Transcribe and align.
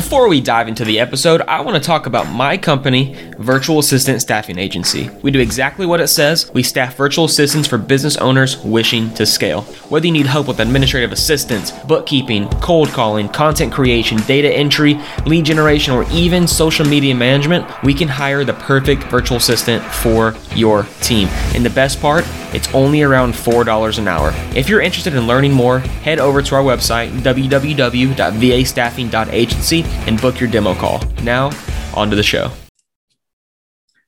Before 0.00 0.30
we 0.30 0.40
dive 0.40 0.66
into 0.66 0.82
the 0.82 0.98
episode, 0.98 1.42
I 1.42 1.60
want 1.60 1.76
to 1.76 1.86
talk 1.86 2.06
about 2.06 2.32
my 2.32 2.56
company, 2.56 3.14
Virtual 3.36 3.80
Assistant 3.80 4.22
Staffing 4.22 4.58
Agency. 4.58 5.10
We 5.20 5.30
do 5.30 5.40
exactly 5.40 5.84
what 5.84 6.00
it 6.00 6.08
says. 6.08 6.50
We 6.54 6.62
staff 6.62 6.96
virtual 6.96 7.26
assistants 7.26 7.68
for 7.68 7.76
business 7.76 8.16
owners 8.16 8.56
wishing 8.64 9.12
to 9.12 9.26
scale. 9.26 9.60
Whether 9.90 10.06
you 10.06 10.12
need 10.12 10.24
help 10.24 10.48
with 10.48 10.58
administrative 10.58 11.12
assistance, 11.12 11.72
bookkeeping, 11.84 12.48
cold 12.60 12.88
calling, 12.88 13.28
content 13.28 13.74
creation, 13.74 14.16
data 14.22 14.50
entry, 14.50 14.98
lead 15.26 15.44
generation, 15.44 15.92
or 15.92 16.06
even 16.10 16.48
social 16.48 16.86
media 16.86 17.14
management, 17.14 17.66
we 17.82 17.92
can 17.92 18.08
hire 18.08 18.42
the 18.42 18.54
perfect 18.54 19.02
virtual 19.04 19.36
assistant 19.36 19.84
for 19.84 20.34
your 20.54 20.84
team. 21.02 21.28
And 21.54 21.62
the 21.62 21.68
best 21.68 22.00
part, 22.00 22.24
it's 22.54 22.74
only 22.74 23.02
around 23.02 23.34
$4 23.34 23.98
an 23.98 24.08
hour. 24.08 24.32
If 24.56 24.70
you're 24.70 24.80
interested 24.80 25.14
in 25.14 25.26
learning 25.26 25.52
more, 25.52 25.80
head 25.80 26.18
over 26.18 26.40
to 26.42 26.54
our 26.54 26.62
website, 26.62 27.10
www.vastaffing.agency, 27.20 29.84
and 30.06 30.20
book 30.20 30.40
your 30.40 30.50
demo 30.50 30.74
call. 30.74 31.02
Now, 31.22 31.50
on 31.94 32.10
to 32.10 32.16
the 32.16 32.22
show. 32.22 32.50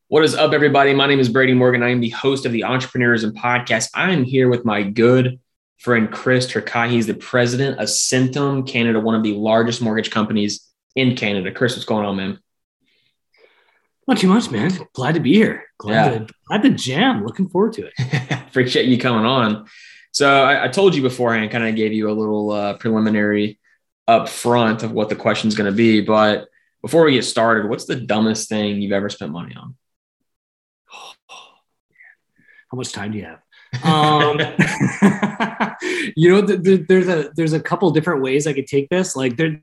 What 0.08 0.24
is 0.24 0.34
up, 0.34 0.52
everybody? 0.52 0.92
My 0.92 1.06
name 1.06 1.20
is 1.20 1.28
Brady 1.28 1.54
Morgan. 1.54 1.82
I 1.82 1.88
am 1.88 2.00
the 2.00 2.10
host 2.10 2.44
of 2.44 2.52
the 2.52 2.64
Entrepreneurs 2.64 3.24
and 3.24 3.34
Podcast. 3.34 3.88
I 3.94 4.12
am 4.12 4.24
here 4.24 4.48
with 4.48 4.64
my 4.64 4.82
good 4.82 5.40
friend 5.78 6.12
Chris 6.12 6.46
Turcotte. 6.52 6.90
He's 6.90 7.06
the 7.06 7.14
president 7.14 7.80
of 7.80 7.88
Centum 7.88 8.68
Canada, 8.68 9.00
one 9.00 9.14
of 9.14 9.22
the 9.22 9.32
largest 9.32 9.80
mortgage 9.80 10.10
companies 10.10 10.68
in 10.94 11.16
Canada. 11.16 11.50
Chris, 11.50 11.74
what's 11.74 11.86
going 11.86 12.04
on, 12.04 12.16
man? 12.16 12.38
Not 14.06 14.18
too 14.18 14.28
much, 14.28 14.50
man. 14.50 14.70
Glad 14.92 15.14
to 15.14 15.20
be 15.20 15.32
here. 15.32 15.64
Glad, 15.78 16.12
yeah. 16.12 16.18
to, 16.18 16.34
glad 16.46 16.62
to 16.62 16.70
jam. 16.70 17.24
Looking 17.24 17.48
forward 17.48 17.72
to 17.74 17.86
it. 17.86 17.94
Appreciate 18.48 18.86
you 18.86 18.98
coming 18.98 19.24
on. 19.24 19.66
So 20.12 20.28
I, 20.28 20.64
I, 20.64 20.68
told 20.68 20.94
you 20.94 21.02
beforehand, 21.02 21.50
kind 21.50 21.66
of 21.66 21.74
gave 21.74 21.92
you 21.92 22.10
a 22.10 22.12
little 22.12 22.50
uh, 22.50 22.74
preliminary 22.74 23.58
up 24.08 24.28
front 24.28 24.82
of 24.82 24.92
what 24.92 25.08
the 25.08 25.16
question 25.16 25.48
is 25.48 25.56
going 25.56 25.70
to 25.70 25.76
be. 25.76 26.00
But 26.00 26.48
before 26.80 27.04
we 27.04 27.12
get 27.12 27.24
started, 27.24 27.68
what's 27.68 27.84
the 27.84 27.96
dumbest 27.96 28.48
thing 28.48 28.82
you've 28.82 28.92
ever 28.92 29.08
spent 29.08 29.32
money 29.32 29.54
on? 29.54 29.76
How 32.70 32.76
much 32.76 32.92
time 32.92 33.12
do 33.12 33.18
you 33.18 33.24
have? 33.24 33.40
um, 33.84 34.38
you 36.16 36.30
know, 36.30 36.46
th- 36.46 36.62
th- 36.62 36.86
there's 36.88 37.08
a 37.08 37.30
there's 37.34 37.52
a 37.52 37.60
couple 37.60 37.90
different 37.90 38.22
ways 38.22 38.46
I 38.46 38.52
could 38.52 38.66
take 38.66 38.88
this. 38.90 39.16
Like 39.16 39.36
there's 39.36 39.56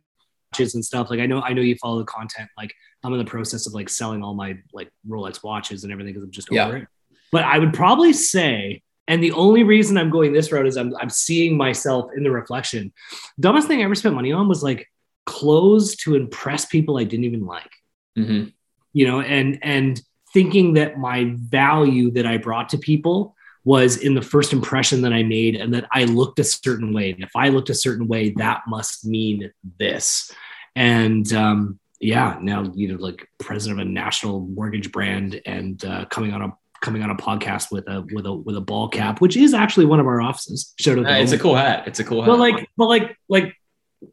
and 0.57 0.83
stuff. 0.83 1.09
Like 1.09 1.19
I 1.19 1.25
know 1.25 1.41
I 1.41 1.53
know 1.53 1.61
you 1.61 1.75
follow 1.75 1.99
the 1.99 2.05
content. 2.05 2.49
Like 2.57 2.73
I'm 3.03 3.13
in 3.13 3.19
the 3.19 3.25
process 3.25 3.67
of 3.67 3.73
like 3.73 3.89
selling 3.89 4.23
all 4.23 4.33
my 4.33 4.57
like 4.73 4.89
Rolex 5.07 5.43
watches 5.43 5.83
and 5.83 5.93
everything 5.93 6.13
because 6.13 6.23
I'm 6.23 6.31
just 6.31 6.49
over 6.51 6.77
yeah. 6.77 6.83
it. 6.83 6.87
But 7.31 7.43
I 7.43 7.59
would 7.59 7.73
probably 7.73 8.13
say 8.13 8.81
and 9.09 9.23
the 9.23 9.31
only 9.31 9.63
reason 9.63 9.97
I'm 9.97 10.11
going 10.11 10.31
this 10.31 10.51
route 10.51 10.67
is 10.67 10.77
I'm, 10.77 10.95
I'm 10.95 11.09
seeing 11.09 11.57
myself 11.57 12.11
in 12.15 12.23
the 12.23 12.29
reflection. 12.29 12.93
Dumbest 13.39 13.67
thing 13.67 13.81
I 13.81 13.83
ever 13.83 13.95
spent 13.95 14.13
money 14.13 14.31
on 14.31 14.47
was 14.47 14.61
like 14.61 14.87
clothes 15.25 15.95
to 15.97 16.15
impress 16.15 16.65
people 16.65 16.97
I 16.97 17.05
didn't 17.05 17.25
even 17.25 17.45
like. 17.45 17.71
Mm-hmm. 18.17 18.49
You 18.93 19.07
know, 19.07 19.21
and 19.21 19.57
and 19.63 19.99
thinking 20.31 20.75
that 20.75 20.99
my 20.99 21.33
value 21.35 22.11
that 22.11 22.27
I 22.27 22.37
brought 22.37 22.69
to 22.69 22.77
people 22.77 23.35
was 23.65 23.97
in 23.97 24.13
the 24.13 24.21
first 24.21 24.53
impression 24.53 25.01
that 25.01 25.11
I 25.11 25.23
made 25.23 25.55
and 25.55 25.73
that 25.73 25.87
I 25.91 26.05
looked 26.05 26.37
a 26.37 26.43
certain 26.43 26.93
way. 26.93 27.11
And 27.11 27.23
if 27.23 27.31
I 27.35 27.49
looked 27.49 27.71
a 27.71 27.75
certain 27.75 28.07
way, 28.07 28.29
that 28.37 28.61
must 28.67 29.05
mean 29.05 29.51
this. 29.79 30.31
And 30.75 31.31
um, 31.33 31.79
yeah, 31.99 32.37
now 32.41 32.71
you 32.75 32.93
know, 32.93 33.01
like 33.01 33.27
president 33.39 33.81
of 33.81 33.87
a 33.87 33.89
national 33.89 34.41
mortgage 34.41 34.91
brand 34.91 35.41
and 35.47 35.83
uh, 35.83 36.05
coming 36.05 36.31
on 36.31 36.43
a 36.43 36.53
coming 36.81 37.03
on 37.03 37.09
a 37.09 37.15
podcast 37.15 37.71
with 37.71 37.87
a 37.87 38.05
with 38.13 38.25
a 38.25 38.33
with 38.33 38.55
a 38.55 38.61
ball 38.61 38.89
cap, 38.89 39.21
which 39.21 39.37
is 39.37 39.53
actually 39.53 39.85
one 39.85 39.99
of 39.99 40.07
our 40.07 40.21
offices. 40.21 40.73
Showed 40.79 40.99
up. 40.99 41.05
Uh, 41.05 41.17
it's 41.17 41.31
a 41.31 41.39
cool 41.39 41.55
hat. 41.55 41.87
It's 41.87 41.99
a 41.99 42.03
cool 42.03 42.21
hat. 42.21 42.27
But 42.27 42.39
like, 42.39 42.69
but 42.77 42.87
like, 42.87 43.17
like 43.27 43.55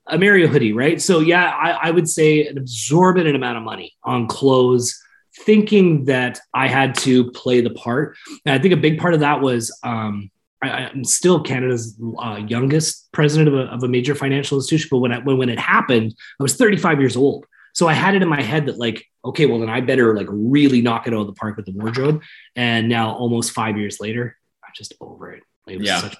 a 0.07 0.19
Mario 0.19 0.47
hoodie, 0.47 0.73
right? 0.73 1.01
So 1.01 1.21
yeah, 1.21 1.51
I, 1.51 1.89
I 1.89 1.91
would 1.91 2.09
say 2.09 2.47
an 2.47 2.59
absorbent 2.59 3.29
amount 3.29 3.59
of 3.59 3.63
money 3.63 3.95
on 4.03 4.27
clothes, 4.27 4.99
thinking 5.39 6.07
that 6.07 6.41
I 6.55 6.69
had 6.69 6.95
to 6.97 7.31
play 7.33 7.61
the 7.61 7.71
part. 7.71 8.17
And 8.45 8.55
I 8.55 8.59
think 8.59 8.75
a 8.75 8.79
big 8.79 8.99
part 8.99 9.15
of 9.15 9.21
that 9.21 9.41
was 9.41 9.77
um, 9.83 10.31
I, 10.63 10.91
am 10.91 11.05
still 11.05 11.43
Canada's 11.43 11.99
uh, 12.19 12.41
youngest 12.47 13.11
president 13.13 13.49
of 13.49 13.55
a, 13.55 13.63
of 13.73 13.83
a 13.83 13.89
major 13.89 14.15
financial 14.15 14.59
institution. 14.59 14.89
But 14.91 14.99
when 14.99 15.13
I, 15.13 15.19
when 15.19 15.39
when 15.39 15.49
it 15.49 15.59
happened, 15.59 16.15
I 16.41 16.43
was 16.43 16.57
35 16.57 17.01
years 17.01 17.17
old. 17.17 17.47
So 17.77 17.87
I 17.87 17.93
had 17.93 18.15
it 18.15 18.23
in 18.23 18.29
my 18.29 18.41
head 18.41 18.67
that 18.67 18.79
like, 18.79 19.05
okay, 19.23 19.45
well 19.45 19.61
then 19.61 19.69
I 19.69 19.83
better 19.83 20.17
like 20.17 20.29
really 20.31 20.81
knock 20.81 21.07
it 21.07 21.13
out 21.13 21.21
of 21.21 21.27
the 21.27 21.35
park 21.35 21.59
with 21.59 21.67
the 21.67 21.73
wardrobe. 21.73 22.23
And 22.55 22.89
now 22.89 23.15
almost 23.15 23.53
five 23.53 23.77
years 23.77 24.01
later, 24.01 24.39
I'm 24.65 24.73
just 24.75 24.95
over 24.99 25.33
it. 25.33 25.43
It 25.69 25.83
yeah. 25.83 26.01
Such- 26.01 26.17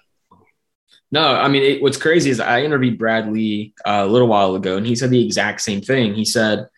no, 1.11 1.35
I 1.35 1.49
mean, 1.49 1.63
it, 1.63 1.83
what's 1.83 1.97
crazy 1.97 2.29
is 2.29 2.41
I 2.41 2.63
interviewed 2.63 2.99
Brad 2.99 3.33
Lee 3.33 3.73
uh, 3.87 4.03
a 4.05 4.07
little 4.07 4.29
while 4.29 4.55
ago, 4.57 4.77
and 4.77 4.87
he 4.87 4.95
said 4.97 5.11
the 5.11 5.25
exact 5.25 5.63
same 5.63 5.81
thing. 5.81 6.15
He 6.15 6.25
said, 6.25 6.69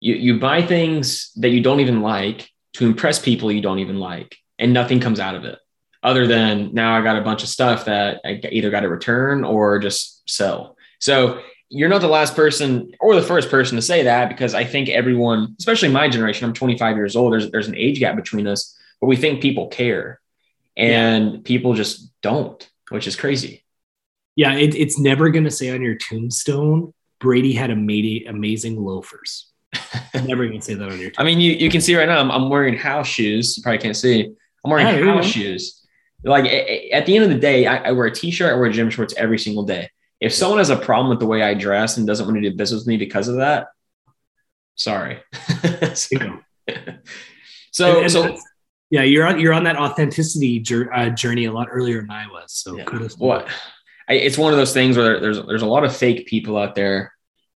you, 0.00 0.14
you 0.14 0.38
buy 0.38 0.62
things 0.62 1.30
that 1.36 1.50
you 1.50 1.62
don't 1.62 1.80
even 1.80 2.02
like 2.02 2.50
to 2.74 2.86
impress 2.86 3.18
people 3.18 3.50
you 3.50 3.62
don't 3.62 3.78
even 3.78 3.98
like, 3.98 4.36
and 4.58 4.74
nothing 4.74 5.00
comes 5.00 5.20
out 5.20 5.36
of 5.36 5.44
it 5.44 5.58
other 6.02 6.26
than 6.26 6.74
now 6.74 6.96
I 6.96 7.02
got 7.02 7.16
a 7.16 7.22
bunch 7.22 7.42
of 7.42 7.48
stuff 7.48 7.86
that 7.86 8.20
I 8.24 8.40
either 8.50 8.70
got 8.70 8.80
to 8.80 8.88
return 8.88 9.44
or 9.44 9.78
just 9.78 10.28
sell. 10.28 10.76
So 11.00 11.40
you're 11.70 11.88
not 11.88 12.00
the 12.00 12.08
last 12.08 12.34
person 12.34 12.92
or 13.00 13.14
the 13.14 13.22
first 13.22 13.50
person 13.50 13.76
to 13.76 13.82
say 13.82 14.04
that 14.04 14.28
because 14.28 14.54
I 14.54 14.64
think 14.64 14.88
everyone, 14.88 15.54
especially 15.58 15.88
my 15.88 16.08
generation, 16.08 16.46
I'm 16.46 16.54
25 16.54 16.96
years 16.96 17.14
old. 17.14 17.32
There's 17.32 17.50
there's 17.50 17.68
an 17.68 17.76
age 17.76 17.98
gap 18.00 18.16
between 18.16 18.46
us, 18.46 18.76
but 19.00 19.06
we 19.06 19.16
think 19.16 19.42
people 19.42 19.68
care, 19.68 20.20
and 20.76 21.32
yeah. 21.32 21.40
people 21.44 21.74
just 21.74 22.10
don't, 22.22 22.68
which 22.90 23.06
is 23.06 23.16
crazy. 23.16 23.64
Yeah, 24.34 24.54
it, 24.54 24.74
it's 24.74 24.98
never 24.98 25.30
going 25.30 25.44
to 25.44 25.50
say 25.50 25.70
on 25.70 25.82
your 25.82 25.96
tombstone, 25.96 26.94
Brady 27.18 27.52
had 27.52 27.70
amazing 27.70 28.28
amazing 28.28 28.82
loafers. 28.82 29.50
never 30.14 30.46
going 30.46 30.60
to 30.60 30.64
say 30.64 30.74
that 30.74 30.84
on 30.84 30.98
your. 30.98 31.10
Tombstone. 31.10 31.26
I 31.26 31.28
mean, 31.28 31.40
you 31.40 31.52
you 31.52 31.70
can 31.70 31.80
see 31.80 31.96
right 31.96 32.08
now. 32.08 32.18
I'm, 32.18 32.30
I'm 32.30 32.48
wearing 32.48 32.78
house 32.78 33.08
shoes. 33.08 33.56
You 33.56 33.62
probably 33.62 33.78
can't 33.78 33.96
see. 33.96 34.32
I'm 34.64 34.70
wearing 34.70 35.04
house 35.04 35.26
shoes. 35.26 35.74
Like 36.24 36.46
at 36.46 37.06
the 37.06 37.14
end 37.14 37.24
of 37.24 37.30
the 37.30 37.38
day, 37.38 37.66
I, 37.66 37.76
I 37.88 37.92
wear 37.92 38.06
a 38.06 38.10
t-shirt. 38.10 38.52
I 38.52 38.56
wear 38.56 38.70
gym 38.70 38.90
shorts 38.90 39.14
every 39.16 39.38
single 39.38 39.64
day 39.64 39.90
if 40.20 40.34
someone 40.34 40.58
has 40.58 40.70
a 40.70 40.76
problem 40.76 41.10
with 41.10 41.20
the 41.20 41.26
way 41.26 41.42
I 41.42 41.54
dress 41.54 41.96
and 41.96 42.06
doesn't 42.06 42.26
want 42.26 42.36
to 42.42 42.50
do 42.50 42.56
business 42.56 42.80
with 42.80 42.88
me 42.88 42.96
because 42.96 43.28
of 43.28 43.36
that, 43.36 43.68
sorry. 44.74 45.22
so, 45.94 46.40
so, 47.70 48.00
and, 48.00 48.10
so 48.10 48.36
yeah, 48.90 49.02
you're 49.02 49.26
on 49.26 49.38
you're 49.38 49.52
on 49.52 49.64
that 49.64 49.76
authenticity 49.76 50.64
uh, 50.92 51.10
journey 51.10 51.44
a 51.44 51.52
lot 51.52 51.68
earlier 51.70 52.00
than 52.00 52.10
I 52.10 52.26
was. 52.26 52.52
So 52.52 52.76
yeah. 52.76 53.08
what? 53.18 53.48
I, 54.08 54.14
it's 54.14 54.38
one 54.38 54.52
of 54.52 54.58
those 54.58 54.72
things 54.72 54.96
where 54.96 55.20
there's 55.20 55.44
there's 55.44 55.62
a 55.62 55.66
lot 55.66 55.84
of 55.84 55.94
fake 55.94 56.26
people 56.26 56.56
out 56.56 56.74
there. 56.74 57.12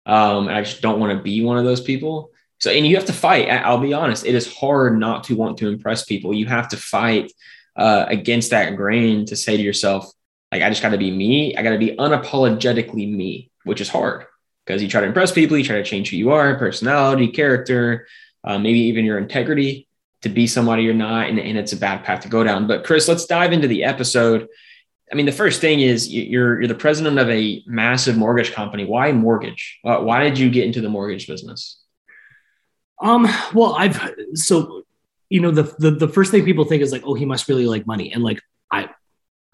Um, 0.06 0.49
and 0.49 0.56
I 0.56 0.62
just 0.62 0.82
don't 0.82 0.99
want 0.99 1.16
to 1.16 1.22
be 1.22 1.44
one 1.44 1.59
of 1.59 1.65
those 1.65 1.81
people. 1.81 2.31
So, 2.59 2.70
and 2.70 2.87
you 2.87 2.97
have 2.97 3.06
to 3.06 3.12
fight. 3.12 3.49
I'll 3.49 3.78
be 3.78 3.93
honest, 3.93 4.26
it 4.26 4.34
is 4.34 4.53
hard 4.53 4.99
not 4.99 5.25
to 5.25 5.37
want 5.37 5.59
to 5.59 5.69
impress 5.69 6.04
people. 6.04 6.34
You 6.34 6.47
have 6.47 6.69
to 6.69 6.76
fight 6.76 7.32
uh, 7.76 8.06
against 8.09 8.50
that 8.50 8.76
grain 8.76 9.25
to 9.26 9.37
say 9.37 9.56
to 9.56 9.62
yourself, 9.62 10.10
like 10.53 10.62
I 10.62 10.69
just 10.69 10.83
got 10.83 10.91
to 10.91 10.99
be 10.99 11.11
me. 11.11 11.56
I 11.56 11.62
got 11.62 11.71
to 11.71 11.78
be 11.78 11.97
unapologetically 11.97 13.11
me, 13.11 13.50
which 13.65 13.81
is 13.81 13.88
hard 13.88 14.27
because 14.66 14.83
you 14.83 14.88
try 14.88 15.00
to 15.00 15.06
impress 15.06 15.33
people, 15.33 15.56
you 15.56 15.65
try 15.65 15.77
to 15.77 15.84
change 15.84 16.11
who 16.11 16.16
you 16.16 16.31
are, 16.31 16.56
personality, 16.56 17.28
character, 17.28 18.06
uh, 18.44 18.59
maybe 18.59 18.81
even 18.81 19.05
your 19.05 19.19
integrity 19.19 19.88
to 20.22 20.28
be 20.28 20.47
somebody 20.47 20.83
you're 20.83 20.94
not, 20.94 21.28
and, 21.28 21.38
and 21.38 21.56
it's 21.56 21.72
a 21.72 21.77
bad 21.77 22.05
path 22.05 22.22
to 22.22 22.28
go 22.28 22.44
down. 22.44 22.66
But 22.66 22.84
Chris, 22.84 23.09
let's 23.09 23.27
dive 23.27 23.53
into 23.53 23.69
the 23.69 23.84
episode. 23.84 24.49
I 25.11 25.15
mean, 25.15 25.27
the 25.27 25.33
first 25.33 25.61
thing 25.61 25.81
is 25.81 26.12
you're 26.12 26.61
you're 26.61 26.69
the 26.69 26.75
president 26.75 27.19
of 27.19 27.28
a 27.28 27.62
massive 27.67 28.17
mortgage 28.17 28.53
company. 28.53 28.84
Why 28.84 29.12
mortgage? 29.12 29.81
Why 29.82 30.22
did 30.22 30.38
you 30.38 30.50
get 30.50 30.67
into 30.67 30.81
the 30.81 30.88
mortgage 30.88 31.27
business? 31.27 31.82
Um, 33.00 33.27
well, 33.55 33.75
I've 33.75 33.99
so 34.34 34.84
you 35.28 35.41
know 35.41 35.50
the, 35.50 35.75
the 35.78 35.91
the 35.91 36.09
first 36.09 36.31
thing 36.31 36.44
people 36.44 36.65
think 36.65 36.82
is 36.82 36.93
like, 36.93 37.03
oh, 37.05 37.15
he 37.15 37.25
must 37.25 37.49
really 37.49 37.67
like 37.67 37.87
money, 37.87 38.12
and 38.12 38.22
like 38.22 38.41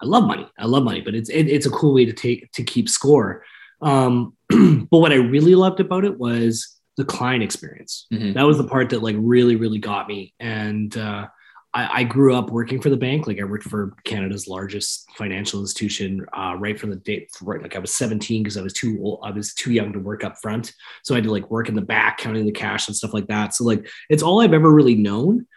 I 0.01 0.05
love 0.05 0.25
money. 0.25 0.47
I 0.57 0.65
love 0.65 0.83
money, 0.83 1.01
but 1.01 1.15
it's 1.15 1.29
it, 1.29 1.47
it's 1.47 1.65
a 1.65 1.71
cool 1.71 1.93
way 1.93 2.05
to 2.05 2.13
take 2.13 2.51
to 2.53 2.63
keep 2.63 2.89
score. 2.89 3.43
Um, 3.81 4.35
but 4.49 4.99
what 4.99 5.11
I 5.11 5.15
really 5.15 5.55
loved 5.55 5.79
about 5.79 6.05
it 6.05 6.17
was 6.17 6.77
the 6.97 7.05
client 7.05 7.43
experience. 7.43 8.07
Mm-hmm. 8.13 8.33
That 8.33 8.45
was 8.45 8.57
the 8.57 8.67
part 8.67 8.89
that 8.89 9.03
like 9.03 9.15
really 9.19 9.55
really 9.55 9.79
got 9.79 10.07
me. 10.07 10.33
And 10.39 10.95
uh, 10.97 11.27
I, 11.73 12.01
I, 12.01 12.03
grew 12.03 12.35
up 12.35 12.49
working 12.49 12.81
for 12.81 12.89
the 12.89 12.97
bank. 12.97 13.27
Like 13.27 13.39
I 13.39 13.43
worked 13.43 13.65
for 13.65 13.95
Canada's 14.03 14.47
largest 14.47 15.05
financial 15.15 15.59
institution 15.59 16.25
uh, 16.33 16.55
right 16.57 16.79
from 16.79 16.89
the 16.89 16.95
date. 16.95 17.29
Right, 17.41 17.61
like 17.61 17.75
I 17.75 17.79
was 17.79 17.93
17 17.93 18.41
because 18.41 18.57
I 18.57 18.61
was 18.61 18.73
too 18.73 18.97
old. 19.01 19.19
I 19.23 19.31
was 19.31 19.53
too 19.53 19.71
young 19.71 19.93
to 19.93 19.99
work 19.99 20.23
up 20.23 20.37
front, 20.41 20.73
so 21.03 21.13
I 21.13 21.17
had 21.17 21.25
to 21.25 21.31
like 21.31 21.51
work 21.51 21.69
in 21.69 21.75
the 21.75 21.81
back 21.81 22.17
counting 22.19 22.45
the 22.45 22.51
cash 22.51 22.87
and 22.87 22.95
stuff 22.95 23.13
like 23.13 23.27
that. 23.27 23.53
So 23.53 23.63
like 23.63 23.87
it's 24.09 24.23
all 24.23 24.41
I've 24.41 24.53
ever 24.53 24.71
really 24.71 24.95
known. 24.95 25.47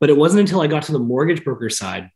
But 0.00 0.10
it 0.10 0.16
wasn't 0.16 0.40
until 0.40 0.60
I 0.60 0.66
got 0.66 0.82
to 0.84 0.92
the 0.92 0.98
mortgage 0.98 1.44
broker 1.44 1.70
side 1.70 2.10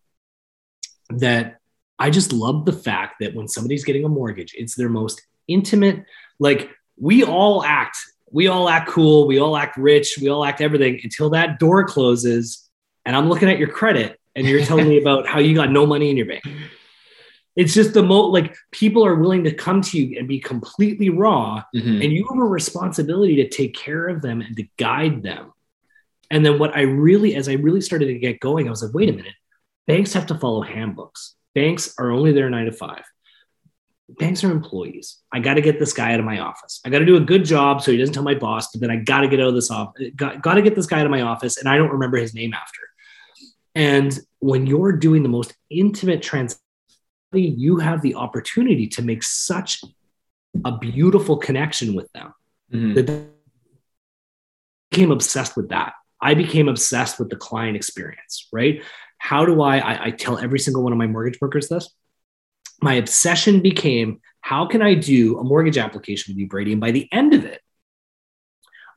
that 1.10 1.60
I 1.98 2.10
just 2.10 2.32
love 2.32 2.64
the 2.64 2.72
fact 2.72 3.16
that 3.20 3.34
when 3.34 3.48
somebody's 3.48 3.84
getting 3.84 4.04
a 4.04 4.08
mortgage, 4.08 4.54
it's 4.56 4.74
their 4.74 4.88
most 4.88 5.22
intimate. 5.48 6.04
Like 6.38 6.70
we 6.98 7.24
all 7.24 7.62
act, 7.64 7.96
we 8.30 8.48
all 8.48 8.68
act 8.68 8.88
cool, 8.88 9.26
we 9.26 9.38
all 9.38 9.56
act 9.56 9.76
rich, 9.76 10.18
we 10.20 10.28
all 10.28 10.44
act 10.44 10.60
everything 10.60 11.00
until 11.02 11.30
that 11.30 11.58
door 11.58 11.84
closes 11.84 12.68
and 13.04 13.14
I'm 13.16 13.28
looking 13.28 13.48
at 13.48 13.58
your 13.58 13.68
credit 13.68 14.20
and 14.34 14.46
you're 14.46 14.64
telling 14.64 14.88
me 14.88 14.98
about 15.00 15.26
how 15.26 15.38
you 15.38 15.54
got 15.54 15.70
no 15.70 15.86
money 15.86 16.10
in 16.10 16.16
your 16.16 16.26
bank. 16.26 16.42
It's 17.54 17.72
just 17.72 17.94
the 17.94 18.02
most 18.02 18.32
like 18.34 18.54
people 18.72 19.06
are 19.06 19.14
willing 19.14 19.44
to 19.44 19.54
come 19.54 19.80
to 19.80 19.98
you 19.98 20.18
and 20.18 20.28
be 20.28 20.38
completely 20.40 21.08
raw, 21.08 21.62
Mhm. 21.74 22.02
and 22.04 22.12
you 22.12 22.26
have 22.28 22.38
a 22.38 22.44
responsibility 22.44 23.36
to 23.36 23.48
take 23.48 23.74
care 23.74 24.08
of 24.08 24.20
them 24.20 24.42
and 24.42 24.54
to 24.58 24.64
guide 24.76 25.22
them. 25.22 25.52
And 26.30 26.44
then 26.44 26.58
what 26.58 26.76
I 26.76 26.82
really, 26.82 27.34
as 27.34 27.48
I 27.48 27.52
really 27.54 27.80
started 27.80 28.06
to 28.06 28.18
get 28.18 28.40
going, 28.40 28.66
I 28.66 28.70
was 28.70 28.82
like, 28.82 28.92
wait 28.92 29.08
a 29.08 29.12
minute, 29.12 29.32
banks 29.86 30.12
have 30.12 30.26
to 30.26 30.34
follow 30.38 30.62
handbooks. 30.62 31.34
Banks 31.54 31.94
are 31.98 32.10
only 32.10 32.32
there 32.32 32.50
nine 32.50 32.66
to 32.66 32.72
five. 32.72 33.04
Banks 34.18 34.44
are 34.44 34.52
employees. 34.52 35.18
I 35.32 35.40
got 35.40 35.54
to 35.54 35.60
get 35.60 35.78
this 35.80 35.92
guy 35.92 36.12
out 36.12 36.20
of 36.20 36.26
my 36.26 36.38
office. 36.38 36.80
I 36.84 36.90
got 36.90 37.00
to 37.00 37.04
do 37.06 37.16
a 37.16 37.20
good 37.20 37.44
job 37.44 37.82
so 37.82 37.90
he 37.90 37.96
doesn't 37.98 38.14
tell 38.14 38.22
my 38.22 38.34
boss, 38.34 38.70
but 38.70 38.80
then 38.80 38.90
I 38.90 38.96
got 38.96 39.22
to 39.22 39.28
get 39.28 39.40
out 39.40 39.48
of 39.48 39.54
this 39.54 39.70
office. 39.70 40.10
Got, 40.14 40.42
got 40.42 40.54
to 40.54 40.62
get 40.62 40.76
this 40.76 40.86
guy 40.86 41.00
out 41.00 41.06
of 41.06 41.10
my 41.10 41.22
office, 41.22 41.56
and 41.56 41.68
I 41.68 41.76
don't 41.76 41.90
remember 41.90 42.16
his 42.18 42.34
name 42.34 42.54
after. 42.54 42.80
And 43.74 44.18
when 44.38 44.66
you're 44.66 44.92
doing 44.92 45.22
the 45.22 45.28
most 45.28 45.54
intimate 45.70 46.22
transaction, 46.22 46.62
you 47.32 47.78
have 47.78 48.00
the 48.00 48.14
opportunity 48.14 48.86
to 48.86 49.02
make 49.02 49.22
such 49.22 49.82
a 50.64 50.78
beautiful 50.78 51.36
connection 51.36 51.94
with 51.94 52.10
them 52.12 52.32
Mhm. 52.72 52.94
that 52.94 53.10
I 53.10 53.26
became 54.90 55.10
obsessed 55.10 55.56
with 55.56 55.68
that. 55.70 55.94
I 56.20 56.34
became 56.34 56.68
obsessed 56.68 57.18
with 57.18 57.28
the 57.28 57.36
client 57.36 57.76
experience, 57.76 58.48
right? 58.52 58.82
How 59.26 59.44
do 59.44 59.60
I, 59.60 59.78
I, 59.78 60.04
I 60.04 60.10
tell 60.12 60.38
every 60.38 60.60
single 60.60 60.84
one 60.84 60.92
of 60.92 60.98
my 60.98 61.08
mortgage 61.08 61.40
brokers 61.40 61.68
this? 61.68 61.92
My 62.80 62.94
obsession 62.94 63.60
became 63.60 64.20
how 64.40 64.66
can 64.66 64.82
I 64.82 64.94
do 64.94 65.40
a 65.40 65.42
mortgage 65.42 65.78
application 65.78 66.32
with 66.32 66.38
you, 66.38 66.46
Brady? 66.46 66.70
And 66.70 66.80
by 66.80 66.92
the 66.92 67.08
end 67.10 67.34
of 67.34 67.44
it, 67.44 67.60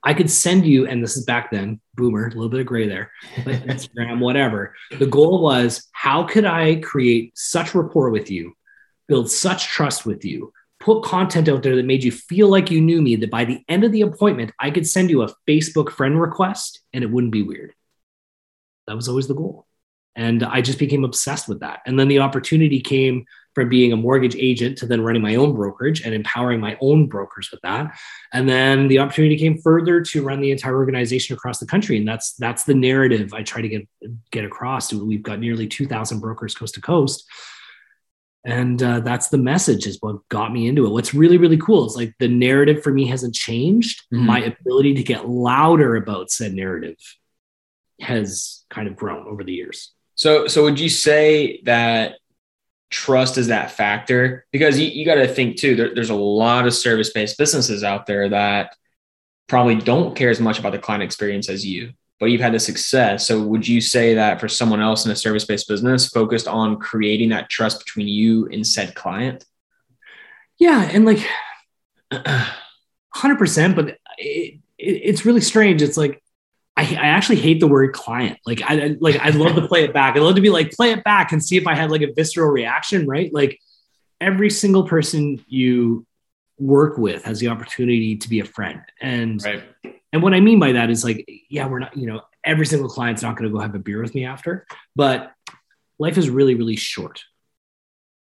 I 0.03 0.13
could 0.13 0.29
send 0.29 0.67
you, 0.67 0.85
and 0.85 1.01
this 1.01 1.17
is 1.17 1.25
back 1.25 1.49
then, 1.49 1.81
boomer, 1.95 2.27
a 2.27 2.29
little 2.29 2.47
bit 2.47 2.59
of 2.59 2.67
gray 2.67 2.87
there, 2.87 3.11
Instagram, 3.37 4.19
whatever. 4.19 4.75
The 4.99 5.07
goal 5.07 5.41
was 5.41 5.87
how 5.93 6.25
could 6.25 6.45
I 6.45 6.75
create 6.75 7.35
such 7.35 7.73
rapport 7.73 8.11
with 8.11 8.29
you, 8.29 8.53
build 9.07 9.31
such 9.31 9.65
trust 9.65 10.05
with 10.05 10.23
you, 10.23 10.53
put 10.79 11.01
content 11.01 11.49
out 11.49 11.63
there 11.63 11.75
that 11.75 11.87
made 11.87 12.03
you 12.03 12.11
feel 12.11 12.49
like 12.49 12.69
you 12.69 12.81
knew 12.81 13.01
me, 13.01 13.15
that 13.15 13.31
by 13.31 13.45
the 13.45 13.63
end 13.67 13.83
of 13.83 13.91
the 13.91 14.01
appointment, 14.01 14.51
I 14.59 14.69
could 14.69 14.85
send 14.85 15.09
you 15.09 15.23
a 15.23 15.33
Facebook 15.47 15.89
friend 15.89 16.21
request 16.21 16.81
and 16.93 17.03
it 17.03 17.09
wouldn't 17.09 17.33
be 17.33 17.41
weird. 17.41 17.73
That 18.85 18.95
was 18.95 19.09
always 19.09 19.27
the 19.27 19.33
goal. 19.33 19.65
And 20.15 20.43
I 20.43 20.61
just 20.61 20.79
became 20.79 21.03
obsessed 21.05 21.47
with 21.47 21.61
that. 21.61 21.79
And 21.85 21.97
then 21.99 22.07
the 22.07 22.19
opportunity 22.19 22.81
came 22.81 23.25
from 23.55 23.69
being 23.69 23.93
a 23.93 23.97
mortgage 23.97 24.35
agent 24.35 24.77
to 24.77 24.85
then 24.85 25.01
running 25.01 25.21
my 25.21 25.35
own 25.35 25.53
brokerage 25.53 26.01
and 26.01 26.13
empowering 26.13 26.59
my 26.59 26.77
own 26.81 27.07
brokers 27.07 27.49
with 27.51 27.61
that. 27.61 27.97
And 28.33 28.47
then 28.47 28.87
the 28.87 28.99
opportunity 28.99 29.37
came 29.37 29.57
further 29.59 30.01
to 30.01 30.23
run 30.23 30.41
the 30.41 30.51
entire 30.51 30.75
organization 30.75 31.35
across 31.35 31.59
the 31.59 31.65
country. 31.65 31.97
And 31.97 32.07
that's 32.07 32.33
that's 32.33 32.63
the 32.63 32.73
narrative 32.75 33.33
I 33.33 33.43
try 33.43 33.61
to 33.61 33.69
get 33.69 33.87
get 34.31 34.45
across. 34.45 34.91
We've 34.93 35.23
got 35.23 35.39
nearly 35.39 35.67
2,000 35.67 36.19
brokers 36.19 36.53
coast 36.53 36.75
to 36.75 36.81
coast 36.81 37.25
and 38.45 38.81
uh, 38.81 39.01
that's 39.01 39.27
the 39.27 39.37
message 39.37 39.85
is 39.85 39.97
what 39.99 40.25
got 40.29 40.53
me 40.53 40.67
into 40.69 40.85
it 40.85 40.91
what's 40.91 41.13
really 41.13 41.35
really 41.37 41.57
cool 41.57 41.85
is 41.85 41.97
like 41.97 42.13
the 42.19 42.27
narrative 42.29 42.81
for 42.81 42.93
me 42.93 43.05
hasn't 43.05 43.35
changed 43.35 44.01
Mhm. 44.13 44.21
my 44.25 44.39
ability 44.39 44.93
to 44.93 45.03
get 45.03 45.27
louder 45.27 45.97
about 45.97 46.31
said 46.31 46.53
narrative 46.53 46.95
has 47.99 48.63
kind 48.69 48.87
of 48.87 48.95
grown 48.95 49.27
over 49.27 49.43
the 49.43 49.51
years 49.51 49.91
So, 50.19 50.47
so 50.47 50.63
would 50.63 50.81
you 50.81 50.89
say 50.89 51.61
that 51.63 52.17
trust 52.89 53.37
is 53.37 53.47
that 53.47 53.71
factor? 53.71 54.45
Because 54.51 54.77
you, 54.77 54.87
you 54.87 55.05
got 55.05 55.15
to 55.15 55.27
think 55.29 55.55
too, 55.55 55.77
there, 55.77 55.95
there's 55.95 56.09
a 56.09 56.15
lot 56.15 56.67
of 56.67 56.73
service 56.73 57.11
based 57.11 57.37
businesses 57.37 57.85
out 57.85 58.05
there 58.05 58.27
that 58.27 58.75
probably 59.47 59.75
don't 59.75 60.17
care 60.17 60.29
as 60.29 60.41
much 60.41 60.59
about 60.59 60.73
the 60.73 60.77
client 60.77 61.03
experience 61.03 61.47
as 61.47 61.65
you, 61.65 61.93
but 62.19 62.25
you've 62.25 62.41
had 62.41 62.53
the 62.53 62.59
success. 62.59 63.25
So, 63.25 63.41
would 63.41 63.65
you 63.65 63.79
say 63.79 64.15
that 64.15 64.41
for 64.41 64.49
someone 64.49 64.81
else 64.81 65.05
in 65.05 65.11
a 65.11 65.15
service 65.15 65.45
based 65.45 65.69
business 65.69 66.09
focused 66.09 66.49
on 66.49 66.79
creating 66.79 67.29
that 67.29 67.49
trust 67.49 67.79
between 67.79 68.09
you 68.09 68.47
and 68.47 68.67
said 68.67 68.95
client? 68.95 69.45
yeah 70.59 70.81
and 70.91 71.05
like 71.05 71.25
100% 72.11 73.75
but 73.75 73.87
it, 73.87 73.97
it, 74.17 74.59
it's 74.77 75.25
really 75.25 75.39
strange 75.39 75.81
it's 75.81 75.95
like 75.95 76.21
I, 76.79 76.83
I 76.95 77.07
actually 77.17 77.39
hate 77.47 77.59
the 77.59 77.67
word 77.67 77.93
client 77.93 78.37
like 78.45 78.61
I 78.69 78.73
I- 78.85 78.95
like 78.99 79.17
I'd 79.19 79.35
love 79.35 79.55
to 79.55 79.67
play 79.67 79.83
it 79.83 79.93
back 79.93 80.15
I'd 80.15 80.21
love 80.21 80.35
to 80.35 80.41
be 80.41 80.49
like 80.49 80.71
play 80.71 80.91
it 80.91 81.03
back 81.03 81.31
and 81.33 81.43
see 81.43 81.57
if 81.57 81.67
I 81.67 81.75
had 81.75 81.91
like 81.91 82.01
a 82.01 82.13
visceral 82.13 82.49
reaction 82.49 83.07
right 83.07 83.33
like 83.33 83.59
every 84.21 84.49
single 84.49 84.83
person 84.83 85.43
you 85.47 86.05
work 86.57 86.97
with 86.97 87.23
has 87.23 87.39
the 87.39 87.47
opportunity 87.47 88.17
to 88.17 88.27
be 88.29 88.39
a 88.41 88.45
friend 88.45 88.81
and 89.01 89.41
Right. 89.43 89.63
and 90.11 90.21
what 90.23 90.33
I 90.33 90.39
mean 90.41 90.59
by 90.59 90.73
that 90.73 90.89
is 90.89 91.03
like, 91.05 91.25
yeah, 91.49 91.67
we're 91.67 91.79
not, 91.79 91.95
you 91.95 92.05
know, 92.07 92.21
every 92.43 92.65
single 92.65 92.89
client's 92.89 93.21
not 93.21 93.37
going 93.37 93.49
to 93.49 93.53
go 93.55 93.61
have 93.61 93.75
a 93.75 93.79
beer 93.79 94.01
with 94.01 94.13
me 94.15 94.25
after, 94.25 94.65
but 94.95 95.31
life 95.99 96.17
is 96.17 96.29
really, 96.29 96.55
really 96.55 96.75
short. 96.75 97.23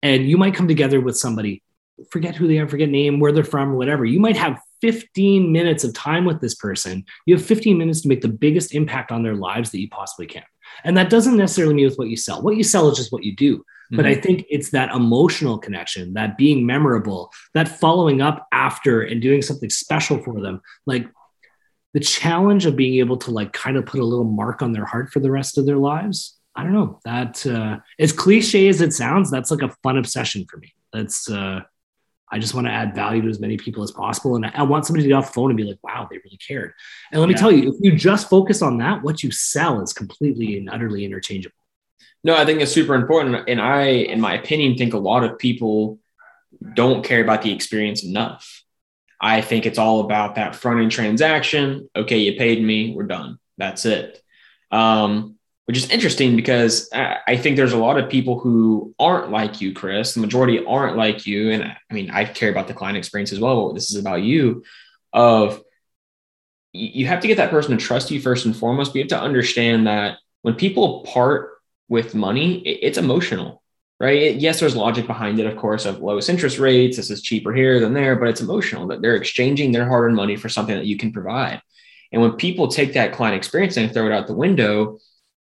And 0.04 0.30
you 0.30 0.38
might 0.38 0.54
come 0.54 0.68
together 0.68 1.02
with 1.02 1.18
somebody, 1.18 1.64
forget 2.12 2.36
who 2.36 2.48
they 2.48 2.60
are, 2.60 2.68
forget 2.68 2.90
name, 2.90 3.20
where 3.20 3.32
they're 3.32 3.44
from, 3.44 3.74
whatever. 3.74 4.06
You 4.06 4.20
might 4.20 4.38
have 4.38 4.60
15 4.82 5.52
minutes 5.52 5.84
of 5.84 5.94
time 5.94 6.26
with 6.26 6.42
this 6.42 6.56
person. 6.56 7.06
You 7.26 7.36
have 7.36 7.46
15 7.46 7.78
minutes 7.78 8.02
to 8.02 8.08
make 8.08 8.22
the 8.22 8.28
biggest 8.28 8.74
impact 8.74 9.12
on 9.12 9.24
their 9.24 9.36
lives 9.36 9.72
that 9.72 9.80
you 9.80 9.90
possibly 9.90 10.28
can. 10.28 10.44
And 10.84 10.98
that 10.98 11.10
doesn't 11.10 11.38
necessarily 11.38 11.74
mean 11.74 11.86
with 11.86 11.98
what 11.98 12.10
you 12.10 12.18
sell. 12.18 12.42
What 12.42 12.58
you 12.58 12.64
sell 12.64 12.90
is 12.90 12.98
just 12.98 13.12
what 13.12 13.24
you 13.24 13.36
do. 13.36 13.64
But 13.90 14.06
I 14.06 14.16
think 14.16 14.46
it's 14.50 14.72
that 14.72 14.94
emotional 14.94 15.58
connection, 15.58 16.14
that 16.16 16.38
being 16.38 16.66
memorable, 16.66 17.32
that 17.54 17.70
following 17.70 18.22
up 18.22 18.46
after 18.52 19.02
and 19.02 19.22
doing 19.22 19.42
something 19.42 19.70
special 19.70 20.22
for 20.22 20.42
them. 20.42 20.62
Like 20.86 21.08
the 21.94 22.02
challenge 22.02 22.66
of 22.66 22.76
being 22.76 23.00
able 23.00 23.18
to 23.18 23.32
like 23.32 23.54
kind 23.54 23.78
of 23.78 23.86
put 23.86 24.02
a 24.02 24.06
little 24.06 24.26
mark 24.26 24.62
on 24.62 24.74
their 24.74 24.86
heart 24.86 25.10
for 25.12 25.20
the 25.20 25.32
rest 25.32 25.58
of 25.58 25.66
their 25.66 25.78
lives. 25.78 26.38
I 26.54 26.64
don't 26.64 26.74
know. 26.74 27.00
That 27.06 27.46
uh 27.46 27.78
as 27.98 28.12
cliche 28.12 28.68
as 28.68 28.82
it 28.82 28.94
sounds, 28.94 29.32
that's 29.32 29.52
like 29.52 29.62
a 29.62 29.74
fun 29.84 29.98
obsession 29.98 30.46
for 30.50 30.58
me. 30.58 30.74
That's 30.92 31.30
uh 31.30 31.62
I 32.30 32.40
just 32.40 32.54
want 32.54 32.68
to 32.68 32.72
add 32.72 32.94
value 32.94 33.22
to 33.22 33.30
as 33.30 33.40
many 33.40 33.58
people 33.58 33.84
as 33.84 33.92
possible. 33.92 34.36
And 34.36 34.46
I 34.46 34.64
want 34.64 34.86
somebody 34.86 35.04
to 35.04 35.10
get 35.10 35.16
off 35.16 35.28
the 35.28 35.34
phone 35.34 35.50
and 35.50 35.58
be 35.58 35.64
like, 35.64 35.80
wow, 35.82 36.08
they 36.10 36.18
really 36.18 36.38
cared. 36.38 36.74
And 37.12 37.22
let 37.22 37.30
me 37.30 37.36
tell 37.36 37.52
you, 37.52 37.70
if 37.70 37.76
you 37.80 37.96
just 37.96 38.30
focus 38.30 38.62
on 38.62 38.78
that, 38.80 39.02
what 39.02 39.24
you 39.24 39.32
sell 39.32 39.82
is 39.82 39.94
completely 39.94 40.58
and 40.58 40.70
utterly 40.70 41.06
interchangeable. 41.06 41.56
No, 42.24 42.36
I 42.36 42.44
think 42.44 42.60
it's 42.60 42.72
super 42.72 42.96
important. 42.96 43.48
And 43.48 43.62
I, 43.62 43.86
in 43.86 44.20
my 44.20 44.34
opinion, 44.34 44.76
think 44.76 44.94
a 44.94 44.98
lot 44.98 45.24
of 45.24 45.40
people 45.40 46.00
don't 46.74 47.04
care 47.04 47.22
about 47.22 47.44
the 47.44 47.54
experience 47.54 48.04
enough. 48.04 48.64
I 49.22 49.42
think 49.42 49.66
it's 49.66 49.80
all 49.80 50.02
about 50.02 50.36
that 50.36 50.56
front 50.56 50.82
end 50.82 50.92
transaction. 50.92 51.90
Okay, 51.96 52.18
you 52.18 52.38
paid 52.38 52.62
me, 52.62 52.94
we're 52.94 53.04
done. 53.04 53.40
That's 53.58 53.86
it. 53.86 54.22
Um, 54.70 55.37
which 55.68 55.78
is 55.78 55.90
interesting 55.90 56.38
because 56.38 56.90
I 56.94 57.36
think 57.36 57.58
there's 57.58 57.74
a 57.74 57.78
lot 57.78 58.00
of 58.00 58.10
people 58.10 58.40
who 58.40 58.96
aren't 58.98 59.32
like 59.32 59.60
you, 59.60 59.74
Chris. 59.74 60.14
The 60.14 60.22
majority 60.22 60.64
aren't 60.66 60.96
like 60.96 61.28
you. 61.28 61.52
And 61.52 61.62
I 61.64 61.94
mean, 61.94 62.10
I 62.10 62.24
care 62.24 62.50
about 62.50 62.70
the 62.70 62.74
client 62.74 62.98
experience 62.98 63.34
as 63.34 63.42
well. 63.42 63.68
But 63.68 63.74
this 63.76 63.92
is 63.92 64.00
about 64.00 64.22
you 64.24 64.64
of 65.12 65.62
you 66.72 67.02
you 67.02 67.08
have 67.08 67.20
to 67.20 67.28
get 67.28 67.36
that 67.36 67.50
person 67.50 67.78
to 67.78 67.84
trust 67.84 68.10
you 68.12 68.22
first 68.22 68.46
and 68.46 68.56
foremost. 68.56 68.92
But 68.92 68.96
you 68.96 69.02
have 69.02 69.10
to 69.10 69.20
understand 69.20 69.88
that 69.88 70.20
when 70.42 70.56
people 70.56 71.04
part 71.04 71.52
with 71.90 72.16
money, 72.16 72.60
it's 72.60 72.98
emotional, 72.98 73.62
right? 74.00 74.22
It- 74.22 74.36
yes, 74.38 74.62
there's 74.62 74.76
logic 74.76 75.06
behind 75.06 75.38
it, 75.38 75.48
of 75.48 75.58
course, 75.58 75.86
of 75.86 76.00
lowest 76.00 76.30
interest 76.30 76.60
rates. 76.60 76.96
This 76.96 77.10
is 77.12 77.22
cheaper 77.22 77.54
here 77.54 77.82
than 77.82 77.94
there, 77.94 78.16
but 78.16 78.30
it's 78.30 78.42
emotional 78.42 78.88
that 78.88 79.02
they're 79.02 79.16
exchanging 79.16 79.74
their 79.74 79.86
hard 79.86 80.06
earned 80.06 80.16
money 80.16 80.38
for 80.38 80.48
something 80.48 80.78
that 80.78 80.86
you 80.86 80.96
can 80.98 81.12
provide. 81.12 81.62
And 82.14 82.22
when 82.22 82.34
people 82.34 82.70
take 82.70 82.94
that 82.94 83.12
client 83.12 83.36
experience 83.36 83.76
and 83.76 83.92
throw 83.92 84.06
it 84.06 84.14
out 84.14 84.28
the 84.28 84.34
window, 84.34 85.00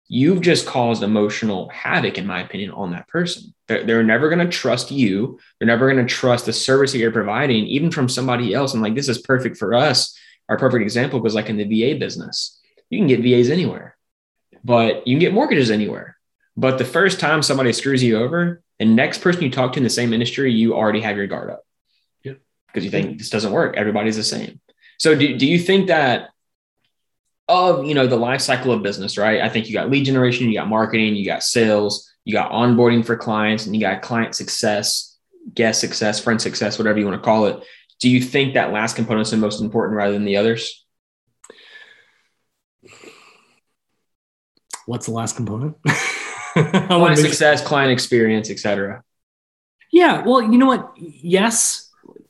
you've 0.08 0.40
just 0.40 0.66
caused 0.66 1.02
emotional 1.02 1.68
havoc, 1.68 2.16
in 2.16 2.26
my 2.26 2.40
opinion, 2.40 2.70
on 2.70 2.92
that 2.92 3.06
person. 3.08 3.54
They're, 3.66 3.84
they're 3.84 4.02
never 4.02 4.28
going 4.28 4.44
to 4.44 4.50
trust 4.50 4.90
you. 4.90 5.38
They're 5.58 5.66
never 5.66 5.92
going 5.92 6.04
to 6.04 6.12
trust 6.12 6.46
the 6.46 6.52
service 6.52 6.92
that 6.92 6.98
you're 6.98 7.12
providing, 7.12 7.66
even 7.66 7.90
from 7.90 8.08
somebody 8.08 8.54
else. 8.54 8.72
And 8.72 8.82
like, 8.82 8.94
this 8.94 9.08
is 9.08 9.18
perfect 9.18 9.58
for 9.58 9.74
us. 9.74 10.18
Our 10.48 10.56
perfect 10.56 10.82
example 10.82 11.20
was 11.20 11.34
like 11.34 11.50
in 11.50 11.58
the 11.58 11.64
VA 11.64 11.98
business. 11.98 12.58
You 12.88 12.98
can 12.98 13.06
get 13.06 13.20
VAs 13.20 13.50
anywhere, 13.50 13.96
but 14.64 15.06
you 15.06 15.14
can 15.14 15.20
get 15.20 15.34
mortgages 15.34 15.70
anywhere. 15.70 16.16
But 16.56 16.78
the 16.78 16.86
first 16.86 17.20
time 17.20 17.42
somebody 17.42 17.72
screws 17.74 18.02
you 18.02 18.18
over, 18.18 18.62
the 18.78 18.86
next 18.86 19.18
person 19.18 19.42
you 19.42 19.50
talk 19.50 19.74
to 19.74 19.78
in 19.78 19.84
the 19.84 19.90
same 19.90 20.14
industry, 20.14 20.50
you 20.52 20.74
already 20.74 21.02
have 21.02 21.18
your 21.18 21.26
guard 21.26 21.50
up. 21.50 21.64
Yeah. 22.24 22.34
Because 22.68 22.84
you 22.84 22.90
think 22.90 23.18
this 23.18 23.30
doesn't 23.30 23.52
work. 23.52 23.76
Everybody's 23.76 24.16
the 24.16 24.24
same. 24.24 24.60
So 24.98 25.14
do, 25.14 25.36
do 25.36 25.46
you 25.46 25.58
think 25.58 25.88
that 25.88 26.30
of 27.48 27.86
you 27.86 27.94
know 27.94 28.06
the 28.06 28.16
life 28.16 28.40
cycle 28.40 28.72
of 28.72 28.82
business, 28.82 29.16
right? 29.16 29.40
I 29.40 29.48
think 29.48 29.68
you 29.68 29.72
got 29.72 29.90
lead 29.90 30.04
generation, 30.04 30.48
you 30.48 30.58
got 30.58 30.68
marketing, 30.68 31.16
you 31.16 31.24
got 31.24 31.42
sales, 31.42 32.10
you 32.24 32.32
got 32.32 32.52
onboarding 32.52 33.04
for 33.04 33.16
clients, 33.16 33.66
and 33.66 33.74
you 33.74 33.80
got 33.80 34.02
client 34.02 34.34
success, 34.34 35.18
guest 35.54 35.80
success, 35.80 36.20
friend 36.20 36.40
success, 36.40 36.78
whatever 36.78 36.98
you 36.98 37.06
want 37.06 37.20
to 37.20 37.24
call 37.24 37.46
it. 37.46 37.62
Do 38.00 38.08
you 38.08 38.20
think 38.20 38.54
that 38.54 38.72
last 38.72 38.96
component 38.96 39.26
is 39.26 39.30
the 39.30 39.38
most 39.38 39.60
important 39.60 39.96
rather 39.96 40.12
than 40.12 40.24
the 40.24 40.36
others? 40.36 40.84
What's 44.86 45.06
the 45.06 45.12
last 45.12 45.36
component? 45.36 45.76
Client 46.54 47.18
success, 47.18 47.64
client 47.64 47.92
experience, 47.92 48.50
etc. 48.50 49.04
Yeah, 49.92 50.22
well, 50.24 50.42
you 50.42 50.58
know 50.58 50.66
what? 50.66 50.92
Yes. 50.96 51.87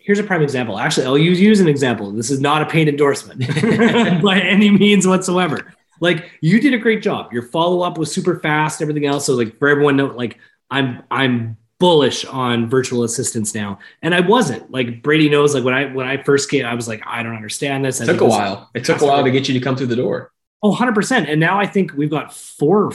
Here's 0.08 0.18
a 0.18 0.24
prime 0.24 0.40
example. 0.40 0.78
Actually, 0.78 1.04
I'll 1.04 1.18
use 1.18 1.38
use 1.38 1.60
an 1.60 1.68
example. 1.68 2.10
This 2.12 2.30
is 2.30 2.40
not 2.40 2.62
a 2.62 2.64
paid 2.64 2.88
endorsement 2.88 3.40
by 4.22 4.40
any 4.40 4.70
means 4.70 5.06
whatsoever. 5.06 5.74
Like 6.00 6.30
you 6.40 6.62
did 6.62 6.72
a 6.72 6.78
great 6.78 7.02
job. 7.02 7.30
Your 7.30 7.42
follow 7.42 7.82
up 7.82 7.98
was 7.98 8.10
super 8.10 8.40
fast. 8.40 8.80
Everything 8.80 9.04
else. 9.04 9.26
So 9.26 9.34
like 9.34 9.58
for 9.58 9.68
everyone, 9.68 9.98
know, 9.98 10.06
like 10.06 10.38
I'm 10.70 11.02
I'm 11.10 11.58
bullish 11.78 12.24
on 12.24 12.70
virtual 12.70 13.04
assistants 13.04 13.54
now, 13.54 13.80
and 14.00 14.14
I 14.14 14.20
wasn't. 14.20 14.70
Like 14.70 15.02
Brady 15.02 15.28
knows, 15.28 15.54
like 15.54 15.62
when 15.62 15.74
I 15.74 15.92
when 15.92 16.06
I 16.06 16.22
first 16.22 16.50
came, 16.50 16.64
I 16.64 16.72
was 16.72 16.88
like, 16.88 17.02
I 17.04 17.22
don't 17.22 17.36
understand 17.36 17.84
this. 17.84 18.00
It 18.00 18.06
took 18.06 18.22
a 18.22 18.24
while. 18.24 18.70
It 18.72 18.86
took 18.86 19.02
a 19.02 19.04
while 19.04 19.22
to 19.22 19.30
get 19.30 19.46
you 19.46 19.52
to 19.52 19.60
come 19.60 19.76
through 19.76 19.88
the 19.88 19.96
door. 19.96 20.32
Oh, 20.62 20.74
100%. 20.74 21.30
And 21.30 21.38
now 21.38 21.60
I 21.60 21.66
think 21.66 21.92
we've 21.92 22.10
got 22.10 22.34
four 22.34 22.92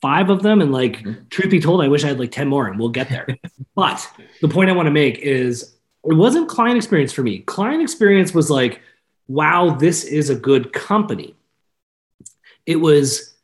five 0.00 0.30
of 0.30 0.42
them. 0.42 0.60
And 0.60 0.72
like, 0.72 0.98
mm-hmm. 0.98 1.28
truth 1.28 1.50
be 1.50 1.60
told, 1.60 1.82
I 1.82 1.88
wish 1.88 2.04
I 2.04 2.08
had 2.08 2.18
like 2.18 2.32
10 2.32 2.48
more 2.48 2.66
and 2.66 2.78
we'll 2.78 2.88
get 2.88 3.08
there. 3.08 3.26
but 3.74 4.08
the 4.40 4.48
point 4.48 4.70
I 4.70 4.72
want 4.72 4.86
to 4.86 4.92
make 4.92 5.18
is 5.18 5.77
it 6.04 6.14
wasn't 6.14 6.48
client 6.48 6.76
experience 6.76 7.12
for 7.12 7.22
me. 7.22 7.40
Client 7.40 7.82
experience 7.82 8.32
was 8.32 8.50
like, 8.50 8.80
wow, 9.26 9.70
this 9.70 10.04
is 10.04 10.30
a 10.30 10.34
good 10.34 10.72
company. 10.72 11.34
It 12.66 12.76
was 12.76 13.34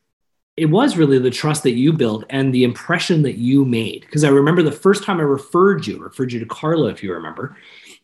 it 0.57 0.67
was 0.67 0.97
really 0.97 1.19
the 1.19 1.31
trust 1.31 1.65
that 1.65 1.73
you 1.73 1.93
built 1.93 2.25
and 2.31 2.55
the 2.55 2.63
impression 2.63 3.23
that 3.23 3.37
you 3.37 3.65
made. 3.65 4.03
Because 4.03 4.23
I 4.23 4.29
remember 4.29 4.63
the 4.63 4.71
first 4.71 5.03
time 5.03 5.19
I 5.19 5.25
referred 5.25 5.87
you, 5.87 5.99
referred 5.99 6.33
you 6.33 6.39
to 6.39 6.47
Carla, 6.47 6.91
if 6.91 7.03
you 7.03 7.13
remember, 7.13 7.57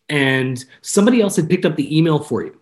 and 0.08 0.64
somebody 0.82 1.20
else 1.20 1.36
had 1.36 1.48
picked 1.48 1.64
up 1.64 1.76
the 1.76 1.96
email 1.96 2.18
for 2.18 2.42
you. 2.42 2.58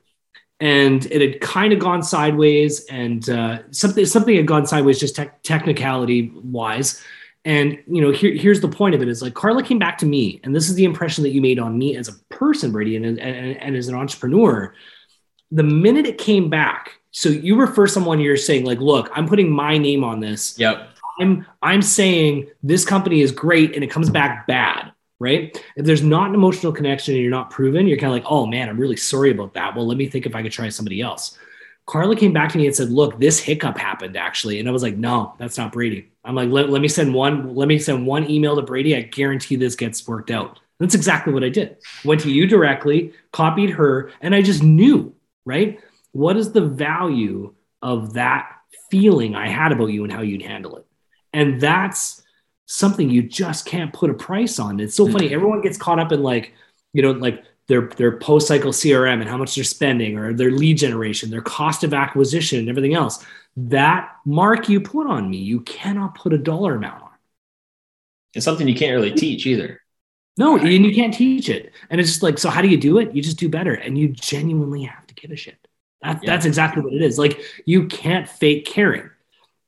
And 0.60 1.06
it 1.06 1.20
had 1.22 1.40
kind 1.40 1.72
of 1.72 1.78
gone 1.78 2.02
sideways, 2.02 2.84
and 2.86 3.28
uh, 3.30 3.60
something 3.70 4.04
something 4.04 4.36
had 4.36 4.46
gone 4.46 4.66
sideways 4.66 4.98
just 4.98 5.16
te- 5.16 5.30
technicality 5.42 6.32
wise. 6.34 7.02
And 7.44 7.78
you 7.86 8.02
know, 8.02 8.10
here, 8.10 8.34
here's 8.34 8.60
the 8.60 8.68
point 8.68 8.94
of 8.94 9.02
it: 9.02 9.08
is 9.08 9.22
like 9.22 9.34
Carla 9.34 9.62
came 9.62 9.78
back 9.78 9.98
to 9.98 10.06
me, 10.06 10.40
and 10.44 10.54
this 10.54 10.68
is 10.68 10.74
the 10.74 10.84
impression 10.84 11.22
that 11.24 11.30
you 11.30 11.40
made 11.40 11.58
on 11.58 11.78
me 11.78 11.96
as 11.96 12.08
a 12.08 12.12
person, 12.34 12.72
Brady, 12.72 12.96
and, 12.96 13.06
and, 13.06 13.18
and 13.18 13.76
as 13.76 13.88
an 13.88 13.94
entrepreneur. 13.94 14.74
The 15.50 15.62
minute 15.62 16.06
it 16.06 16.18
came 16.18 16.50
back, 16.50 17.00
so 17.10 17.28
you 17.28 17.58
refer 17.58 17.86
someone, 17.86 18.20
you're 18.20 18.36
saying 18.36 18.64
like, 18.64 18.80
"Look, 18.80 19.10
I'm 19.14 19.26
putting 19.26 19.50
my 19.50 19.78
name 19.78 20.04
on 20.04 20.20
this. 20.20 20.58
Yep. 20.58 20.90
I'm 21.20 21.46
I'm 21.62 21.82
saying 21.82 22.48
this 22.62 22.84
company 22.84 23.20
is 23.20 23.32
great, 23.32 23.74
and 23.74 23.82
it 23.82 23.90
comes 23.90 24.10
back 24.10 24.46
bad." 24.46 24.92
Right. 25.20 25.60
If 25.74 25.84
there's 25.84 26.02
not 26.02 26.28
an 26.28 26.34
emotional 26.36 26.72
connection 26.72 27.14
and 27.14 27.20
you're 27.20 27.30
not 27.30 27.50
proven, 27.50 27.88
you're 27.88 27.98
kind 27.98 28.12
of 28.12 28.12
like, 28.12 28.30
oh 28.30 28.46
man, 28.46 28.68
I'm 28.68 28.78
really 28.78 28.96
sorry 28.96 29.32
about 29.32 29.52
that. 29.54 29.74
Well, 29.74 29.84
let 29.84 29.96
me 29.96 30.06
think 30.06 30.26
if 30.26 30.36
I 30.36 30.44
could 30.44 30.52
try 30.52 30.68
somebody 30.68 31.00
else. 31.00 31.36
Carla 31.88 32.14
came 32.14 32.34
back 32.34 32.52
to 32.52 32.58
me 32.58 32.66
and 32.66 32.76
said, 32.76 32.90
Look, 32.90 33.18
this 33.18 33.40
hiccup 33.40 33.78
happened 33.78 34.16
actually. 34.16 34.60
And 34.60 34.68
I 34.68 34.72
was 34.72 34.82
like, 34.82 34.96
No, 34.96 35.34
that's 35.38 35.56
not 35.56 35.72
Brady. 35.72 36.10
I'm 36.22 36.34
like, 36.34 36.50
let, 36.50 36.68
let 36.68 36.82
me 36.82 36.88
send 36.88 37.14
one, 37.14 37.54
let 37.54 37.66
me 37.66 37.78
send 37.78 38.06
one 38.06 38.30
email 38.30 38.54
to 38.54 38.62
Brady. 38.62 38.94
I 38.94 39.00
guarantee 39.00 39.56
this 39.56 39.74
gets 39.74 40.06
worked 40.06 40.30
out. 40.30 40.60
That's 40.78 40.94
exactly 40.94 41.32
what 41.32 41.42
I 41.42 41.48
did. 41.48 41.78
Went 42.04 42.20
to 42.20 42.30
you 42.30 42.46
directly, 42.46 43.14
copied 43.32 43.70
her, 43.70 44.12
and 44.20 44.34
I 44.34 44.42
just 44.42 44.62
knew, 44.62 45.14
right? 45.46 45.80
What 46.12 46.36
is 46.36 46.52
the 46.52 46.60
value 46.60 47.54
of 47.80 48.12
that 48.12 48.52
feeling 48.90 49.34
I 49.34 49.48
had 49.48 49.72
about 49.72 49.86
you 49.86 50.04
and 50.04 50.12
how 50.12 50.20
you'd 50.20 50.42
handle 50.42 50.76
it? 50.76 50.86
And 51.32 51.58
that's 51.58 52.22
something 52.66 53.08
you 53.08 53.22
just 53.22 53.64
can't 53.64 53.94
put 53.94 54.10
a 54.10 54.14
price 54.14 54.58
on. 54.58 54.80
It's 54.80 54.94
so 54.94 55.06
funny. 55.06 55.26
Mm-hmm. 55.26 55.34
Everyone 55.34 55.62
gets 55.62 55.78
caught 55.78 55.98
up 55.98 56.12
in 56.12 56.22
like, 56.22 56.52
you 56.92 57.00
know, 57.00 57.12
like 57.12 57.42
their 57.68 57.82
their 57.82 58.18
post 58.18 58.48
cycle 58.48 58.72
CRM 58.72 59.20
and 59.20 59.28
how 59.28 59.36
much 59.36 59.54
they're 59.54 59.64
spending 59.64 60.18
or 60.18 60.32
their 60.32 60.50
lead 60.50 60.78
generation, 60.78 61.30
their 61.30 61.42
cost 61.42 61.84
of 61.84 61.94
acquisition 61.94 62.58
and 62.58 62.68
everything 62.68 62.94
else. 62.94 63.24
That 63.56 64.16
mark 64.24 64.68
you 64.68 64.80
put 64.80 65.06
on 65.06 65.30
me, 65.30 65.38
you 65.38 65.60
cannot 65.60 66.14
put 66.14 66.32
a 66.32 66.38
dollar 66.38 66.76
amount 66.76 67.02
on. 67.02 67.10
It's 68.34 68.44
something 68.44 68.68
you 68.68 68.74
can't 68.74 68.94
really 68.94 69.12
teach 69.12 69.46
either. 69.46 69.80
No, 70.36 70.56
and 70.56 70.68
you 70.68 70.94
can't 70.94 71.12
teach 71.12 71.48
it. 71.48 71.72
And 71.90 72.00
it's 72.00 72.10
just 72.10 72.22
like, 72.22 72.38
so 72.38 72.48
how 72.48 72.62
do 72.62 72.68
you 72.68 72.76
do 72.76 72.98
it? 72.98 73.12
You 73.12 73.20
just 73.20 73.38
do 73.38 73.48
better 73.48 73.74
and 73.74 73.98
you 73.98 74.08
genuinely 74.08 74.84
have 74.84 75.04
to 75.08 75.14
give 75.14 75.32
a 75.32 75.36
shit. 75.36 75.58
That, 76.02 76.22
yeah. 76.22 76.30
That's 76.30 76.46
exactly 76.46 76.82
what 76.82 76.92
it 76.92 77.02
is. 77.02 77.18
Like 77.18 77.40
you 77.66 77.88
can't 77.88 78.28
fake 78.28 78.64
caring. 78.64 79.10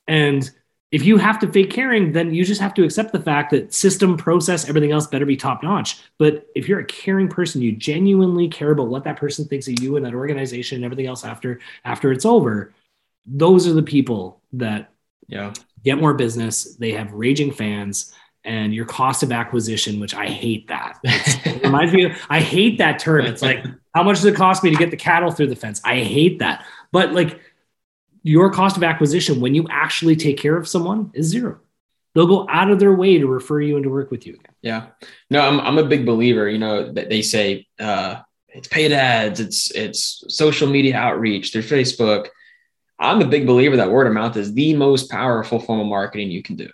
And 0.06 0.48
if 0.92 1.04
you 1.04 1.18
have 1.18 1.38
to 1.38 1.52
fake 1.52 1.70
caring, 1.70 2.12
then 2.12 2.34
you 2.34 2.44
just 2.44 2.60
have 2.60 2.74
to 2.74 2.82
accept 2.82 3.12
the 3.12 3.20
fact 3.20 3.52
that 3.52 3.72
system, 3.72 4.16
process, 4.16 4.68
everything 4.68 4.90
else 4.90 5.06
better 5.06 5.26
be 5.26 5.36
top 5.36 5.62
notch. 5.62 5.98
But 6.18 6.48
if 6.56 6.68
you're 6.68 6.80
a 6.80 6.84
caring 6.84 7.28
person, 7.28 7.62
you 7.62 7.72
genuinely 7.72 8.48
care 8.48 8.72
about 8.72 8.88
what 8.88 9.04
that 9.04 9.16
person 9.16 9.44
thinks 9.44 9.68
of 9.68 9.80
you 9.80 9.96
and 9.96 10.04
that 10.04 10.14
organization 10.14 10.76
and 10.76 10.84
everything 10.84 11.06
else 11.06 11.24
after 11.24 11.60
after 11.84 12.10
it's 12.10 12.24
over. 12.24 12.72
Those 13.24 13.68
are 13.68 13.72
the 13.72 13.82
people 13.82 14.40
that 14.54 14.92
yeah 15.28 15.52
get 15.84 15.98
more 15.98 16.14
business. 16.14 16.74
They 16.74 16.92
have 16.92 17.12
raging 17.12 17.52
fans 17.52 18.12
and 18.44 18.74
your 18.74 18.86
cost 18.86 19.22
of 19.22 19.32
acquisition, 19.32 20.00
which 20.00 20.14
I 20.14 20.26
hate 20.26 20.68
that. 20.68 20.98
it 21.04 21.62
reminds 21.62 21.92
me 21.92 22.04
of, 22.04 22.16
I 22.30 22.40
hate 22.40 22.78
that 22.78 22.98
term. 22.98 23.26
It's 23.26 23.42
like, 23.42 23.64
how 23.94 24.02
much 24.02 24.16
does 24.16 24.24
it 24.24 24.34
cost 24.34 24.64
me 24.64 24.70
to 24.70 24.76
get 24.76 24.90
the 24.90 24.96
cattle 24.96 25.30
through 25.30 25.48
the 25.48 25.56
fence? 25.56 25.80
I 25.84 26.00
hate 26.00 26.38
that. 26.38 26.64
But 26.90 27.12
like 27.12 27.38
your 28.22 28.50
cost 28.50 28.76
of 28.76 28.82
acquisition 28.82 29.40
when 29.40 29.54
you 29.54 29.66
actually 29.70 30.16
take 30.16 30.36
care 30.36 30.56
of 30.56 30.68
someone 30.68 31.10
is 31.14 31.26
zero. 31.26 31.60
They'll 32.14 32.26
go 32.26 32.46
out 32.48 32.70
of 32.70 32.80
their 32.80 32.92
way 32.92 33.18
to 33.18 33.26
refer 33.26 33.60
you 33.60 33.76
and 33.76 33.84
to 33.84 33.90
work 33.90 34.10
with 34.10 34.26
you 34.26 34.34
again. 34.34 34.54
Yeah. 34.62 34.86
No, 35.30 35.40
I'm, 35.40 35.60
I'm 35.60 35.78
a 35.78 35.84
big 35.84 36.04
believer, 36.04 36.48
you 36.48 36.58
know, 36.58 36.92
that 36.92 37.08
they 37.08 37.22
say 37.22 37.66
uh, 37.78 38.20
it's 38.48 38.68
paid 38.68 38.92
ads, 38.92 39.38
it's 39.38 39.70
it's 39.70 40.24
social 40.28 40.68
media 40.68 40.96
outreach, 40.96 41.52
there's 41.52 41.70
Facebook. 41.70 42.28
I'm 42.98 43.22
a 43.22 43.26
big 43.26 43.46
believer 43.46 43.76
that 43.76 43.90
word 43.90 44.06
of 44.06 44.12
mouth 44.12 44.36
is 44.36 44.52
the 44.52 44.74
most 44.74 45.10
powerful 45.10 45.58
form 45.58 45.80
of 45.80 45.86
marketing 45.86 46.30
you 46.30 46.42
can 46.42 46.56
do. 46.56 46.68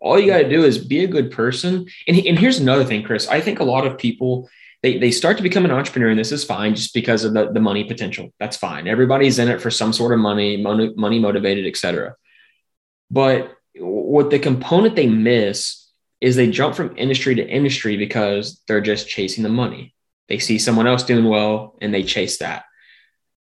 All 0.00 0.18
you 0.18 0.26
got 0.26 0.38
to 0.38 0.48
do 0.48 0.64
is 0.64 0.78
be 0.78 1.04
a 1.04 1.08
good 1.08 1.30
person. 1.30 1.86
And, 2.06 2.16
and 2.16 2.38
here's 2.38 2.58
another 2.58 2.84
thing, 2.84 3.02
Chris. 3.02 3.28
I 3.28 3.40
think 3.40 3.60
a 3.60 3.64
lot 3.64 3.86
of 3.86 3.98
people 3.98 4.48
they, 4.82 4.98
they 4.98 5.10
start 5.10 5.36
to 5.36 5.42
become 5.42 5.64
an 5.64 5.70
entrepreneur 5.70 6.10
and 6.10 6.18
this 6.18 6.32
is 6.32 6.44
fine 6.44 6.74
just 6.74 6.94
because 6.94 7.24
of 7.24 7.34
the, 7.34 7.50
the 7.52 7.60
money 7.60 7.84
potential. 7.84 8.32
That's 8.38 8.56
fine. 8.56 8.86
Everybody's 8.86 9.38
in 9.38 9.48
it 9.48 9.60
for 9.60 9.70
some 9.70 9.92
sort 9.92 10.12
of 10.12 10.20
money 10.20 10.56
money, 10.56 10.92
money 10.96 11.18
motivated 11.18 11.66
etc 11.66 12.14
but 13.10 13.54
what 13.76 14.30
the 14.30 14.38
component 14.38 14.96
they 14.96 15.06
miss 15.06 15.86
is 16.20 16.36
they 16.36 16.50
jump 16.50 16.74
from 16.74 16.96
industry 16.96 17.34
to 17.36 17.48
industry 17.48 17.96
because 17.96 18.60
they're 18.66 18.80
just 18.80 19.08
chasing 19.08 19.44
the 19.44 19.48
money. 19.48 19.94
They 20.28 20.38
see 20.38 20.58
someone 20.58 20.86
else 20.86 21.04
doing 21.04 21.24
well 21.24 21.76
and 21.80 21.94
they 21.94 22.02
chase 22.02 22.38
that. 22.38 22.64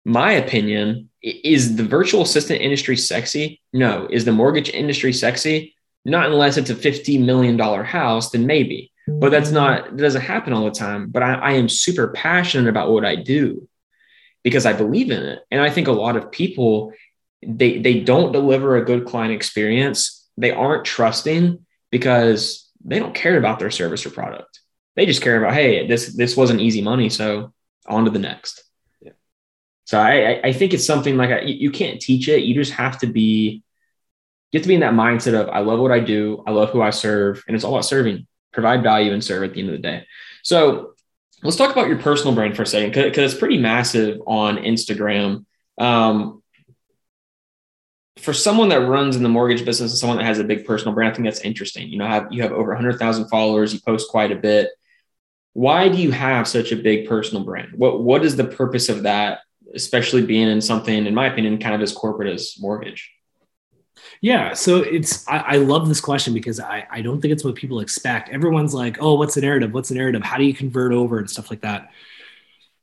My 0.05 0.33
opinion 0.33 1.11
is 1.23 1.77
the 1.77 1.85
virtual 1.85 2.23
assistant 2.23 2.61
industry 2.61 2.97
sexy? 2.97 3.61
No. 3.73 4.09
Is 4.11 4.25
the 4.25 4.33
mortgage 4.33 4.71
industry 4.71 5.12
sexy? 5.12 5.77
Not 6.05 6.27
unless 6.27 6.57
it's 6.57 6.71
a 6.71 6.75
$50 6.75 7.25
million 7.25 7.59
house 7.59 8.31
then 8.31 8.47
maybe 8.47 8.92
but 9.09 9.30
that's 9.30 9.50
not 9.50 9.88
it 9.88 9.97
doesn't 9.97 10.21
happen 10.23 10.52
all 10.52 10.64
the 10.64 10.71
time 10.71 11.09
but 11.09 11.23
I, 11.23 11.35
I, 11.35 11.52
am 11.52 11.68
super 11.68 12.09
passionate 12.09 12.68
about 12.68 12.92
what 12.92 13.04
i 13.04 13.16
do 13.16 13.68
because 14.42 14.64
i 14.64 14.73
believe 14.73 15.11
in 15.11 15.23
it. 15.23 15.40
And 15.50 15.61
i 15.61 15.71
think 15.71 15.88
a 15.88 15.92
lot 15.92 16.16
of 16.16 16.30
people 16.30 16.92
they 17.44 17.78
they 17.78 18.00
don't 18.00 18.32
deliver 18.32 18.76
a 18.76 18.85
good 18.85 19.04
client 19.04 19.32
experience. 19.32 20.28
They 20.37 20.52
aren't 20.52 20.85
trusting 20.85 21.64
because 21.90 22.71
they 22.85 22.99
don't 22.99 23.14
care 23.14 23.37
about 23.37 23.59
their 23.59 23.71
service 23.71 24.06
or 24.06 24.11
product. 24.11 24.61
They 24.97 25.06
just 25.06 25.23
care 25.23 25.37
about 25.37 25.54
hey 25.54 25.87
this 25.87 26.14
this 26.14 26.37
wasn't 26.37 26.61
easy 26.61 26.82
money 26.82 27.09
so 27.09 27.52
on 27.87 28.04
to 28.04 28.11
the 28.11 28.18
next. 28.18 28.62
Yeah. 29.00 29.12
so 29.85 29.99
i 29.99 30.40
i 30.44 30.52
think 30.52 30.73
it's 30.73 30.87
something 30.87 31.16
like 31.16 31.30
a, 31.30 31.49
you 31.49 31.71
can't 31.71 32.00
teach 32.00 32.28
it. 32.28 32.42
You 32.42 32.54
just 32.54 32.73
have 32.73 32.99
to 33.00 33.06
be 33.06 33.62
you 34.52 34.59
have 34.59 34.62
to 34.62 34.68
be 34.68 34.75
in 34.75 34.80
that 34.80 34.94
mindset 34.94 35.35
of 35.35 35.49
i 35.49 35.59
love 35.59 35.80
what 35.80 35.92
i 35.92 36.00
do. 36.00 36.44
I 36.47 36.52
love 36.52 36.71
who 36.71 36.82
i 36.82 36.90
serve 36.90 37.42
and 37.47 37.56
it's 37.56 37.64
all 37.64 37.75
about 37.75 37.85
serving 37.85 38.26
provide 38.52 38.82
value 38.82 39.12
and 39.12 39.23
serve 39.23 39.42
at 39.42 39.54
the 39.54 39.61
end 39.61 39.71
of 39.71 39.76
the 39.76 39.82
day. 39.82 40.06
So 40.42 40.94
let's 41.42 41.56
talk 41.56 41.73
about 41.73 41.88
your 41.88 41.99
personal 41.99 42.35
brand 42.35 42.56
for 42.56 42.62
a 42.62 42.66
second 42.66 42.90
because 42.90 43.32
it's 43.32 43.38
pretty 43.38 43.59
massive 43.59 44.21
on 44.26 44.59
Instagram. 44.59 45.44
Um, 45.78 46.42
for 48.18 48.32
someone 48.32 48.68
that 48.68 48.87
runs 48.87 49.16
in 49.16 49.23
the 49.23 49.28
mortgage 49.28 49.64
business 49.64 49.90
and 49.92 49.99
someone 49.99 50.18
that 50.18 50.26
has 50.26 50.38
a 50.38 50.44
big 50.44 50.64
personal 50.64 50.94
brand, 50.94 51.12
I 51.12 51.14
think 51.14 51.26
that's 51.26 51.40
interesting. 51.40 51.88
You 51.88 51.99
know, 51.99 52.06
have 52.06 52.28
you 52.30 52.42
have 52.42 52.52
over 52.52 52.68
100,000 52.68 53.28
followers, 53.28 53.73
you 53.75 53.80
post 53.80 54.11
quite 54.11 54.30
a 54.30 54.37
bit. 54.37 54.71
Why 55.54 55.88
do 55.88 55.99
you 55.99 56.12
have 56.12 56.47
such 56.47 56.73
a 56.73 56.76
big 56.76 57.09
personal 57.09 57.44
brand? 57.44 57.73
What 57.75 58.02
what 58.02 58.25
is 58.25 58.37
the 58.37 58.44
purpose 58.44 58.88
of 58.88 59.02
that, 59.02 59.40
especially 59.75 60.25
being 60.25 60.49
in 60.49 60.61
something, 60.61 61.06
in 61.06 61.14
my 61.14 61.26
opinion, 61.26 61.59
kind 61.59 61.75
of 61.75 61.82
as 61.82 61.92
corporate 61.92 62.32
as 62.32 62.56
mortgage? 62.61 63.11
Yeah, 64.21 64.54
so 64.54 64.78
it's 64.78 65.26
I, 65.28 65.38
I, 65.38 65.56
love 65.56 65.88
this 65.88 66.00
question 66.00 66.32
because 66.32 66.61
I, 66.61 66.87
I 66.90 67.02
don't 67.02 67.21
think 67.21 67.32
it's 67.32 67.44
what 67.44 67.56
people 67.56 67.80
expect. 67.80 68.28
Everyone's 68.28 68.73
like, 68.73 68.99
oh, 69.00 69.14
what's 69.14 69.35
the 69.35 69.40
narrative? 69.40 69.75
What's 69.75 69.88
the 69.88 69.97
narrative? 69.97 70.23
How 70.23 70.38
do 70.38 70.44
you 70.44 70.54
convert 70.54 70.92
over 70.92 71.18
and 71.18 71.28
stuff 71.28 71.50
like 71.50 71.62
that? 71.62 71.90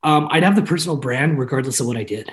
Um, 0.03 0.27
I'd 0.31 0.43
have 0.43 0.55
the 0.55 0.61
personal 0.61 0.97
brand 0.97 1.39
regardless 1.39 1.79
of 1.79 1.87
what 1.87 1.97
I 1.97 2.03
did. 2.03 2.31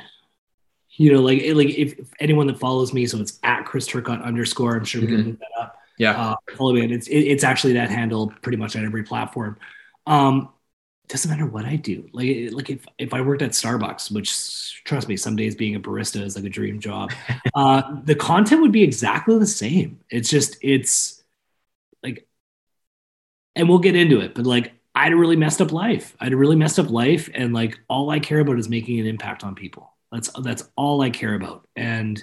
You 0.97 1.13
know, 1.13 1.21
like 1.21 1.43
like 1.55 1.69
if, 1.69 1.99
if 1.99 2.09
anyone 2.21 2.47
that 2.47 2.59
follows 2.59 2.93
me, 2.93 3.07
so 3.07 3.21
it's 3.21 3.39
at 3.43 3.65
Chris 3.65 3.87
Turcotte 3.87 4.25
underscore. 4.25 4.77
I'm 4.77 4.85
sure 4.85 5.01
we 5.03 5.07
can 5.09 5.17
mm-hmm. 5.19 5.31
look 5.31 5.39
that 5.41 5.61
up. 5.61 5.79
Yeah, 5.99 6.13
uh, 6.13 6.37
follow 6.57 6.73
me. 6.73 6.93
It's 6.93 7.07
it, 7.07 7.19
it's 7.19 7.45
actually 7.45 7.75
that 7.75 7.91
handle 7.91 8.33
pretty 8.43 8.57
much 8.57 8.77
on 8.77 8.85
every 8.85 9.03
platform. 9.03 9.59
Um, 10.07 10.49
doesn't 11.09 11.31
matter 11.31 11.47
what 11.47 11.65
I 11.65 11.77
do. 11.77 12.09
Like 12.13 12.53
like 12.53 12.71
if 12.71 12.87
if 12.99 13.15
I 13.15 13.21
worked 13.21 13.43
at 13.43 13.51
Starbucks, 13.51 14.11
which 14.11 14.83
trust 14.85 15.09
me, 15.09 15.17
some 15.17 15.37
days 15.37 15.55
being 15.55 15.75
a 15.75 15.81
barista 15.81 16.23
is 16.23 16.37
like 16.37 16.45
a 16.45 16.51
dream 16.51 16.81
job. 16.81 17.13
uh, 17.55 17.83
the 18.05 18.15
content 18.15 18.63
would 18.63 18.73
be 18.73 18.83
exactly 18.83 19.39
the 19.39 19.47
same. 19.47 20.01
It's 20.11 20.29
just 20.29 20.57
it's 20.63 21.23
like, 22.03 22.27
and 23.55 23.69
we'll 23.69 23.79
get 23.79 23.97
into 23.97 24.21
it, 24.21 24.35
but 24.35 24.47
like 24.47 24.73
I 24.95 25.05
had 25.05 25.13
a 25.13 25.17
really 25.17 25.37
messed 25.37 25.61
up 25.61 25.73
life. 25.73 26.17
I 26.21 26.25
had 26.25 26.33
a 26.33 26.37
really 26.37 26.57
messed 26.57 26.79
up 26.79 26.91
life, 26.91 27.29
and 27.35 27.55
like 27.55 27.79
all 27.89 28.11
I 28.11 28.19
care 28.19 28.41
about 28.41 28.59
is 28.59 28.69
making 28.69 28.99
an 28.99 29.07
impact 29.07 29.45
on 29.45 29.55
people. 29.55 29.93
That's 30.11 30.31
that's 30.43 30.69
all 30.77 31.03
I 31.03 31.11
care 31.11 31.35
about, 31.35 31.69
and 31.77 32.23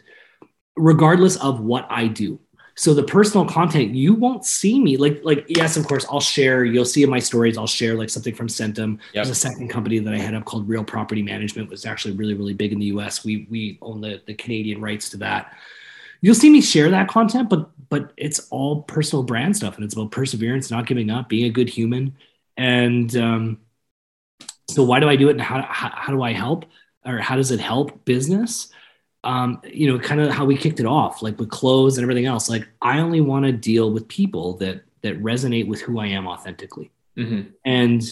regardless 0.75 1.37
of 1.37 1.59
what 1.59 1.87
I 1.89 2.07
do, 2.07 2.39
So 2.75 2.93
the 2.93 3.03
personal 3.03 3.45
content, 3.45 3.93
you 3.93 4.15
won't 4.15 4.45
see 4.45 4.79
me 4.79 4.97
like 4.97 5.21
like 5.23 5.45
yes, 5.47 5.77
of 5.77 5.87
course, 5.87 6.05
I'll 6.09 6.19
share. 6.19 6.65
You'll 6.65 6.85
see 6.85 7.03
in 7.03 7.09
my 7.09 7.19
stories, 7.19 7.57
I'll 7.57 7.67
share 7.67 7.93
like 7.93 8.09
something 8.09 8.33
from 8.33 8.47
Centum. 8.47 8.93
Yep. 8.93 8.99
There's 9.13 9.29
a 9.29 9.35
second 9.35 9.69
company 9.69 9.99
that 9.99 10.13
I 10.13 10.17
head 10.17 10.33
up 10.33 10.45
called 10.45 10.67
Real 10.67 10.83
Property 10.83 11.21
Management, 11.21 11.69
was 11.69 11.85
actually 11.85 12.15
really 12.15 12.33
really 12.33 12.53
big 12.53 12.73
in 12.73 12.79
the 12.79 12.87
U.S. 12.87 13.23
We 13.23 13.47
we 13.49 13.77
own 13.81 14.01
the 14.01 14.21
the 14.25 14.33
Canadian 14.33 14.81
rights 14.81 15.09
to 15.09 15.17
that. 15.17 15.53
You'll 16.21 16.35
see 16.35 16.49
me 16.49 16.61
share 16.61 16.89
that 16.89 17.07
content, 17.07 17.49
but 17.49 17.69
but 17.89 18.11
it's 18.17 18.47
all 18.49 18.81
personal 18.83 19.21
brand 19.21 19.55
stuff, 19.55 19.75
and 19.75 19.85
it's 19.85 19.93
about 19.93 20.11
perseverance, 20.11 20.71
not 20.71 20.87
giving 20.87 21.11
up, 21.11 21.29
being 21.29 21.45
a 21.45 21.51
good 21.51 21.69
human, 21.69 22.15
and 22.57 23.15
um, 23.15 23.59
so 24.67 24.83
why 24.83 24.99
do 24.99 25.07
I 25.07 25.15
do 25.15 25.27
it, 25.27 25.33
and 25.33 25.41
how 25.41 25.61
how, 25.61 25.91
how 25.93 26.11
do 26.11 26.23
I 26.23 26.33
help, 26.33 26.65
or 27.05 27.19
how 27.19 27.35
does 27.35 27.51
it 27.51 27.59
help 27.59 28.03
business? 28.03 28.69
Um, 29.23 29.61
you 29.63 29.91
know, 29.91 29.99
kind 29.99 30.21
of 30.21 30.31
how 30.31 30.45
we 30.45 30.57
kicked 30.57 30.79
it 30.79 30.85
off, 30.85 31.21
like 31.21 31.39
with 31.39 31.49
clothes 31.49 31.97
and 31.97 32.03
everything 32.03 32.25
else. 32.25 32.49
Like, 32.49 32.67
I 32.81 32.99
only 32.99 33.21
want 33.21 33.45
to 33.45 33.51
deal 33.51 33.91
with 33.91 34.07
people 34.07 34.57
that 34.57 34.83
that 35.01 35.21
resonate 35.21 35.67
with 35.67 35.81
who 35.81 35.99
I 35.99 36.07
am 36.07 36.27
authentically. 36.27 36.91
Mm-hmm. 37.17 37.49
And 37.65 38.03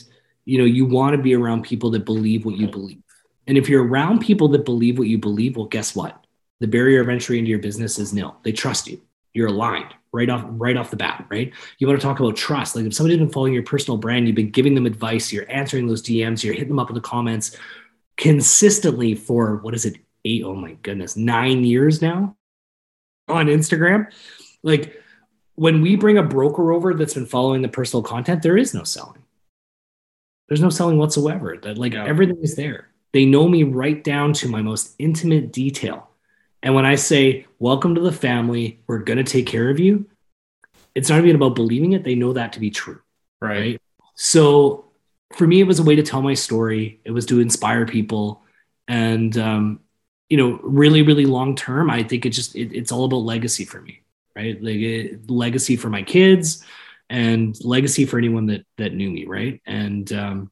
you 0.45 0.57
know, 0.57 0.65
you 0.65 0.85
want 0.85 1.15
to 1.15 1.21
be 1.21 1.35
around 1.35 1.63
people 1.63 1.91
that 1.91 2.05
believe 2.05 2.45
what 2.45 2.57
you 2.57 2.67
believe. 2.67 3.01
And 3.47 3.57
if 3.57 3.69
you're 3.69 3.85
around 3.85 4.19
people 4.19 4.47
that 4.49 4.65
believe 4.65 4.97
what 4.97 5.07
you 5.07 5.17
believe, 5.17 5.55
well, 5.55 5.65
guess 5.65 5.95
what? 5.95 6.25
The 6.59 6.67
barrier 6.67 7.01
of 7.01 7.09
entry 7.09 7.39
into 7.39 7.49
your 7.49 7.59
business 7.59 7.97
is 7.99 8.13
nil. 8.13 8.37
They 8.43 8.51
trust 8.51 8.87
you. 8.87 9.01
You're 9.33 9.47
aligned 9.47 9.93
right 10.13 10.29
off 10.29 10.43
right 10.45 10.77
off 10.77 10.91
the 10.91 10.97
bat, 10.97 11.25
right? 11.29 11.53
You 11.77 11.87
want 11.87 11.99
to 11.99 12.05
talk 12.05 12.19
about 12.19 12.35
trust. 12.35 12.75
Like 12.75 12.85
if 12.85 12.93
somebody's 12.93 13.19
been 13.19 13.29
following 13.29 13.53
your 13.53 13.63
personal 13.63 13.97
brand, 13.97 14.27
you've 14.27 14.35
been 14.35 14.51
giving 14.51 14.75
them 14.75 14.85
advice, 14.85 15.31
you're 15.31 15.49
answering 15.49 15.87
those 15.87 16.03
DMs, 16.03 16.43
you're 16.43 16.53
hitting 16.53 16.69
them 16.69 16.79
up 16.79 16.89
in 16.89 16.95
the 16.95 17.01
comments 17.01 17.57
consistently 18.17 19.15
for 19.15 19.57
what 19.57 19.73
is 19.73 19.85
it, 19.85 19.97
eight, 20.25 20.43
oh 20.43 20.55
my 20.55 20.73
goodness, 20.83 21.15
nine 21.15 21.63
years 21.63 22.01
now 22.01 22.35
on 23.27 23.47
Instagram. 23.47 24.11
Like 24.63 25.01
when 25.55 25.81
we 25.81 25.95
bring 25.95 26.17
a 26.17 26.23
broker 26.23 26.71
over 26.71 26.93
that's 26.93 27.13
been 27.13 27.25
following 27.25 27.61
the 27.61 27.69
personal 27.69 28.03
content, 28.03 28.41
there 28.41 28.57
is 28.57 28.73
no 28.73 28.83
selling. 28.83 29.23
There's 30.47 30.61
no 30.61 30.69
selling 30.69 30.97
whatsoever. 30.97 31.57
That 31.61 31.77
like 31.77 31.93
yeah. 31.93 32.05
everything 32.05 32.39
is 32.41 32.55
there. 32.55 32.89
They 33.13 33.25
know 33.25 33.47
me 33.47 33.63
right 33.63 34.01
down 34.03 34.33
to 34.33 34.47
my 34.47 34.61
most 34.61 34.95
intimate 34.99 35.51
detail. 35.51 36.09
And 36.63 36.75
when 36.75 36.85
I 36.85 36.95
say, 36.95 37.45
welcome 37.59 37.95
to 37.95 38.01
the 38.01 38.11
family, 38.11 38.81
we're 38.87 38.99
going 38.99 39.17
to 39.17 39.23
take 39.23 39.47
care 39.47 39.69
of 39.69 39.79
you, 39.79 40.05
it's 40.93 41.09
not 41.09 41.19
even 41.19 41.35
about 41.35 41.55
believing 41.55 41.93
it. 41.93 42.03
They 42.03 42.15
know 42.15 42.33
that 42.33 42.53
to 42.53 42.59
be 42.59 42.69
true. 42.69 43.01
Right. 43.41 43.59
right. 43.59 43.81
So 44.15 44.85
for 45.33 45.47
me, 45.47 45.59
it 45.61 45.67
was 45.67 45.79
a 45.79 45.83
way 45.83 45.95
to 45.95 46.03
tell 46.03 46.21
my 46.21 46.33
story. 46.33 46.99
It 47.03 47.11
was 47.11 47.25
to 47.27 47.39
inspire 47.39 47.85
people. 47.85 48.43
And 48.87 49.35
um, 49.37 49.79
you 50.31 50.37
know, 50.37 50.61
really, 50.63 51.01
really 51.01 51.25
long 51.25 51.57
term, 51.57 51.89
I 51.91 52.03
think 52.03 52.25
it 52.25 52.29
just 52.29 52.55
it, 52.55 52.73
it's 52.73 52.93
all 52.93 53.03
about 53.03 53.17
legacy 53.17 53.65
for 53.65 53.81
me, 53.81 54.01
right? 54.33 54.63
Like 54.63 54.77
it, 54.77 55.29
legacy 55.29 55.75
for 55.75 55.89
my 55.89 56.03
kids 56.03 56.63
and 57.09 57.53
legacy 57.65 58.05
for 58.05 58.17
anyone 58.17 58.45
that 58.45 58.65
that 58.77 58.93
knew 58.93 59.11
me, 59.11 59.25
right? 59.25 59.61
And 59.65 60.09
um, 60.13 60.51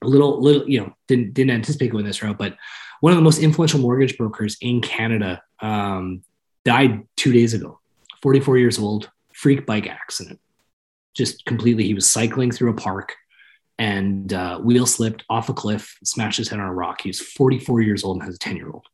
a 0.00 0.06
little, 0.06 0.40
little, 0.40 0.70
you 0.70 0.78
know, 0.78 0.94
didn't 1.08 1.34
didn't 1.34 1.50
anticipate 1.50 1.90
going 1.90 2.04
this 2.04 2.22
route, 2.22 2.38
but 2.38 2.56
one 3.00 3.12
of 3.12 3.16
the 3.16 3.24
most 3.24 3.40
influential 3.40 3.80
mortgage 3.80 4.16
brokers 4.16 4.56
in 4.60 4.80
Canada 4.80 5.42
um, 5.58 6.22
died 6.64 7.02
two 7.16 7.32
days 7.32 7.54
ago. 7.54 7.80
44 8.22 8.58
years 8.58 8.78
old, 8.78 9.10
freak 9.32 9.66
bike 9.66 9.88
accident. 9.88 10.38
Just 11.14 11.44
completely, 11.46 11.82
he 11.82 11.94
was 11.94 12.08
cycling 12.08 12.52
through 12.52 12.70
a 12.70 12.74
park 12.74 13.16
and 13.78 14.32
uh, 14.32 14.58
wheel 14.58 14.86
slipped 14.86 15.24
off 15.30 15.48
a 15.48 15.54
cliff, 15.54 15.96
smashed 16.02 16.38
his 16.38 16.48
head 16.48 16.58
on 16.58 16.66
a 16.66 16.74
rock. 16.74 17.00
He's 17.02 17.20
44 17.20 17.80
years 17.80 18.04
old 18.04 18.16
and 18.16 18.24
has 18.24 18.34
a 18.34 18.38
10 18.38 18.56
year 18.56 18.70
old. 18.70 18.86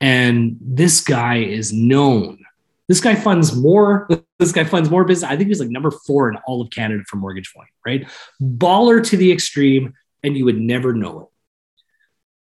And 0.00 0.58
this 0.60 1.00
guy 1.00 1.36
is 1.38 1.72
known. 1.72 2.44
This 2.88 3.00
guy 3.00 3.14
funds 3.14 3.56
more. 3.56 4.08
This 4.40 4.50
guy 4.50 4.64
funds 4.64 4.90
more 4.90 5.04
business. 5.04 5.30
I 5.30 5.36
think 5.36 5.48
he's 5.48 5.60
like 5.60 5.70
number 5.70 5.92
four 5.92 6.28
in 6.28 6.36
all 6.44 6.60
of 6.60 6.68
Canada 6.68 7.04
for 7.08 7.16
mortgage 7.16 7.48
funding, 7.48 7.72
right? 7.86 8.06
Baller 8.42 9.02
to 9.02 9.16
the 9.16 9.32
extreme, 9.32 9.94
and 10.24 10.36
you 10.36 10.44
would 10.44 10.60
never 10.60 10.92
know 10.92 11.20
it. 11.20 11.26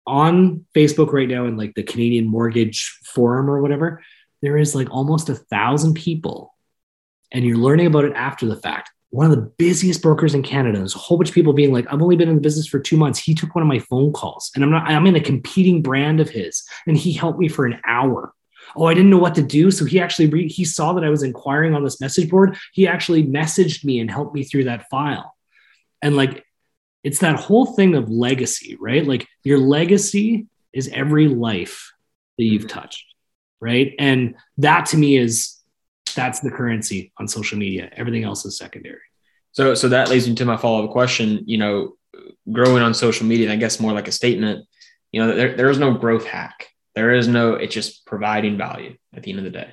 On 0.06 0.64
Facebook 0.74 1.12
right 1.12 1.28
now, 1.28 1.46
in 1.46 1.56
like 1.56 1.74
the 1.74 1.82
Canadian 1.82 2.26
Mortgage 2.26 3.00
Forum 3.04 3.50
or 3.50 3.60
whatever, 3.60 4.02
there 4.40 4.56
is 4.56 4.74
like 4.74 4.88
almost 4.90 5.28
a 5.28 5.34
thousand 5.34 5.94
people, 5.94 6.54
and 7.32 7.44
you're 7.44 7.58
learning 7.58 7.86
about 7.86 8.04
it 8.04 8.14
after 8.14 8.46
the 8.46 8.56
fact 8.56 8.90
one 9.10 9.26
of 9.26 9.32
the 9.32 9.42
busiest 9.58 10.02
brokers 10.02 10.34
in 10.34 10.42
Canada. 10.42 10.78
There's 10.78 10.94
a 10.94 10.98
whole 10.98 11.18
bunch 11.18 11.30
of 11.30 11.34
people 11.34 11.52
being 11.52 11.72
like, 11.72 11.86
I've 11.90 12.00
only 12.00 12.16
been 12.16 12.28
in 12.28 12.36
the 12.36 12.40
business 12.40 12.66
for 12.66 12.78
two 12.78 12.96
months. 12.96 13.18
He 13.18 13.34
took 13.34 13.54
one 13.54 13.62
of 13.62 13.68
my 13.68 13.80
phone 13.80 14.12
calls 14.12 14.52
and 14.54 14.62
I'm 14.62 14.70
not, 14.70 14.88
I'm 14.88 15.06
in 15.06 15.16
a 15.16 15.20
competing 15.20 15.82
brand 15.82 16.20
of 16.20 16.30
his 16.30 16.62
and 16.86 16.96
he 16.96 17.12
helped 17.12 17.38
me 17.38 17.48
for 17.48 17.66
an 17.66 17.80
hour. 17.84 18.32
Oh, 18.76 18.86
I 18.86 18.94
didn't 18.94 19.10
know 19.10 19.18
what 19.18 19.34
to 19.34 19.42
do. 19.42 19.72
So 19.72 19.84
he 19.84 20.00
actually, 20.00 20.28
re- 20.28 20.48
he 20.48 20.64
saw 20.64 20.92
that 20.92 21.04
I 21.04 21.10
was 21.10 21.24
inquiring 21.24 21.74
on 21.74 21.82
this 21.82 22.00
message 22.00 22.30
board. 22.30 22.56
He 22.72 22.86
actually 22.86 23.24
messaged 23.24 23.84
me 23.84 23.98
and 23.98 24.08
helped 24.08 24.32
me 24.32 24.44
through 24.44 24.64
that 24.64 24.88
file. 24.88 25.34
And 26.00 26.14
like, 26.14 26.44
it's 27.02 27.18
that 27.18 27.40
whole 27.40 27.66
thing 27.66 27.96
of 27.96 28.08
legacy, 28.08 28.76
right? 28.78 29.04
Like 29.04 29.26
your 29.42 29.58
legacy 29.58 30.46
is 30.72 30.88
every 30.92 31.26
life 31.26 31.92
that 32.38 32.44
you've 32.44 32.66
mm-hmm. 32.66 32.78
touched. 32.78 33.06
Right. 33.60 33.94
And 33.98 34.36
that 34.58 34.86
to 34.86 34.96
me 34.96 35.18
is 35.18 35.59
that's 36.14 36.40
the 36.40 36.50
currency 36.50 37.12
on 37.18 37.28
social 37.28 37.58
media. 37.58 37.90
Everything 37.92 38.24
else 38.24 38.44
is 38.44 38.58
secondary. 38.58 39.00
So, 39.52 39.74
so 39.74 39.88
that 39.88 40.08
leads 40.08 40.28
me 40.28 40.34
to 40.36 40.44
my 40.44 40.56
follow 40.56 40.84
up 40.84 40.90
question. 40.90 41.44
You 41.46 41.58
know, 41.58 41.96
growing 42.50 42.82
on 42.82 42.94
social 42.94 43.26
media, 43.26 43.46
and 43.46 43.52
I 43.52 43.56
guess 43.56 43.80
more 43.80 43.92
like 43.92 44.08
a 44.08 44.12
statement. 44.12 44.66
You 45.12 45.22
know, 45.24 45.34
there, 45.34 45.56
there 45.56 45.70
is 45.70 45.78
no 45.78 45.94
growth 45.94 46.24
hack. 46.24 46.68
There 46.94 47.12
is 47.12 47.28
no. 47.28 47.54
It's 47.54 47.74
just 47.74 48.06
providing 48.06 48.56
value 48.56 48.96
at 49.14 49.22
the 49.22 49.30
end 49.30 49.38
of 49.38 49.44
the 49.44 49.50
day. 49.50 49.72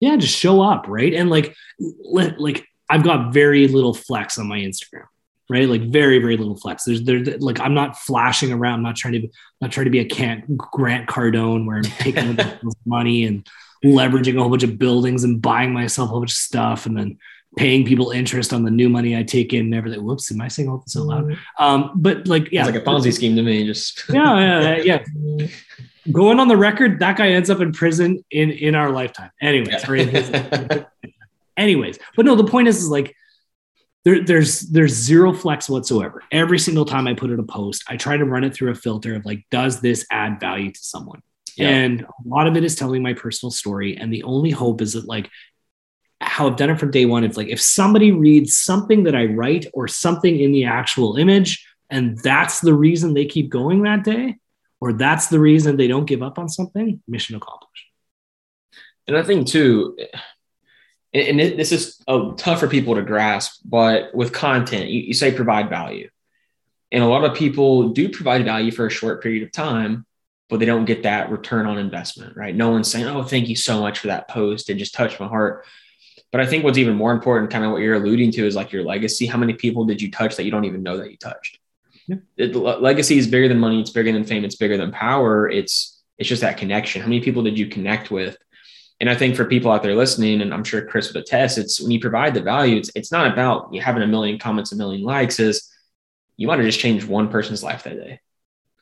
Yeah, 0.00 0.16
just 0.16 0.36
show 0.36 0.60
up, 0.60 0.86
right? 0.88 1.14
And 1.14 1.30
like, 1.30 1.54
like 1.78 2.66
I've 2.88 3.04
got 3.04 3.32
very 3.32 3.68
little 3.68 3.94
flex 3.94 4.38
on 4.38 4.46
my 4.46 4.58
Instagram, 4.58 5.06
right? 5.48 5.68
Like 5.68 5.82
very, 5.82 6.18
very 6.18 6.36
little 6.36 6.56
flex. 6.56 6.84
There's, 6.84 7.02
there's 7.02 7.40
like 7.40 7.60
I'm 7.60 7.74
not 7.74 7.96
flashing 7.98 8.52
around. 8.52 8.74
I'm 8.74 8.82
not 8.82 8.96
trying 8.96 9.14
to, 9.14 9.28
not 9.60 9.72
trying 9.72 9.84
to 9.84 9.90
be 9.90 10.00
a 10.00 10.04
can't 10.04 10.56
Grant 10.56 11.08
Cardone 11.08 11.66
where 11.66 11.76
I'm 11.76 11.84
taking 11.84 12.38
money 12.86 13.24
and 13.24 13.48
leveraging 13.84 14.36
a 14.36 14.40
whole 14.40 14.50
bunch 14.50 14.62
of 14.62 14.78
buildings 14.78 15.24
and 15.24 15.40
buying 15.40 15.72
myself 15.72 16.08
a 16.08 16.10
whole 16.10 16.20
bunch 16.20 16.32
of 16.32 16.38
stuff 16.38 16.86
and 16.86 16.96
then 16.96 17.18
paying 17.56 17.84
people 17.84 18.10
interest 18.10 18.52
on 18.52 18.64
the 18.64 18.70
new 18.70 18.88
money 18.88 19.16
I 19.16 19.22
take 19.22 19.52
in 19.52 19.66
and 19.66 19.74
everything. 19.74 20.02
Whoops, 20.02 20.30
am 20.32 20.40
I 20.40 20.48
saying 20.48 20.68
all 20.68 20.78
this 20.78 20.96
out 20.96 21.04
loud? 21.04 21.38
Um, 21.58 21.92
but 21.94 22.26
like, 22.26 22.50
yeah, 22.50 22.66
it's 22.66 22.74
like 22.74 22.82
a 22.82 22.84
Ponzi 22.84 23.12
scheme 23.12 23.36
to 23.36 23.42
me. 23.42 23.64
Just 23.64 24.04
yeah, 24.12 24.78
yeah, 24.78 25.02
yeah. 25.16 25.46
Going 26.12 26.38
on 26.38 26.48
the 26.48 26.56
record, 26.56 26.98
that 26.98 27.16
guy 27.16 27.28
ends 27.28 27.48
up 27.48 27.60
in 27.60 27.72
prison 27.72 28.22
in 28.30 28.50
in 28.50 28.74
our 28.74 28.90
lifetime. 28.90 29.30
Anyways, 29.40 29.88
yeah. 29.88 30.84
anyways, 31.56 31.98
but 32.14 32.26
no, 32.26 32.34
the 32.34 32.44
point 32.44 32.68
is, 32.68 32.76
is 32.76 32.88
like 32.90 33.14
there, 34.04 34.22
there's 34.22 34.60
there's 34.60 34.92
zero 34.92 35.32
flex 35.32 35.68
whatsoever. 35.68 36.22
Every 36.30 36.58
single 36.58 36.84
time 36.84 37.06
I 37.06 37.14
put 37.14 37.30
in 37.30 37.38
a 37.38 37.44
post, 37.44 37.84
I 37.88 37.96
try 37.96 38.18
to 38.18 38.24
run 38.26 38.44
it 38.44 38.52
through 38.52 38.70
a 38.70 38.74
filter 38.74 39.14
of 39.14 39.24
like, 39.24 39.46
does 39.50 39.80
this 39.80 40.04
add 40.10 40.40
value 40.40 40.72
to 40.72 40.80
someone? 40.80 41.22
Yeah. 41.56 41.68
And 41.68 42.02
a 42.02 42.28
lot 42.28 42.46
of 42.46 42.56
it 42.56 42.64
is 42.64 42.74
telling 42.74 43.02
my 43.02 43.14
personal 43.14 43.50
story. 43.50 43.96
And 43.96 44.12
the 44.12 44.22
only 44.24 44.50
hope 44.50 44.80
is 44.80 44.94
that, 44.94 45.06
like, 45.06 45.30
how 46.20 46.48
I've 46.48 46.56
done 46.56 46.70
it 46.70 46.80
from 46.80 46.90
day 46.90 47.06
one, 47.06 47.24
it's 47.24 47.36
like 47.36 47.48
if 47.48 47.60
somebody 47.60 48.10
reads 48.10 48.56
something 48.56 49.04
that 49.04 49.14
I 49.14 49.26
write 49.26 49.66
or 49.74 49.88
something 49.88 50.40
in 50.40 50.52
the 50.52 50.64
actual 50.64 51.16
image, 51.16 51.66
and 51.90 52.18
that's 52.18 52.60
the 52.60 52.74
reason 52.74 53.14
they 53.14 53.26
keep 53.26 53.50
going 53.50 53.82
that 53.82 54.04
day, 54.04 54.36
or 54.80 54.92
that's 54.92 55.28
the 55.28 55.38
reason 55.38 55.76
they 55.76 55.86
don't 55.86 56.06
give 56.06 56.22
up 56.22 56.38
on 56.38 56.48
something, 56.48 57.00
mission 57.06 57.36
accomplished. 57.36 57.86
And 59.06 59.16
I 59.16 59.22
think, 59.22 59.46
too, 59.46 59.96
and 61.12 61.38
this 61.38 61.70
is 61.72 62.02
oh, 62.08 62.32
tough 62.32 62.60
for 62.60 62.68
people 62.68 62.94
to 62.94 63.02
grasp, 63.02 63.60
but 63.64 64.14
with 64.14 64.32
content, 64.32 64.88
you, 64.88 65.00
you 65.00 65.14
say 65.14 65.30
provide 65.30 65.68
value. 65.68 66.08
And 66.90 67.04
a 67.04 67.06
lot 67.06 67.24
of 67.24 67.36
people 67.36 67.90
do 67.90 68.08
provide 68.08 68.44
value 68.44 68.72
for 68.72 68.86
a 68.86 68.90
short 68.90 69.22
period 69.22 69.42
of 69.42 69.52
time, 69.52 70.06
but 70.48 70.60
they 70.60 70.66
don't 70.66 70.84
get 70.84 71.04
that 71.04 71.30
return 71.30 71.66
on 71.66 71.78
investment, 71.78 72.36
right? 72.36 72.54
No 72.54 72.70
one's 72.70 72.90
saying, 72.90 73.06
oh, 73.06 73.22
thank 73.22 73.48
you 73.48 73.56
so 73.56 73.80
much 73.80 73.98
for 73.98 74.08
that 74.08 74.28
post. 74.28 74.68
It 74.68 74.74
just 74.74 74.94
touched 74.94 75.20
my 75.20 75.26
heart. 75.26 75.64
But 76.32 76.40
I 76.40 76.46
think 76.46 76.64
what's 76.64 76.78
even 76.78 76.96
more 76.96 77.12
important, 77.12 77.50
kind 77.50 77.64
of 77.64 77.70
what 77.70 77.80
you're 77.80 77.94
alluding 77.94 78.32
to, 78.32 78.46
is 78.46 78.56
like 78.56 78.72
your 78.72 78.84
legacy. 78.84 79.26
How 79.26 79.38
many 79.38 79.54
people 79.54 79.84
did 79.84 80.02
you 80.02 80.10
touch 80.10 80.36
that 80.36 80.44
you 80.44 80.50
don't 80.50 80.64
even 80.64 80.82
know 80.82 80.98
that 80.98 81.10
you 81.10 81.16
touched? 81.16 81.58
Yeah. 82.06 82.16
It, 82.36 82.54
legacy 82.54 83.16
is 83.16 83.26
bigger 83.26 83.48
than 83.48 83.58
money. 83.58 83.80
It's 83.80 83.90
bigger 83.90 84.12
than 84.12 84.24
fame. 84.24 84.44
It's 84.44 84.56
bigger 84.56 84.76
than 84.76 84.92
power. 84.92 85.48
It's 85.48 86.02
it's 86.18 86.28
just 86.28 86.42
that 86.42 86.58
connection. 86.58 87.02
How 87.02 87.08
many 87.08 87.20
people 87.20 87.42
did 87.42 87.58
you 87.58 87.66
connect 87.66 88.10
with? 88.10 88.36
And 89.00 89.08
I 89.08 89.14
think 89.14 89.34
for 89.34 89.44
people 89.44 89.72
out 89.72 89.82
there 89.82 89.96
listening, 89.96 90.40
and 90.40 90.52
I'm 90.52 90.62
sure 90.62 90.84
Chris 90.84 91.12
would 91.12 91.22
attest, 91.22 91.58
it's 91.58 91.80
when 91.80 91.90
you 91.90 91.98
provide 91.98 92.34
the 92.34 92.42
value. 92.42 92.76
It's 92.76 92.90
it's 92.94 93.10
not 93.10 93.32
about 93.32 93.72
you 93.72 93.80
having 93.80 94.02
a 94.02 94.06
million 94.06 94.38
comments, 94.38 94.72
a 94.72 94.76
million 94.76 95.02
likes. 95.02 95.40
Is 95.40 95.72
you 96.36 96.46
want 96.48 96.60
to 96.60 96.66
just 96.66 96.80
change 96.80 97.04
one 97.04 97.28
person's 97.28 97.62
life 97.62 97.84
that 97.84 97.96
day 97.96 98.20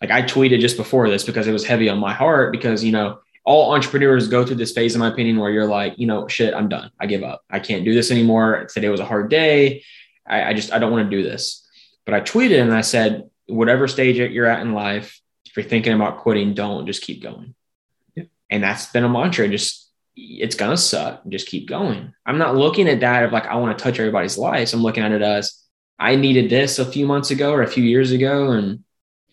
like 0.03 0.11
I 0.11 0.23
tweeted 0.23 0.61
just 0.61 0.77
before 0.77 1.09
this 1.09 1.23
because 1.23 1.47
it 1.47 1.53
was 1.53 1.65
heavy 1.65 1.88
on 1.88 1.99
my 1.99 2.12
heart 2.12 2.51
because, 2.51 2.83
you 2.83 2.91
know, 2.91 3.21
all 3.45 3.73
entrepreneurs 3.73 4.27
go 4.27 4.45
through 4.45 4.57
this 4.57 4.73
phase, 4.73 4.95
in 4.95 5.01
my 5.01 5.09
opinion, 5.09 5.38
where 5.38 5.51
you're 5.51 5.67
like, 5.67 5.95
you 5.97 6.09
know, 6.09 6.27
shit, 6.27 6.55
I'm 6.55 6.69
done. 6.69 6.91
I 6.99 7.07
give 7.07 7.23
up. 7.23 7.45
I 7.49 7.61
can't 7.61 7.85
do 7.85 7.95
this 7.95 8.11
anymore. 8.11 8.67
Today 8.73 8.88
was 8.88 8.99
a 8.99 9.05
hard 9.05 9.31
day. 9.31 9.85
I, 10.27 10.51
I 10.51 10.55
just, 10.55 10.73
I 10.73 10.81
don't 10.81 10.91
want 10.91 11.09
to 11.09 11.17
do 11.17 11.23
this. 11.23 11.65
But 12.05 12.15
I 12.15 12.21
tweeted 12.21 12.61
and 12.61 12.75
I 12.75 12.81
said, 12.81 13.31
whatever 13.47 13.87
stage 13.87 14.17
you're 14.17 14.47
at 14.47 14.62
in 14.62 14.75
life, 14.75 15.21
if 15.47 15.57
you're 15.57 15.65
thinking 15.65 15.93
about 15.93 16.19
quitting, 16.19 16.55
don't 16.55 16.87
just 16.87 17.03
keep 17.03 17.23
going. 17.23 17.55
Yeah. 18.17 18.25
And 18.51 18.62
that's 18.62 18.87
been 18.87 19.05
a 19.05 19.09
mantra. 19.09 19.49
Just 19.49 19.88
it's 20.17 20.57
gonna 20.57 20.77
suck. 20.77 21.23
Just 21.29 21.47
keep 21.47 21.69
going. 21.69 22.12
I'm 22.27 22.38
not 22.38 22.57
looking 22.57 22.88
at 22.88 23.01
that 23.01 23.25
of 23.25 23.33
like 23.33 23.47
I 23.47 23.55
want 23.57 23.77
to 23.77 23.83
touch 23.83 24.01
everybody's 24.01 24.38
lives. 24.38 24.73
I'm 24.73 24.83
looking 24.83 25.05
at 25.05 25.12
it 25.12 25.23
as 25.23 25.62
I 25.99 26.17
needed 26.17 26.51
this 26.51 26.79
a 26.79 26.85
few 26.85 27.07
months 27.07 27.31
ago 27.31 27.53
or 27.53 27.62
a 27.62 27.71
few 27.71 27.85
years 27.85 28.11
ago, 28.11 28.51
and 28.51 28.83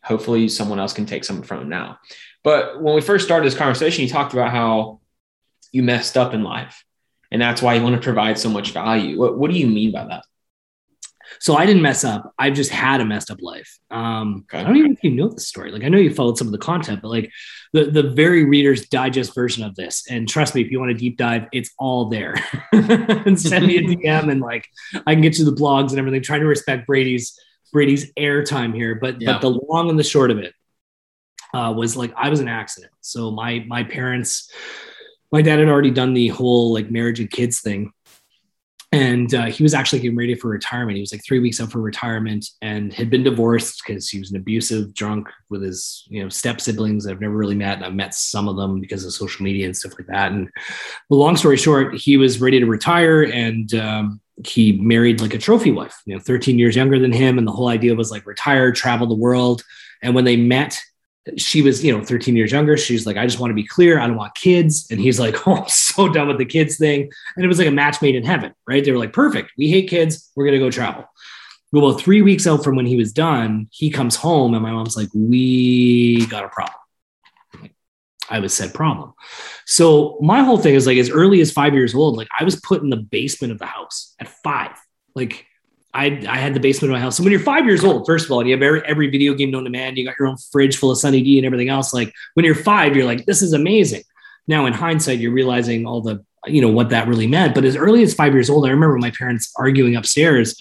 hopefully 0.04 0.48
someone 0.50 0.80
else 0.80 0.94
can 0.94 1.06
take 1.06 1.24
something 1.24 1.46
from 1.46 1.62
it 1.62 1.68
now. 1.68 2.00
But 2.44 2.82
when 2.82 2.96
we 2.96 3.02
first 3.02 3.26
started 3.26 3.46
this 3.46 3.58
conversation, 3.58 4.04
you 4.04 4.10
talked 4.10 4.34
about 4.34 4.52
how 4.52 5.02
you 5.72 5.84
messed 5.84 6.18
up 6.18 6.34
in 6.34 6.44
life, 6.44 6.84
and 7.32 7.42
that's 7.42 7.62
why 7.62 7.76
you 7.76 7.84
want 7.84 7.96
to 7.96 8.02
provide 8.02 8.40
so 8.40 8.50
much 8.50 8.72
value. 8.72 9.20
What 9.20 9.38
What 9.38 9.52
do 9.52 9.58
you 9.58 9.68
mean 9.68 9.92
by 9.92 10.06
that? 10.06 10.24
So 11.40 11.56
I 11.56 11.66
didn't 11.66 11.82
mess 11.82 12.04
up. 12.04 12.34
I've 12.40 12.54
just 12.54 12.72
had 12.72 13.02
a 13.02 13.06
messed 13.06 13.30
up 13.30 13.42
life. 13.42 13.78
Um, 13.92 14.46
okay. 14.46 14.60
I 14.60 14.64
don't 14.64 14.76
even 14.78 14.92
know 14.92 14.98
if 14.98 15.04
you 15.04 15.12
know 15.12 15.30
the 15.30 15.40
story. 15.40 15.72
Like 15.72 15.84
I 15.84 15.90
know 15.90 15.98
you 15.98 16.14
followed 16.14 16.38
some 16.38 16.48
of 16.48 16.52
the 16.52 16.58
content, 16.58 17.02
but 17.02 17.10
like 17.10 17.32
the 17.72 17.86
the 17.86 18.04
very 18.04 18.46
Reader's 18.46 18.88
Digest 18.88 19.36
version 19.36 19.64
of 19.64 19.76
this. 19.76 20.06
And 20.10 20.28
trust 20.28 20.56
me, 20.56 20.62
if 20.62 20.72
you 20.72 20.80
want 20.80 20.92
to 20.92 20.98
deep 20.98 21.18
dive, 21.18 21.48
it's 21.52 21.72
all 21.78 22.10
there. 22.10 22.36
and 22.72 23.40
send 23.40 23.68
me 23.68 23.78
a 23.78 23.82
DM, 23.84 24.32
and 24.32 24.42
like 24.42 24.68
I 25.06 25.14
can 25.14 25.22
get 25.22 25.38
you 25.38 25.46
the 25.46 25.52
blogs 25.52 25.92
and 25.92 26.00
everything. 26.00 26.22
Trying 26.22 26.42
to 26.42 26.48
respect 26.48 26.88
Brady's 26.88 27.40
Brady's 27.72 28.12
airtime 28.14 28.74
here, 28.74 28.96
but 28.96 29.22
yeah. 29.22 29.34
but 29.34 29.42
the 29.42 29.60
long 29.70 29.90
and 29.90 30.00
the 30.00 30.04
short 30.04 30.32
of 30.32 30.40
it 30.40 30.54
uh, 31.54 31.74
was 31.76 31.96
like 31.96 32.14
I 32.16 32.30
was 32.30 32.40
an 32.40 32.48
accident. 32.48 32.92
So 33.02 33.32
my 33.32 33.66
my 33.68 33.84
parents, 33.84 34.52
my 35.32 35.42
dad 35.42 35.60
had 35.60 35.70
already 35.70 35.92
done 35.92 36.14
the 36.14 36.30
whole 36.30 36.74
like 36.74 36.92
marriage 36.92 37.20
and 37.20 37.30
kids 37.30 37.62
thing 37.62 37.94
and 38.92 39.36
uh, 39.36 39.46
he 39.46 39.62
was 39.62 39.76
actually 39.76 40.00
getting 40.00 40.18
ready 40.18 40.34
for 40.34 40.48
retirement. 40.48 40.96
He 40.96 41.02
was 41.02 41.12
like 41.12 41.24
three 41.24 41.38
weeks 41.38 41.62
out 41.62 41.72
for 41.72 41.80
retirement 41.80 42.48
and 42.64 42.92
had 42.92 43.12
been 43.12 43.24
divorced 43.24 43.84
because 43.86 44.10
he 44.10 44.18
was 44.18 44.32
an 44.32 44.38
abusive 44.38 44.96
drunk 44.96 45.28
with 45.50 45.62
his 45.62 46.08
you 46.10 46.24
know 46.24 46.30
step 46.30 46.60
siblings 46.60 47.06
I've 47.06 47.22
never 47.22 47.36
really 47.36 47.56
met. 47.56 47.78
And 47.78 47.86
I've 47.86 47.94
met 47.94 48.16
some 48.16 48.48
of 48.48 48.56
them 48.56 48.80
because 48.80 49.06
of 49.06 49.14
social 49.14 49.44
media 49.44 49.68
and 49.68 49.78
stuff 49.78 49.94
like 50.00 50.08
that. 50.08 50.32
And 50.32 50.50
the 51.10 51.16
long 51.16 51.36
story 51.36 51.58
short, 51.58 51.96
he 51.96 52.18
was 52.18 52.42
ready 52.42 52.60
to 52.60 52.66
retire 52.66 53.24
and 53.24 53.72
um, 53.76 54.22
he 54.46 54.74
married 54.74 55.22
like 55.22 55.34
a 55.34 55.38
trophy 55.38 55.72
wife, 55.72 56.02
you 56.06 56.16
know, 56.16 56.22
13 56.22 56.58
years 56.58 56.76
younger 56.76 57.00
than 57.00 57.12
him. 57.12 57.38
And 57.38 57.48
the 57.48 57.52
whole 57.52 57.68
idea 57.68 57.96
was 57.96 58.12
like 58.12 58.26
retire, 58.26 58.72
travel 58.72 59.08
the 59.08 59.16
world. 59.16 59.64
And 60.02 60.16
when 60.16 60.26
they 60.26 60.38
met, 60.38 60.80
she 61.38 61.62
was, 61.62 61.84
you 61.84 61.96
know, 61.96 62.04
13 62.04 62.36
years 62.36 62.52
younger. 62.52 62.78
She's 62.78 63.06
like, 63.06 63.18
I 63.18 63.26
just 63.26 63.40
want 63.40 63.52
to 63.52 63.56
be 63.56 63.66
clear. 63.66 64.00
I 64.00 64.08
don't 64.08 64.16
want 64.16 64.36
kids. 64.36 64.88
And 64.90 65.00
he's 65.00 65.20
like, 65.20 65.36
Oh, 65.48 65.56
I'm 65.58 65.68
so 65.68 66.10
done 66.10 66.28
with 66.28 66.38
the 66.38 66.46
kids 66.46 66.78
thing. 66.78 67.10
And 67.36 67.46
it 67.46 67.48
was 67.48 67.60
like 67.60 67.68
a 67.68 67.72
match 67.72 68.02
made 68.02 68.16
in 68.16 68.24
heaven, 68.24 68.54
right? 68.68 68.84
They 68.84 68.92
were 68.92 68.98
like, 68.98 69.14
Perfect. 69.14 69.52
We 69.58 69.70
hate 69.70 69.90
kids. 69.90 70.32
We're 70.36 70.46
going 70.46 70.60
to 70.60 70.66
go 70.66 70.72
travel. 70.72 71.06
Well, 71.72 71.94
three 71.94 72.24
weeks 72.24 72.48
out 72.48 72.64
from 72.64 72.76
when 72.76 72.88
he 72.88 72.96
was 72.96 73.14
done, 73.14 73.68
he 73.72 73.92
comes 73.92 74.16
home 74.16 74.54
and 74.56 74.64
my 74.64 74.72
mom's 74.72 74.98
like, 74.98 75.10
We 75.14 76.26
got 76.28 76.46
a 76.46 76.50
problem. 76.50 76.76
I 78.30 78.40
was 78.40 78.54
said 78.54 78.74
problem. 78.74 79.14
So 79.66 80.18
my 80.22 80.44
whole 80.44 80.58
thing 80.58 80.76
is 80.76 80.86
like 80.86 80.98
as 80.98 81.10
early 81.10 81.42
as 81.42 81.52
five 81.52 81.74
years 81.74 81.96
old, 81.96 82.16
like 82.16 82.28
I 82.40 82.44
was 82.44 82.60
put 82.62 82.84
in 82.84 82.90
the 82.90 82.98
basement 82.98 83.52
of 83.52 83.60
the 83.60 83.66
house 83.66 84.16
at 84.20 84.28
five. 84.28 84.72
Like 85.16 85.46
I, 85.94 86.24
I 86.28 86.38
had 86.38 86.54
the 86.54 86.60
basement 86.60 86.92
of 86.92 86.98
my 86.98 87.02
house. 87.02 87.18
So 87.18 87.24
when 87.24 87.32
you're 87.32 87.42
five 87.42 87.66
years 87.66 87.84
old, 87.84 88.06
first 88.06 88.26
of 88.26 88.32
all, 88.32 88.46
you 88.46 88.54
have 88.54 88.62
every, 88.62 88.82
every 88.86 89.10
video 89.10 89.34
game 89.34 89.52
known 89.52 89.64
to 89.64 89.70
man, 89.70 89.96
you 89.96 90.06
got 90.06 90.20
your 90.20 90.28
own 90.28 90.38
fridge 90.52 90.78
full 90.78 90.92
of 90.92 91.00
Sunny 91.00 91.22
D 91.24 91.40
and 91.40 91.46
everything 91.46 91.70
else. 91.70 91.94
Like 91.94 92.14
when 92.36 92.46
you're 92.46 92.56
five, 92.56 92.96
you're 92.96 93.06
like, 93.06 93.26
this 93.26 93.42
is 93.42 93.54
amazing. 93.54 94.04
Now 94.48 94.66
in 94.68 94.74
hindsight, 94.74 95.20
you're 95.20 95.32
realizing 95.32 95.88
all 95.88 96.02
the, 96.02 96.24
you 96.46 96.62
know, 96.62 96.70
what 96.70 96.90
that 96.92 97.08
really 97.08 97.28
meant. 97.28 97.56
But 97.56 97.66
as 97.66 97.76
early 97.76 98.04
as 98.04 98.14
five 98.14 98.34
years 98.34 98.50
old, 98.50 98.66
I 98.66 98.70
remember 98.70 98.98
my 98.98 99.12
parents 99.12 99.52
arguing 99.58 99.96
upstairs 99.96 100.56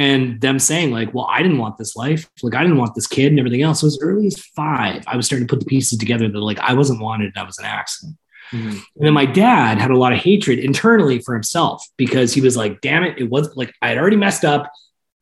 and 0.00 0.40
them 0.40 0.58
saying 0.58 0.92
like, 0.92 1.12
well, 1.12 1.28
I 1.28 1.42
didn't 1.42 1.58
want 1.58 1.76
this 1.76 1.94
life. 1.94 2.26
Like 2.42 2.54
I 2.54 2.62
didn't 2.62 2.78
want 2.78 2.94
this 2.94 3.06
kid 3.06 3.32
and 3.32 3.38
everything 3.38 3.60
else. 3.60 3.82
So 3.82 3.86
as 3.86 3.98
early 4.00 4.28
as 4.28 4.38
five, 4.56 5.04
I 5.06 5.14
was 5.14 5.26
starting 5.26 5.46
to 5.46 5.52
put 5.52 5.60
the 5.60 5.66
pieces 5.66 5.98
together 5.98 6.26
that 6.26 6.40
like 6.40 6.58
I 6.58 6.72
wasn't 6.72 7.02
wanted. 7.02 7.36
I 7.36 7.42
was 7.42 7.58
an 7.58 7.66
accident. 7.66 8.16
Mm-hmm. 8.50 8.70
And 8.70 8.80
then 8.96 9.12
my 9.12 9.26
dad 9.26 9.76
had 9.78 9.90
a 9.90 9.98
lot 9.98 10.14
of 10.14 10.18
hatred 10.18 10.58
internally 10.58 11.18
for 11.18 11.34
himself 11.34 11.86
because 11.98 12.32
he 12.32 12.40
was 12.40 12.56
like, 12.56 12.80
damn 12.80 13.04
it, 13.04 13.18
it 13.18 13.28
was 13.28 13.54
like 13.56 13.74
I 13.82 13.88
had 13.88 13.98
already 13.98 14.16
messed 14.16 14.42
up. 14.42 14.72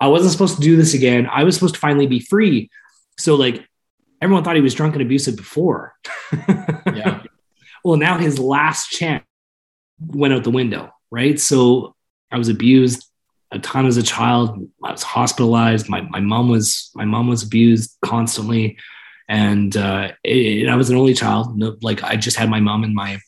I 0.01 0.07
wasn't 0.07 0.31
supposed 0.31 0.55
to 0.55 0.63
do 0.63 0.77
this 0.77 0.95
again. 0.95 1.27
I 1.27 1.43
was 1.43 1.57
supposed 1.57 1.75
to 1.75 1.81
finally 1.81 2.07
be 2.07 2.21
free. 2.21 2.71
So 3.19 3.35
like 3.35 3.67
everyone 4.23 4.45
thought 4.45 4.55
he 4.55 4.63
was 4.63 4.75
drunk 4.75 4.95
and 4.95 5.03
abusive 5.03 5.35
before. 5.35 5.97
yeah. 6.49 7.25
Well, 7.83 7.97
now 7.97 8.17
his 8.17 8.39
last 8.39 8.91
chance 8.91 9.25
went 9.99 10.35
out 10.35 10.45
the 10.45 10.51
window, 10.51 10.93
right? 11.11 11.41
So 11.41 11.97
I 12.31 12.39
was 12.39 12.49
abused 12.49 13.08
a 13.51 13.59
ton 13.59 13.87
as 13.87 13.97
a 13.97 14.03
child. 14.03 14.59
I 14.85 14.93
was 14.93 15.03
hospitalized. 15.03 15.89
My 15.89 16.03
my 16.03 16.21
mom 16.21 16.49
was 16.49 16.91
my 16.95 17.05
mom 17.05 17.29
was 17.29 17.43
abused 17.43 17.97
constantly 18.03 18.79
and 19.29 19.77
uh, 19.77 20.13
it, 20.25 20.69
I 20.69 20.75
was 20.75 20.91
an 20.91 20.97
only 20.97 21.15
child. 21.15 21.57
No, 21.57 21.77
like 21.83 22.03
I 22.03 22.17
just 22.17 22.37
had 22.37 22.49
my 22.49 22.61
mom 22.61 22.83
and 22.83 22.95
my 22.95 23.19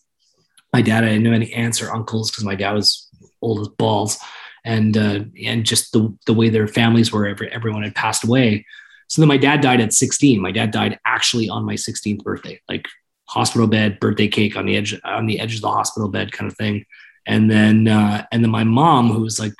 my 0.72 0.82
dad. 0.82 1.04
I 1.04 1.08
didn't 1.08 1.24
know 1.24 1.32
any 1.32 1.52
aunts 1.52 1.82
or 1.82 1.92
uncles 1.92 2.30
because 2.30 2.44
my 2.44 2.54
dad 2.54 2.72
was 2.72 3.08
old 3.42 3.60
as 3.60 3.68
balls, 3.68 4.18
and 4.64 4.96
uh, 4.96 5.20
and 5.44 5.64
just 5.64 5.92
the 5.92 6.16
the 6.26 6.32
way 6.32 6.48
their 6.48 6.66
families 6.66 7.12
were. 7.12 7.26
Every, 7.26 7.52
everyone 7.52 7.82
had 7.82 7.94
passed 7.94 8.24
away. 8.24 8.64
So 9.08 9.20
then 9.20 9.28
my 9.28 9.36
dad 9.36 9.60
died 9.60 9.80
at 9.80 9.92
16. 9.92 10.40
My 10.40 10.52
dad 10.52 10.70
died 10.70 11.00
actually 11.04 11.48
on 11.48 11.64
my 11.64 11.74
16th 11.74 12.22
birthday, 12.22 12.60
like 12.68 12.86
hospital 13.28 13.66
bed, 13.66 13.98
birthday 13.98 14.28
cake 14.28 14.56
on 14.56 14.66
the 14.66 14.76
edge 14.76 14.98
on 15.04 15.26
the 15.26 15.40
edge 15.40 15.56
of 15.56 15.60
the 15.60 15.70
hospital 15.70 16.08
bed 16.08 16.32
kind 16.32 16.50
of 16.50 16.56
thing. 16.56 16.86
And 17.26 17.50
then 17.50 17.88
uh, 17.88 18.24
and 18.32 18.42
then 18.42 18.50
my 18.50 18.64
mom, 18.64 19.10
who 19.10 19.20
was 19.20 19.38
like 19.38 19.52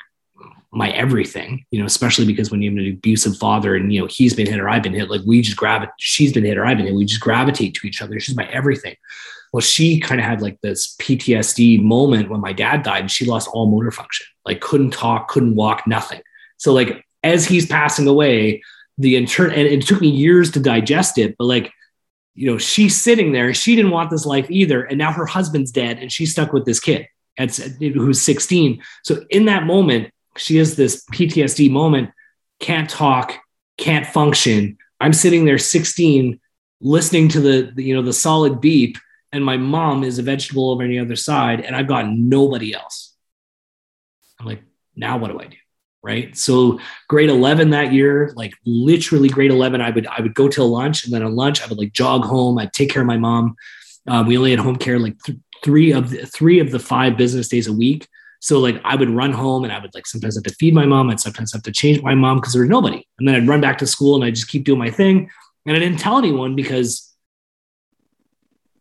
my 0.73 0.91
everything, 0.91 1.65
you 1.71 1.81
know, 1.81 1.87
especially 1.87 2.25
because 2.25 2.51
when 2.51 2.63
you 2.63 2.71
have 2.71 2.79
an 2.79 2.93
abusive 2.93 3.37
father 3.37 3.75
and, 3.75 3.93
you 3.93 4.01
know, 4.01 4.07
he's 4.07 4.35
been 4.35 4.47
hit 4.47 4.61
or 4.61 4.69
I've 4.69 4.83
been 4.83 4.95
hit, 4.95 5.11
like 5.11 5.23
we 5.27 5.43
just 5.43 5.57
grab 5.57 5.83
it, 5.83 5.89
she's 5.99 6.33
been 6.33 6.45
hit 6.45 6.59
or 6.59 6.65
I've 6.65 6.77
been 6.77 6.87
hit, 6.87 6.95
we 6.95 7.05
just 7.05 7.21
gravitate 7.21 7.75
to 7.75 7.87
each 7.87 8.01
other. 8.01 8.21
She's 8.21 8.37
my 8.37 8.47
everything. 8.47 8.95
Well, 9.53 9.61
she 9.61 9.99
kind 9.99 10.21
of 10.21 10.27
had 10.27 10.43
like 10.43 10.61
this 10.61 10.95
PTSD 11.01 11.83
moment 11.83 12.31
when 12.31 12.41
my 12.41 12.53
dad 12.53 12.85
died 12.85 13.01
and 13.01 13.11
she 13.11 13.27
lost 13.27 13.49
all 13.53 13.67
motor 13.67 13.91
function, 13.91 14.27
like 14.45 14.61
couldn't 14.61 14.93
talk, 14.93 15.27
couldn't 15.29 15.57
walk, 15.57 15.89
nothing. 15.89 16.21
So, 16.57 16.73
like, 16.73 17.05
as 17.25 17.47
he's 17.47 17.67
passing 17.67 18.07
away, 18.07 18.63
the 18.97 19.17
intern, 19.17 19.51
and 19.51 19.67
it 19.67 19.85
took 19.87 20.01
me 20.01 20.09
years 20.09 20.53
to 20.53 20.61
digest 20.61 21.19
it, 21.19 21.37
but 21.37 21.47
like, 21.47 21.73
you 22.35 22.47
know, 22.47 22.59
she's 22.59 23.01
sitting 23.01 23.33
there, 23.33 23.53
she 23.53 23.75
didn't 23.75 23.91
want 23.91 24.11
this 24.11 24.25
life 24.25 24.49
either. 24.51 24.85
And 24.85 24.99
now 24.99 25.11
her 25.11 25.27
husband's 25.27 25.73
dead 25.73 25.99
and 25.99 26.13
she's 26.13 26.31
stuck 26.31 26.53
with 26.53 26.65
this 26.65 26.79
kid 26.79 27.09
who's 27.79 28.21
16. 28.21 28.81
So, 29.03 29.25
in 29.31 29.47
that 29.47 29.65
moment, 29.65 30.13
she 30.37 30.57
has 30.57 30.77
this 30.77 31.05
PTSD 31.13 31.71
moment, 31.71 32.11
can't 32.59 32.89
talk, 32.89 33.35
can't 33.77 34.07
function. 34.07 34.79
I'm 35.01 35.13
sitting 35.13 35.45
there 35.45 35.59
16 35.59 36.39
listening 36.81 37.29
to 37.29 37.41
the, 37.41 37.73
the, 37.75 37.85
you 37.85 37.95
know 37.95 38.03
the 38.03 38.13
solid 38.13 38.61
beep 38.61 38.97
and 39.33 39.45
my 39.45 39.57
mom 39.57 40.03
is 40.03 40.19
a 40.19 40.23
vegetable 40.23 40.71
over 40.71 40.83
on 40.83 40.89
the 40.89 40.99
other 40.99 41.17
side 41.17 41.61
and 41.61 41.77
I've 41.77 41.87
got 41.87 42.09
nobody 42.09 42.75
else. 42.75 43.15
I'm 44.39 44.47
like, 44.47 44.63
now 44.97 45.19
what 45.19 45.31
do 45.31 45.41
I 45.41 45.47
do? 45.47 45.57
Right. 46.03 46.35
So 46.35 46.81
grade 47.09 47.29
11 47.29 47.71
that 47.71 47.93
year, 47.93 48.33
like 48.35 48.55
literally 48.65 49.29
grade 49.29 49.51
11, 49.51 49.83
I 49.83 49.91
would, 49.91 50.07
I 50.07 50.23
would 50.23 50.35
go 50.35 50.49
till 50.49 50.69
lunch 50.69 51.05
and 51.05 51.13
then 51.13 51.23
on 51.23 51.37
lunch, 51.37 51.63
I 51.63 51.67
would 51.67 51.77
like 51.77 51.93
jog 51.93 52.25
home. 52.25 52.59
I'd 52.59 52.73
take 52.73 52.91
care 52.91 53.03
of 53.03 53.07
my 53.07 53.19
mom. 53.19 53.55
Um, 54.07 54.27
we 54.27 54.39
only 54.39 54.51
had 54.51 54.61
home 54.61 54.77
care 54.77 54.99
like 54.99 55.23
th- 55.23 55.39
three 55.63 55.93
of 55.93 56.09
the 56.09 56.25
three 56.25 56.59
of 56.59 56.71
the 56.71 56.79
five 56.79 57.19
business 57.19 57.49
days 57.49 57.67
a 57.67 57.73
week. 57.73 58.09
So 58.41 58.59
like 58.59 58.81
I 58.85 58.97
would 58.97 59.11
run 59.11 59.33
home 59.33 59.65
and 59.65 59.73
I 59.73 59.79
would 59.79 59.95
like 59.95 60.07
sometimes 60.07 60.35
have 60.35 60.45
to 60.45 60.55
feed 60.55 60.75
my 60.75 60.87
mom. 60.87 61.11
I'd 61.11 61.21
sometimes 61.21 61.53
have 61.53 61.63
to 61.63 61.73
change 61.73 62.03
my 62.03 62.15
mom 62.15 62.39
because 62.39 62.55
there 62.55 62.63
was 62.63 62.71
nobody. 62.71 63.07
And 63.19 63.29
then 63.29 63.35
I'd 63.35 63.47
run 63.47 63.61
back 63.61 63.79
to 63.79 63.87
school 63.87 64.17
and 64.17 64.25
I 64.25 64.31
just 64.31 64.49
keep 64.49 64.65
doing 64.65 64.79
my 64.79 64.91
thing. 64.91 65.31
And 65.67 65.77
I 65.77 65.79
didn't 65.79 65.99
tell 65.99 66.19
anyone 66.19 66.57
because 66.57 67.15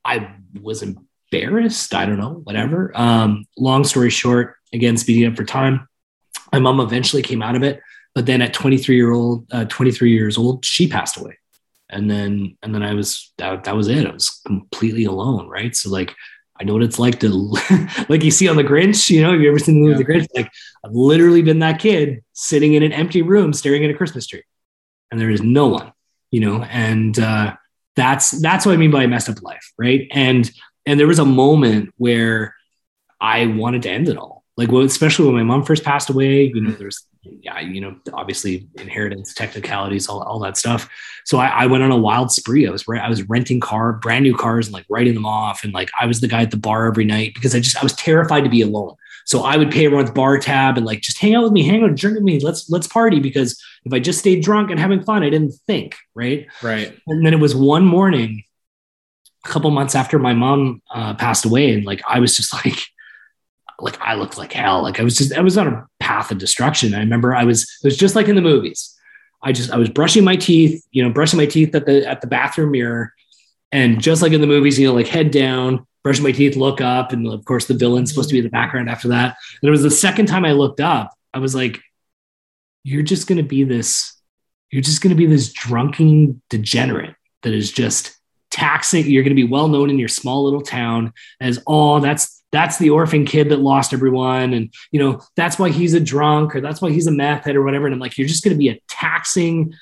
I 0.05 0.31
was 0.59 0.81
embarrassed. 0.81 1.93
I 1.93 2.05
don't 2.05 2.17
know, 2.19 2.41
whatever. 2.45 2.91
Um, 2.95 3.45
long 3.57 3.83
story 3.83 4.09
short, 4.09 4.55
again, 4.73 4.95
speeding 4.95 5.29
up 5.29 5.35
for 5.35 5.43
time, 5.43 5.87
my 6.53 6.59
mom 6.59 6.79
eventually 6.79 7.21
came 7.21 7.41
out 7.41 7.55
of 7.55 7.63
it. 7.63 7.81
But 8.15 8.25
then 8.25 8.41
at 8.41 8.53
23 8.53 8.95
year 8.95 9.11
old, 9.11 9.45
uh, 9.51 9.65
23 9.65 10.11
years 10.11 10.37
old, 10.37 10.63
she 10.65 10.87
passed 10.87 11.17
away. 11.17 11.37
And 11.89 12.09
then, 12.09 12.57
and 12.63 12.73
then 12.73 12.83
I 12.83 12.93
was, 12.93 13.33
that, 13.37 13.65
that 13.65 13.75
was 13.75 13.87
it. 13.87 14.07
I 14.07 14.11
was 14.11 14.29
completely 14.45 15.03
alone. 15.03 15.49
Right. 15.49 15.75
So 15.75 15.89
like 15.89 16.15
I 16.59 16.65
know 16.65 16.73
what 16.73 16.83
it's 16.83 16.99
like 16.99 17.19
to, 17.21 17.27
like 18.09 18.23
you 18.23 18.31
see 18.31 18.49
on 18.49 18.57
The 18.57 18.63
Grinch, 18.63 19.09
you 19.09 19.21
know, 19.21 19.31
have 19.31 19.41
you 19.41 19.49
ever 19.49 19.59
seen 19.59 19.75
the 19.75 19.81
movie 19.81 19.91
yeah. 19.91 19.97
The 19.97 20.13
Grinch? 20.13 20.27
Like, 20.35 20.51
I've 20.83 20.91
literally 20.91 21.41
been 21.41 21.59
that 21.59 21.79
kid 21.79 22.23
sitting 22.33 22.73
in 22.73 22.83
an 22.83 22.91
empty 22.91 23.21
room 23.21 23.53
staring 23.53 23.85
at 23.85 23.91
a 23.91 23.93
Christmas 23.93 24.27
tree 24.27 24.43
and 25.09 25.19
there 25.19 25.29
is 25.29 25.41
no 25.41 25.67
one, 25.67 25.93
you 26.31 26.41
know, 26.41 26.63
and 26.63 27.17
uh, 27.17 27.55
that's, 27.95 28.31
that's 28.31 28.65
what 28.65 28.73
I 28.73 28.77
mean 28.77 28.91
by 28.91 29.03
a 29.03 29.07
messed 29.07 29.29
up 29.29 29.41
life. 29.41 29.71
Right. 29.77 30.07
And, 30.11 30.49
and 30.85 30.99
there 30.99 31.07
was 31.07 31.19
a 31.19 31.25
moment 31.25 31.93
where 31.97 32.55
I 33.21 33.45
wanted 33.45 33.83
to 33.83 33.89
end 33.89 34.09
it 34.09 34.17
all. 34.17 34.43
Like, 34.57 34.71
well, 34.71 34.83
especially 34.83 35.25
when 35.27 35.35
my 35.35 35.43
mom 35.43 35.63
first 35.63 35.83
passed 35.83 36.09
away, 36.09 36.51
you 36.53 36.61
know, 36.61 36.71
there's 36.71 37.05
yeah, 37.23 37.59
you 37.59 37.81
know, 37.81 37.95
obviously 38.13 38.67
inheritance, 38.75 39.33
technicalities, 39.33 40.07
all, 40.07 40.23
all 40.23 40.39
that 40.39 40.57
stuff. 40.57 40.89
So 41.25 41.37
I, 41.37 41.47
I, 41.47 41.65
went 41.65 41.83
on 41.83 41.91
a 41.91 41.97
wild 41.97 42.31
spree. 42.31 42.67
I 42.67 42.71
was 42.71 42.85
I 42.87 43.09
was 43.09 43.23
renting 43.23 43.59
car, 43.59 43.93
brand 43.93 44.23
new 44.23 44.35
cars, 44.35 44.67
and 44.67 44.73
like 44.73 44.85
writing 44.89 45.13
them 45.13 45.25
off, 45.25 45.63
and 45.63 45.73
like 45.73 45.89
I 45.99 46.05
was 46.05 46.21
the 46.21 46.27
guy 46.27 46.41
at 46.41 46.51
the 46.51 46.57
bar 46.57 46.87
every 46.87 47.05
night 47.05 47.33
because 47.33 47.53
I 47.53 47.59
just 47.59 47.77
I 47.77 47.83
was 47.83 47.93
terrified 47.93 48.45
to 48.45 48.49
be 48.49 48.61
alone. 48.61 48.95
So 49.25 49.43
I 49.43 49.57
would 49.57 49.69
pay 49.69 49.85
everyone's 49.85 50.11
bar 50.11 50.39
tab 50.39 50.77
and 50.77 50.85
like 50.85 51.01
just 51.01 51.19
hang 51.19 51.35
out 51.35 51.43
with 51.43 51.51
me, 51.51 51.63
hang 51.63 51.83
out, 51.83 51.95
drink 51.95 52.15
with 52.15 52.23
me, 52.23 52.39
let's 52.39 52.69
let's 52.69 52.87
party. 52.87 53.19
Because 53.19 53.61
if 53.83 53.93
I 53.93 53.99
just 53.99 54.19
stayed 54.19 54.43
drunk 54.43 54.71
and 54.71 54.79
having 54.79 55.03
fun, 55.03 55.21
I 55.21 55.29
didn't 55.29 55.53
think, 55.67 55.95
right? 56.15 56.47
Right. 56.63 56.97
And 57.07 57.25
then 57.25 57.33
it 57.33 57.39
was 57.39 57.55
one 57.55 57.85
morning, 57.85 58.43
a 59.45 59.49
couple 59.49 59.69
months 59.71 59.93
after 59.93 60.19
my 60.19 60.33
mom 60.33 60.81
uh, 60.89 61.15
passed 61.15 61.45
away, 61.45 61.73
and 61.73 61.85
like 61.85 62.01
I 62.07 62.19
was 62.19 62.35
just 62.35 62.53
like, 62.65 62.79
like 63.81 63.99
I 64.01 64.15
looked 64.15 64.37
like 64.37 64.53
hell. 64.53 64.81
Like 64.81 64.99
I 64.99 65.03
was 65.03 65.17
just 65.17 65.33
I 65.33 65.41
was 65.41 65.57
on 65.57 65.67
a 65.67 65.87
path 65.99 66.31
of 66.31 66.37
destruction. 66.37 66.93
I 66.93 66.99
remember 66.99 67.35
I 67.35 67.43
was 67.43 67.63
it 67.63 67.87
was 67.87 67.97
just 67.97 68.15
like 68.15 68.27
in 68.27 68.35
the 68.35 68.41
movies. 68.41 68.95
I 69.41 69.51
just 69.51 69.71
I 69.71 69.77
was 69.77 69.89
brushing 69.89 70.23
my 70.23 70.35
teeth, 70.35 70.85
you 70.91 71.03
know, 71.03 71.11
brushing 71.11 71.37
my 71.37 71.45
teeth 71.45 71.73
at 71.75 71.85
the 71.85 72.07
at 72.07 72.21
the 72.21 72.27
bathroom 72.27 72.71
mirror, 72.71 73.13
and 73.71 74.01
just 74.01 74.21
like 74.21 74.33
in 74.33 74.41
the 74.41 74.47
movies, 74.47 74.77
you 74.77 74.87
know, 74.87 74.93
like 74.93 75.07
head 75.07 75.31
down, 75.31 75.85
brushing 76.03 76.23
my 76.23 76.31
teeth, 76.31 76.55
look 76.55 76.81
up, 76.81 77.11
and 77.11 77.27
of 77.27 77.45
course 77.45 77.65
the 77.65 77.73
villain's 77.73 78.09
supposed 78.09 78.29
to 78.29 78.33
be 78.33 78.39
in 78.39 78.45
the 78.45 78.51
background 78.51 78.89
after 78.89 79.09
that. 79.09 79.37
And 79.61 79.67
it 79.67 79.71
was 79.71 79.83
the 79.83 79.91
second 79.91 80.25
time 80.25 80.45
I 80.45 80.51
looked 80.51 80.81
up, 80.81 81.13
I 81.33 81.39
was 81.39 81.55
like, 81.55 81.79
"You're 82.83 83.03
just 83.03 83.27
going 83.27 83.37
to 83.37 83.43
be 83.43 83.63
this. 83.63 84.15
You're 84.71 84.81
just 84.81 85.01
going 85.01 85.11
to 85.11 85.17
be 85.17 85.25
this 85.25 85.51
drunken 85.51 86.41
degenerate 86.49 87.15
that 87.43 87.53
is 87.53 87.71
just 87.71 88.19
taxing. 88.51 89.05
You're 89.07 89.23
going 89.23 89.35
to 89.35 89.41
be 89.41 89.47
well 89.47 89.67
known 89.67 89.89
in 89.89 89.99
your 89.99 90.07
small 90.07 90.43
little 90.43 90.61
town 90.61 91.13
as, 91.39 91.61
oh, 91.67 91.99
that's 91.99 92.38
that's 92.51 92.77
the 92.77 92.89
orphan 92.89 93.25
kid 93.25 93.49
that 93.49 93.59
lost 93.59 93.93
everyone, 93.93 94.53
and 94.53 94.73
you 94.91 94.99
know 94.99 95.21
that's 95.35 95.59
why 95.59 95.69
he's 95.69 95.93
a 95.93 95.99
drunk 95.99 96.55
or 96.55 96.61
that's 96.61 96.81
why 96.81 96.91
he's 96.91 97.07
a 97.07 97.11
meth 97.11 97.45
head 97.45 97.55
or 97.55 97.63
whatever. 97.63 97.85
And 97.85 97.93
I'm 97.93 97.99
like, 97.99 98.17
you're 98.17 98.27
just 98.27 98.43
going 98.43 98.55
to 98.55 98.59
be 98.59 98.69
a 98.69 98.79
taxing." 98.87 99.73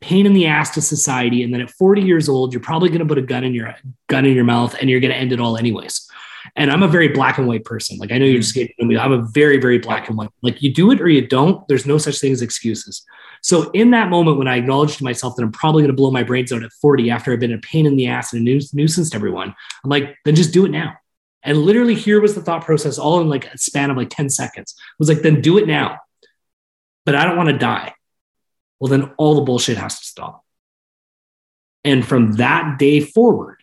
pain 0.00 0.26
in 0.26 0.34
the 0.34 0.46
ass 0.46 0.70
to 0.70 0.80
society. 0.80 1.42
And 1.42 1.52
then 1.52 1.60
at 1.60 1.70
40 1.70 2.02
years 2.02 2.28
old 2.28 2.52
you're 2.52 2.62
probably 2.62 2.88
going 2.88 3.00
to 3.00 3.06
put 3.06 3.18
a 3.18 3.22
gun 3.22 3.44
in 3.44 3.54
your 3.54 3.74
gun 4.08 4.24
in 4.24 4.34
your 4.34 4.44
mouth 4.44 4.76
and 4.80 4.90
you're 4.90 5.00
going 5.00 5.12
to 5.12 5.16
end 5.16 5.32
it 5.32 5.40
all 5.40 5.56
anyways. 5.56 6.08
And 6.54 6.70
i'm 6.70 6.84
a 6.84 6.88
very 6.88 7.08
black 7.08 7.38
and 7.38 7.48
white 7.48 7.64
person. 7.64 7.98
Like 7.98 8.12
i 8.12 8.18
know 8.18 8.24
you're 8.24 8.36
hmm. 8.36 8.42
just 8.42 8.54
getting 8.54 8.86
me. 8.86 8.96
I'm 8.96 9.12
a 9.12 9.22
very 9.22 9.58
very 9.58 9.78
black 9.78 10.08
and 10.08 10.16
white. 10.16 10.30
Like 10.42 10.62
you 10.62 10.72
do 10.72 10.90
it 10.90 11.00
or 11.00 11.08
you 11.08 11.26
don't 11.26 11.66
there's 11.68 11.86
no 11.86 11.98
such 11.98 12.20
thing 12.20 12.32
as 12.32 12.42
excuses. 12.42 13.04
So 13.42 13.70
in 13.70 13.90
that 13.90 14.08
moment 14.08 14.38
when 14.38 14.48
i 14.48 14.56
acknowledged 14.56 14.98
to 14.98 15.04
myself 15.04 15.34
that 15.36 15.42
i'm 15.42 15.52
probably 15.52 15.82
going 15.82 15.90
to 15.90 15.96
blow 15.96 16.10
my 16.10 16.22
brains 16.22 16.52
out 16.52 16.62
at 16.62 16.72
40 16.72 17.10
after 17.10 17.32
i've 17.32 17.40
been 17.40 17.52
a 17.52 17.58
pain 17.58 17.86
in 17.86 17.96
the 17.96 18.06
ass 18.06 18.32
and 18.32 18.46
a 18.46 18.60
nuisance 18.72 19.10
to 19.10 19.16
everyone 19.16 19.54
i'm 19.84 19.90
like 19.90 20.16
then 20.24 20.34
just 20.34 20.52
do 20.52 20.64
it 20.64 20.70
now 20.70 20.94
and 21.46 21.56
literally 21.58 21.94
here 21.94 22.20
was 22.20 22.34
the 22.34 22.42
thought 22.42 22.64
process 22.64 22.98
all 22.98 23.20
in 23.20 23.28
like 23.28 23.46
a 23.46 23.56
span 23.56 23.90
of 23.90 23.96
like 23.96 24.10
10 24.10 24.28
seconds 24.28 24.74
it 24.76 24.98
was 24.98 25.08
like 25.08 25.22
then 25.22 25.40
do 25.40 25.56
it 25.56 25.66
now 25.66 25.98
but 27.06 27.14
i 27.14 27.24
don't 27.24 27.38
want 27.38 27.48
to 27.48 27.56
die 27.56 27.94
well, 28.78 28.90
then 28.90 29.12
all 29.16 29.34
the 29.34 29.42
bullshit 29.42 29.78
has 29.78 29.98
to 29.98 30.04
stop. 30.04 30.44
And 31.84 32.06
from 32.06 32.32
that 32.34 32.78
day 32.78 33.00
forward, 33.00 33.62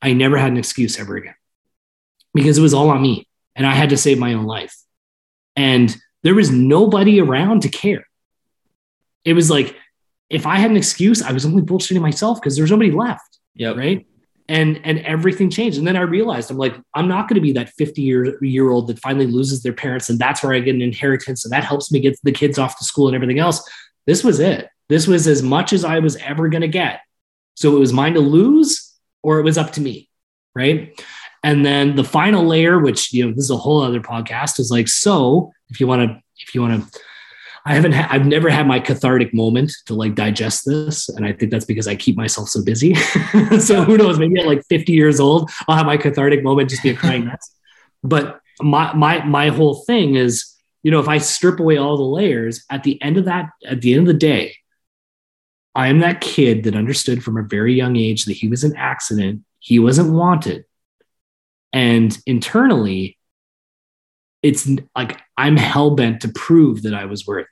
I 0.00 0.12
never 0.12 0.38
had 0.38 0.52
an 0.52 0.58
excuse 0.58 0.98
ever 0.98 1.16
again 1.16 1.34
because 2.32 2.56
it 2.56 2.62
was 2.62 2.72
all 2.72 2.90
on 2.90 3.02
me 3.02 3.28
and 3.56 3.66
I 3.66 3.74
had 3.74 3.90
to 3.90 3.96
save 3.96 4.18
my 4.18 4.32
own 4.34 4.46
life. 4.46 4.74
And 5.56 5.94
there 6.22 6.34
was 6.34 6.50
nobody 6.50 7.20
around 7.20 7.62
to 7.62 7.68
care. 7.68 8.06
It 9.24 9.34
was 9.34 9.50
like, 9.50 9.76
if 10.30 10.46
I 10.46 10.56
had 10.56 10.70
an 10.70 10.76
excuse, 10.76 11.22
I 11.22 11.32
was 11.32 11.44
only 11.44 11.62
bullshitting 11.62 12.00
myself 12.00 12.40
because 12.40 12.54
there 12.54 12.62
was 12.62 12.70
nobody 12.70 12.92
left. 12.92 13.40
Yeah. 13.54 13.70
Right. 13.70 14.06
And 14.50 14.80
and 14.82 14.98
everything 15.00 15.48
changed. 15.48 15.78
And 15.78 15.86
then 15.86 15.96
I 15.96 16.00
realized 16.00 16.50
I'm 16.50 16.58
like, 16.58 16.74
I'm 16.94 17.06
not 17.06 17.28
going 17.28 17.36
to 17.36 17.40
be 17.40 17.52
that 17.52 17.70
50 17.70 18.02
year 18.02 18.44
year 18.44 18.70
old 18.70 18.88
that 18.88 18.98
finally 18.98 19.28
loses 19.28 19.62
their 19.62 19.72
parents. 19.72 20.10
And 20.10 20.18
that's 20.18 20.42
where 20.42 20.52
I 20.52 20.58
get 20.58 20.74
an 20.74 20.82
inheritance. 20.82 21.44
And 21.44 21.52
that 21.52 21.62
helps 21.62 21.92
me 21.92 22.00
get 22.00 22.18
the 22.24 22.32
kids 22.32 22.58
off 22.58 22.76
to 22.78 22.84
school 22.84 23.06
and 23.06 23.14
everything 23.14 23.38
else. 23.38 23.62
This 24.06 24.24
was 24.24 24.40
it. 24.40 24.68
This 24.88 25.06
was 25.06 25.28
as 25.28 25.40
much 25.40 25.72
as 25.72 25.84
I 25.84 26.00
was 26.00 26.16
ever 26.16 26.48
going 26.48 26.62
to 26.62 26.68
get. 26.68 27.00
So 27.54 27.76
it 27.76 27.78
was 27.78 27.92
mine 27.92 28.14
to 28.14 28.20
lose 28.20 28.92
or 29.22 29.38
it 29.38 29.44
was 29.44 29.56
up 29.56 29.70
to 29.74 29.80
me. 29.80 30.10
Right. 30.52 31.00
And 31.44 31.64
then 31.64 31.94
the 31.94 32.04
final 32.04 32.44
layer, 32.44 32.80
which, 32.80 33.12
you 33.12 33.24
know, 33.24 33.30
this 33.30 33.44
is 33.44 33.50
a 33.50 33.56
whole 33.56 33.82
other 33.82 34.00
podcast, 34.00 34.58
is 34.58 34.70
like, 34.70 34.88
so 34.88 35.52
if 35.68 35.78
you 35.78 35.86
want 35.86 36.08
to, 36.08 36.20
if 36.38 36.54
you 36.56 36.60
want 36.60 36.90
to, 36.92 37.00
I 37.66 37.74
haven't, 37.74 37.92
ha- 37.92 38.08
I've 38.10 38.26
never 38.26 38.48
had 38.48 38.66
my 38.66 38.80
cathartic 38.80 39.34
moment 39.34 39.72
to 39.86 39.94
like 39.94 40.14
digest 40.14 40.64
this. 40.64 41.08
And 41.08 41.26
I 41.26 41.32
think 41.32 41.50
that's 41.50 41.64
because 41.64 41.86
I 41.86 41.94
keep 41.94 42.16
myself 42.16 42.48
so 42.48 42.64
busy. 42.64 42.94
so 43.58 43.84
who 43.84 43.98
knows, 43.98 44.18
maybe 44.18 44.40
at 44.40 44.46
like 44.46 44.64
50 44.68 44.92
years 44.92 45.20
old, 45.20 45.50
I'll 45.68 45.76
have 45.76 45.86
my 45.86 45.96
cathartic 45.96 46.42
moment, 46.42 46.70
just 46.70 46.82
be 46.82 46.90
a 46.90 46.96
crying 46.96 47.26
mess. 47.26 47.54
But 48.02 48.40
my, 48.60 48.92
my, 48.94 49.24
my 49.24 49.48
whole 49.48 49.84
thing 49.84 50.14
is, 50.14 50.56
you 50.82 50.90
know, 50.90 51.00
if 51.00 51.08
I 51.08 51.18
strip 51.18 51.60
away 51.60 51.76
all 51.76 51.96
the 51.96 52.02
layers 52.02 52.64
at 52.70 52.82
the 52.82 53.00
end 53.02 53.18
of 53.18 53.26
that, 53.26 53.50
at 53.66 53.82
the 53.82 53.92
end 53.92 54.02
of 54.02 54.06
the 54.06 54.18
day, 54.18 54.56
I 55.74 55.88
am 55.88 56.00
that 56.00 56.20
kid 56.20 56.64
that 56.64 56.74
understood 56.74 57.22
from 57.22 57.36
a 57.36 57.42
very 57.42 57.74
young 57.74 57.96
age 57.96 58.24
that 58.24 58.36
he 58.36 58.48
was 58.48 58.64
an 58.64 58.74
accident, 58.76 59.44
he 59.58 59.78
wasn't 59.78 60.12
wanted. 60.12 60.64
And 61.72 62.16
internally, 62.26 63.18
it's 64.42 64.68
like 64.96 65.20
I'm 65.36 65.56
hell 65.56 65.94
bent 65.94 66.22
to 66.22 66.28
prove 66.28 66.82
that 66.82 66.94
I 66.94 67.04
was 67.04 67.26
worthy. 67.26 67.46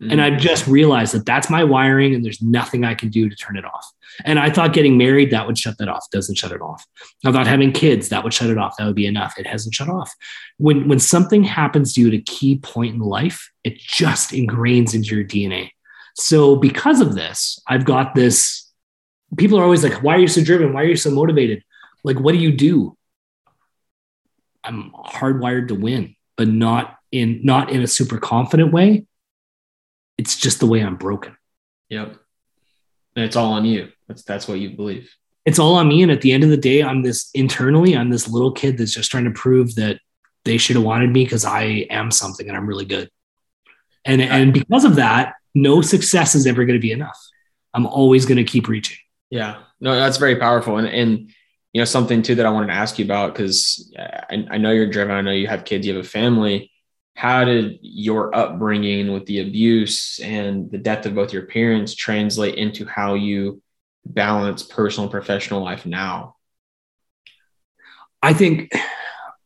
Mm-hmm. 0.00 0.12
And 0.12 0.22
I've 0.22 0.40
just 0.40 0.66
realized 0.68 1.12
that 1.14 1.26
that's 1.26 1.50
my 1.50 1.64
wiring 1.64 2.14
and 2.14 2.24
there's 2.24 2.40
nothing 2.40 2.84
I 2.84 2.94
can 2.94 3.08
do 3.08 3.28
to 3.28 3.34
turn 3.34 3.56
it 3.56 3.64
off. 3.64 3.84
And 4.24 4.38
I 4.38 4.48
thought 4.48 4.72
getting 4.72 4.96
married, 4.96 5.32
that 5.32 5.46
would 5.46 5.58
shut 5.58 5.76
that 5.78 5.88
off. 5.88 6.06
Doesn't 6.12 6.36
shut 6.36 6.52
it 6.52 6.60
off. 6.60 6.84
I 7.24 7.32
thought 7.32 7.46
having 7.48 7.72
kids, 7.72 8.08
that 8.08 8.22
would 8.22 8.32
shut 8.32 8.50
it 8.50 8.58
off. 8.58 8.76
That 8.76 8.86
would 8.86 8.94
be 8.94 9.06
enough. 9.06 9.34
It 9.38 9.46
hasn't 9.46 9.74
shut 9.74 9.88
off. 9.88 10.12
When, 10.56 10.88
when 10.88 11.00
something 11.00 11.42
happens 11.42 11.94
to 11.94 12.00
you 12.00 12.08
at 12.08 12.14
a 12.14 12.22
key 12.22 12.58
point 12.58 12.94
in 12.94 13.00
life, 13.00 13.50
it 13.64 13.78
just 13.78 14.30
ingrains 14.30 14.94
into 14.94 15.16
your 15.16 15.24
DNA. 15.24 15.70
So 16.14 16.56
because 16.56 17.00
of 17.00 17.14
this, 17.14 17.60
I've 17.66 17.84
got 17.84 18.14
this. 18.14 18.70
People 19.36 19.58
are 19.58 19.64
always 19.64 19.84
like, 19.84 20.02
why 20.02 20.14
are 20.14 20.20
you 20.20 20.28
so 20.28 20.42
driven? 20.42 20.72
Why 20.72 20.82
are 20.82 20.88
you 20.88 20.96
so 20.96 21.10
motivated? 21.10 21.62
Like, 22.04 22.18
what 22.18 22.32
do 22.32 22.38
you 22.38 22.52
do? 22.52 22.96
I'm 24.68 24.92
hardwired 24.92 25.68
to 25.68 25.74
win, 25.74 26.14
but 26.36 26.48
not 26.48 26.96
in 27.10 27.40
not 27.42 27.70
in 27.70 27.82
a 27.82 27.86
super 27.86 28.18
confident 28.18 28.72
way 28.72 29.06
it's 30.18 30.36
just 30.36 30.58
the 30.60 30.66
way 30.66 30.80
I'm 30.80 30.96
broken. 30.96 31.36
Yep. 31.88 32.16
And 33.16 33.24
it's 33.24 33.36
all 33.36 33.52
on 33.52 33.64
you. 33.64 33.88
That's 34.08 34.24
that's 34.24 34.48
what 34.48 34.58
you 34.58 34.70
believe. 34.70 35.10
It's 35.46 35.58
all 35.58 35.76
on 35.76 35.88
me. 35.88 36.02
And 36.02 36.12
at 36.12 36.20
the 36.20 36.32
end 36.32 36.44
of 36.44 36.50
the 36.50 36.56
day, 36.56 36.82
I'm 36.82 37.02
this 37.02 37.30
internally, 37.32 37.96
I'm 37.96 38.10
this 38.10 38.28
little 38.28 38.52
kid 38.52 38.76
that's 38.76 38.92
just 38.92 39.10
trying 39.10 39.24
to 39.24 39.30
prove 39.30 39.76
that 39.76 39.98
they 40.44 40.58
should 40.58 40.76
have 40.76 40.84
wanted 40.84 41.10
me 41.10 41.24
because 41.24 41.44
I 41.44 41.86
am 41.88 42.10
something 42.10 42.46
and 42.46 42.56
I'm 42.56 42.66
really 42.66 42.84
good. 42.84 43.08
And 44.04 44.20
and 44.20 44.52
because 44.52 44.84
of 44.84 44.96
that, 44.96 45.34
no 45.54 45.80
success 45.80 46.34
is 46.34 46.46
ever 46.46 46.64
going 46.64 46.78
to 46.78 46.82
be 46.82 46.92
enough. 46.92 47.18
I'm 47.72 47.86
always 47.86 48.26
going 48.26 48.36
to 48.38 48.44
keep 48.44 48.68
reaching. 48.68 48.98
Yeah. 49.30 49.62
No, 49.80 49.94
that's 49.94 50.18
very 50.18 50.36
powerful. 50.36 50.76
And 50.76 50.88
and 50.88 51.30
you 51.72 51.80
know, 51.80 51.84
something 51.84 52.22
too 52.22 52.34
that 52.36 52.46
I 52.46 52.50
wanted 52.50 52.68
to 52.68 52.72
ask 52.72 52.98
you 52.98 53.04
about 53.04 53.34
because 53.34 53.92
I, 53.98 54.46
I 54.50 54.58
know 54.58 54.70
you're 54.70 54.90
driven. 54.90 55.14
I 55.14 55.20
know 55.20 55.32
you 55.32 55.46
have 55.46 55.64
kids, 55.64 55.86
you 55.86 55.94
have 55.94 56.04
a 56.04 56.08
family 56.08 56.70
how 57.18 57.42
did 57.42 57.80
your 57.82 58.32
upbringing 58.32 59.12
with 59.12 59.26
the 59.26 59.40
abuse 59.40 60.20
and 60.22 60.70
the 60.70 60.78
death 60.78 61.04
of 61.04 61.16
both 61.16 61.32
your 61.32 61.46
parents 61.46 61.96
translate 61.96 62.54
into 62.54 62.86
how 62.86 63.14
you 63.14 63.60
balance 64.06 64.62
personal 64.62 65.06
and 65.06 65.10
professional 65.10 65.60
life 65.60 65.84
now 65.84 66.36
i 68.22 68.32
think 68.32 68.70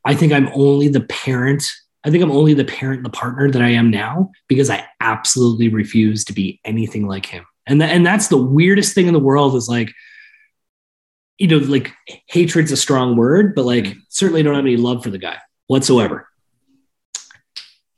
i 0.04 0.14
think 0.14 0.34
i'm 0.34 0.50
only 0.52 0.86
the 0.86 1.00
parent 1.04 1.64
i 2.04 2.10
think 2.10 2.22
i'm 2.22 2.30
only 2.30 2.52
the 2.52 2.64
parent 2.66 3.04
the 3.04 3.10
partner 3.10 3.50
that 3.50 3.62
i 3.62 3.70
am 3.70 3.90
now 3.90 4.30
because 4.48 4.68
i 4.68 4.86
absolutely 5.00 5.70
refuse 5.70 6.26
to 6.26 6.34
be 6.34 6.60
anything 6.66 7.06
like 7.08 7.24
him 7.24 7.46
and, 7.66 7.82
and 7.82 8.04
that's 8.04 8.28
the 8.28 8.36
weirdest 8.36 8.94
thing 8.94 9.06
in 9.06 9.14
the 9.14 9.18
world 9.18 9.54
is 9.54 9.66
like 9.66 9.90
you 11.42 11.48
know 11.48 11.58
like 11.58 11.92
hatred's 12.28 12.72
a 12.72 12.76
strong 12.76 13.16
word 13.16 13.54
but 13.54 13.64
like 13.64 13.84
mm-hmm. 13.84 13.98
certainly 14.08 14.42
don't 14.42 14.54
have 14.54 14.64
any 14.64 14.76
love 14.76 15.02
for 15.02 15.10
the 15.10 15.18
guy 15.18 15.36
whatsoever 15.66 16.28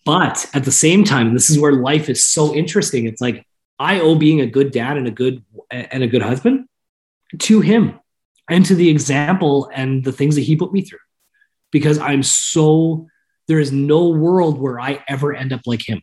but 0.04 0.48
at 0.52 0.64
the 0.64 0.72
same 0.72 1.04
time, 1.04 1.32
this 1.32 1.50
is 1.50 1.58
where 1.58 1.72
life 1.72 2.08
is 2.08 2.24
so 2.24 2.54
interesting. 2.54 3.06
It's 3.06 3.20
like 3.20 3.46
I 3.78 4.00
owe 4.00 4.14
being 4.14 4.40
a 4.40 4.46
good 4.46 4.70
dad 4.70 4.96
and 4.96 5.06
a 5.06 5.10
good 5.10 5.42
and 5.70 6.02
a 6.02 6.06
good 6.06 6.22
husband 6.22 6.66
to 7.38 7.60
him 7.60 7.98
and 8.48 8.64
to 8.66 8.74
the 8.74 8.90
example 8.90 9.70
and 9.74 10.04
the 10.04 10.12
things 10.12 10.34
that 10.34 10.42
he 10.42 10.56
put 10.56 10.72
me 10.72 10.82
through. 10.82 10.98
Because 11.70 11.98
I'm 11.98 12.22
so 12.22 13.06
there 13.48 13.58
is 13.58 13.72
no 13.72 14.08
world 14.08 14.58
where 14.58 14.78
I 14.78 15.02
ever 15.08 15.34
end 15.34 15.52
up 15.52 15.62
like 15.66 15.86
him. 15.86 16.02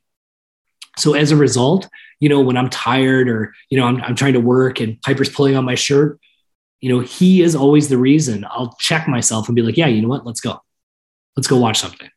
So 0.97 1.13
as 1.13 1.31
a 1.31 1.35
result, 1.35 1.87
you 2.19 2.27
know, 2.27 2.41
when 2.41 2.57
I'm 2.57 2.69
tired 2.69 3.29
or 3.29 3.53
you 3.69 3.77
know 3.77 3.85
I'm, 3.85 4.01
I'm 4.01 4.15
trying 4.15 4.33
to 4.33 4.41
work 4.41 4.79
and 4.79 4.99
Piper's 5.01 5.29
pulling 5.29 5.55
on 5.55 5.63
my 5.63 5.75
shirt, 5.75 6.19
you 6.81 6.89
know, 6.89 6.99
he 6.99 7.41
is 7.41 7.55
always 7.55 7.87
the 7.87 7.97
reason. 7.97 8.45
I'll 8.49 8.75
check 8.79 9.07
myself 9.07 9.47
and 9.47 9.55
be 9.55 9.61
like, 9.61 9.77
yeah, 9.77 9.87
you 9.87 10.01
know 10.01 10.09
what? 10.09 10.25
Let's 10.25 10.41
go. 10.41 10.59
Let's 11.37 11.47
go 11.47 11.57
watch 11.57 11.79
something 11.79 12.09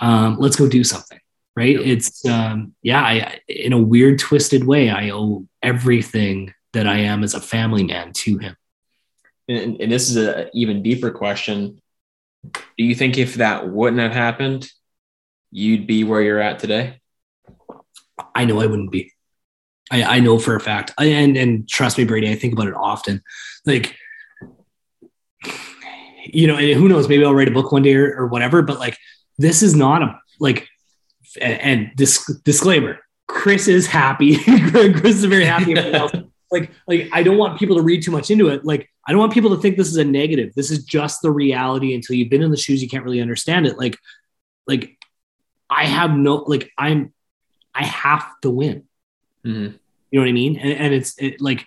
um, 0.00 0.36
let's 0.38 0.56
go 0.56 0.68
do 0.68 0.82
something 0.82 1.20
right 1.56 1.76
yep. 1.76 1.86
it's 1.86 2.24
um, 2.26 2.74
yeah 2.82 3.02
I, 3.02 3.40
in 3.48 3.72
a 3.72 3.80
weird 3.80 4.18
twisted 4.18 4.64
way 4.64 4.90
i 4.90 5.10
owe 5.10 5.46
everything 5.62 6.54
that 6.72 6.86
i 6.86 6.98
am 6.98 7.22
as 7.22 7.34
a 7.34 7.40
family 7.40 7.84
man 7.84 8.12
to 8.12 8.38
him 8.38 8.56
and, 9.48 9.80
and 9.80 9.92
this 9.92 10.10
is 10.10 10.16
an 10.16 10.50
even 10.54 10.82
deeper 10.82 11.10
question 11.10 11.80
do 12.44 12.84
you 12.84 12.94
think 12.94 13.18
if 13.18 13.34
that 13.34 13.68
wouldn't 13.68 14.00
have 14.00 14.12
happened 14.12 14.70
you'd 15.50 15.86
be 15.86 16.04
where 16.04 16.22
you're 16.22 16.40
at 16.40 16.58
today 16.58 17.00
i 18.34 18.44
know 18.44 18.60
i 18.60 18.66
wouldn't 18.66 18.92
be 18.92 19.12
i, 19.90 20.02
I 20.02 20.20
know 20.20 20.38
for 20.38 20.56
a 20.56 20.60
fact 20.60 20.92
I, 20.98 21.06
and 21.06 21.36
and 21.36 21.68
trust 21.68 21.98
me 21.98 22.04
brady 22.04 22.30
i 22.30 22.34
think 22.34 22.52
about 22.52 22.68
it 22.68 22.74
often 22.74 23.22
like 23.66 23.96
you 26.24 26.46
know 26.46 26.56
and 26.56 26.78
who 26.78 26.88
knows 26.88 27.08
maybe 27.08 27.24
i'll 27.24 27.34
write 27.34 27.48
a 27.48 27.52
book 27.52 27.72
one 27.72 27.82
day 27.82 27.94
or, 27.94 28.14
or 28.16 28.26
whatever 28.26 28.62
but 28.62 28.78
like 28.78 28.96
this 29.38 29.62
is 29.62 29.74
not 29.74 30.02
a 30.02 30.18
like 30.38 30.68
and, 31.40 31.92
disc, 31.96 32.28
disclaimer 32.44 32.98
chris 33.28 33.68
is 33.68 33.86
happy 33.86 34.36
chris 34.70 35.16
is 35.16 35.24
very 35.24 35.44
happy 35.44 35.74
like 36.50 36.70
like 36.86 37.08
I 37.12 37.22
don't 37.22 37.38
want 37.38 37.58
people 37.58 37.76
to 37.76 37.82
read 37.82 38.02
too 38.02 38.10
much 38.10 38.30
into 38.30 38.48
it. 38.48 38.64
Like 38.64 38.90
I 39.06 39.12
don't 39.12 39.20
want 39.20 39.32
people 39.32 39.54
to 39.54 39.62
think 39.62 39.76
this 39.76 39.88
is 39.88 39.96
a 39.96 40.04
negative. 40.04 40.54
This 40.54 40.70
is 40.70 40.84
just 40.84 41.22
the 41.22 41.30
reality 41.30 41.94
until 41.94 42.16
you've 42.16 42.30
been 42.30 42.42
in 42.42 42.50
the 42.50 42.56
shoes, 42.56 42.82
you 42.82 42.88
can't 42.88 43.04
really 43.04 43.20
understand 43.20 43.66
it. 43.66 43.78
Like 43.78 43.96
like 44.66 44.96
I 45.68 45.86
have 45.86 46.16
no 46.16 46.36
like 46.36 46.70
I'm 46.76 47.12
I 47.74 47.84
have 47.84 48.26
to 48.42 48.50
win. 48.50 48.84
Mm-hmm. 49.46 49.76
You 50.10 50.18
know 50.18 50.24
what 50.24 50.28
I 50.28 50.32
mean? 50.32 50.56
And, 50.56 50.72
and 50.72 50.94
it's 50.94 51.14
it, 51.18 51.40
like 51.40 51.66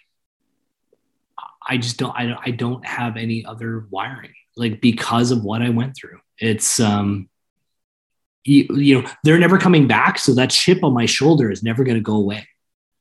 I 1.68 1.78
just 1.78 1.98
don't 1.98 2.14
I 2.16 2.28
don't 2.28 2.40
I 2.46 2.52
don't 2.52 2.86
have 2.86 3.18
any 3.18 3.46
other 3.46 3.88
wiring 3.90 4.34
like 4.56 4.82
because 4.82 5.32
of 5.32 5.44
what 5.44 5.62
I 5.62 5.70
went 5.70 5.96
through. 5.96 6.20
It's 6.38 6.80
um 6.80 7.30
you, 8.44 8.68
you 8.76 9.02
know 9.02 9.10
they're 9.24 9.40
never 9.40 9.58
coming 9.58 9.88
back 9.88 10.20
so 10.20 10.34
that 10.36 10.50
chip 10.50 10.84
on 10.84 10.94
my 10.94 11.06
shoulder 11.06 11.52
is 11.52 11.64
never 11.64 11.84
going 11.84 11.96
to 11.96 12.02
go 12.02 12.16
away 12.16 12.48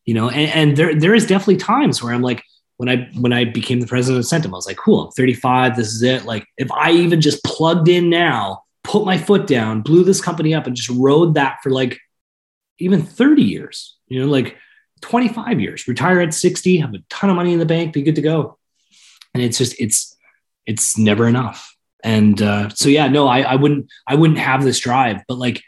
you 0.05 0.15
know 0.15 0.29
and, 0.31 0.51
and 0.51 0.77
there 0.77 0.95
there 0.95 1.15
is 1.15 1.27
definitely 1.27 1.57
times 1.57 2.03
where 2.03 2.15
i'm 2.15 2.23
like 2.23 2.43
when 2.77 2.89
i 2.89 3.09
when 3.19 3.33
i 3.33 3.45
became 3.45 3.81
the 3.81 3.87
president 3.87 4.25
of 4.25 4.31
centum 4.31 4.53
i 4.53 4.57
was 4.57 4.67
like 4.67 4.77
cool 4.77 5.07
i'm 5.07 5.11
35 5.13 5.77
this 5.77 5.89
is 5.89 6.03
it 6.03 6.25
like 6.25 6.47
if 6.59 6.71
i 6.73 6.93
even 6.93 7.21
just 7.21 7.43
plugged 7.45 7.89
in 7.89 8.09
now 8.09 8.63
put 8.85 9.05
my 9.05 9.19
foot 9.19 9.47
down 9.47 9.81
blew 9.81 10.05
this 10.05 10.21
company 10.21 10.55
up 10.55 10.67
and 10.67 10.77
just 10.77 10.91
rode 10.91 11.35
that 11.35 11.59
for 11.63 11.71
like 11.71 11.99
even 12.79 13.03
30 13.03 13.43
years 13.43 13.97
you 14.07 14.21
know 14.21 14.31
like 14.31 14.57
25 15.03 15.61
years 15.61 15.87
retire 15.87 16.21
at 16.21 16.33
60 16.33 16.79
have 16.79 16.95
a 16.95 16.99
ton 17.11 17.29
of 17.29 17.37
money 17.37 17.53
in 17.53 17.59
the 17.59 17.67
bank 17.67 17.93
be 17.93 18.03
good 18.03 18.17
to 18.17 18.23
go. 18.23 18.59
And 19.35 19.43
it's 19.43 19.59
just 19.59 19.79
it's 19.79 20.17
it's 20.67 20.97
never 20.97 21.27
enough. 21.27 21.77
And 22.05 22.41
uh, 22.41 22.69
so 22.71 22.89
yeah 22.89 23.09
no 23.09 23.29
I, 23.29 23.43
I 23.43 23.55
wouldn't 23.57 23.91
i 24.09 24.17
wouldn't 24.17 24.41
have 24.41 24.65
this 24.65 24.81
drive 24.81 25.21
but 25.29 25.39
like 25.39 25.63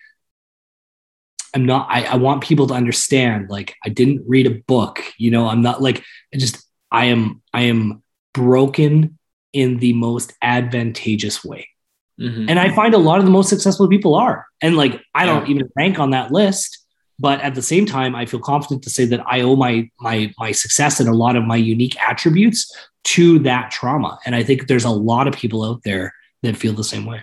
i'm 1.54 1.64
not 1.64 1.86
I, 1.88 2.04
I 2.04 2.16
want 2.16 2.42
people 2.42 2.66
to 2.66 2.74
understand 2.74 3.50
like 3.50 3.76
i 3.84 3.88
didn't 3.88 4.24
read 4.26 4.48
a 4.48 4.60
book 4.66 5.00
you 5.16 5.30
know 5.30 5.46
i'm 5.46 5.62
not 5.62 5.80
like 5.80 6.02
i 6.34 6.38
just 6.38 6.60
i 6.90 7.04
am 7.04 7.40
i 7.52 7.62
am 7.62 8.02
broken 8.32 9.16
in 9.52 9.78
the 9.78 9.92
most 9.92 10.32
advantageous 10.42 11.44
way. 11.44 11.68
Mm-hmm. 12.20 12.48
and 12.48 12.58
i 12.58 12.74
find 12.74 12.94
a 12.94 12.98
lot 12.98 13.20
of 13.20 13.24
the 13.24 13.30
most 13.30 13.48
successful 13.48 13.88
people 13.88 14.16
are. 14.16 14.46
And 14.60 14.76
like 14.76 15.00
i 15.14 15.26
don't 15.26 15.48
even 15.48 15.68
rank 15.76 16.00
on 16.00 16.10
that 16.10 16.32
list 16.32 16.83
but 17.18 17.40
at 17.40 17.54
the 17.54 17.62
same 17.62 17.86
time 17.86 18.14
i 18.14 18.26
feel 18.26 18.40
confident 18.40 18.82
to 18.82 18.90
say 18.90 19.04
that 19.04 19.22
i 19.26 19.40
owe 19.40 19.56
my 19.56 19.88
my 20.00 20.32
my 20.38 20.52
success 20.52 21.00
and 21.00 21.08
a 21.08 21.14
lot 21.14 21.36
of 21.36 21.44
my 21.44 21.56
unique 21.56 22.00
attributes 22.02 22.70
to 23.04 23.38
that 23.40 23.70
trauma 23.70 24.18
and 24.26 24.34
i 24.34 24.42
think 24.42 24.66
there's 24.66 24.84
a 24.84 24.90
lot 24.90 25.28
of 25.28 25.34
people 25.34 25.64
out 25.64 25.82
there 25.84 26.12
that 26.42 26.56
feel 26.56 26.72
the 26.72 26.84
same 26.84 27.06
way 27.06 27.20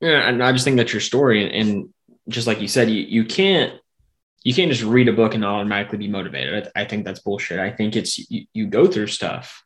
Yeah, 0.00 0.28
and 0.28 0.42
I 0.42 0.52
just 0.52 0.64
think 0.64 0.76
that's 0.76 0.92
your 0.92 1.00
story, 1.00 1.50
and, 1.58 1.88
just 2.28 2.46
like 2.46 2.60
you 2.60 2.68
said, 2.68 2.90
you 2.90 3.02
you 3.02 3.24
can't 3.24 3.72
you 4.42 4.52
can't 4.52 4.70
just 4.70 4.82
read 4.82 5.08
a 5.08 5.12
book 5.12 5.34
and 5.34 5.44
automatically 5.44 5.98
be 5.98 6.08
motivated. 6.08 6.70
I, 6.74 6.82
I 6.82 6.84
think 6.84 7.04
that's 7.04 7.20
bullshit. 7.20 7.60
I 7.60 7.70
think 7.70 7.96
it's 7.96 8.18
you, 8.30 8.46
you 8.52 8.66
go 8.66 8.86
through 8.86 9.06
stuff, 9.06 9.64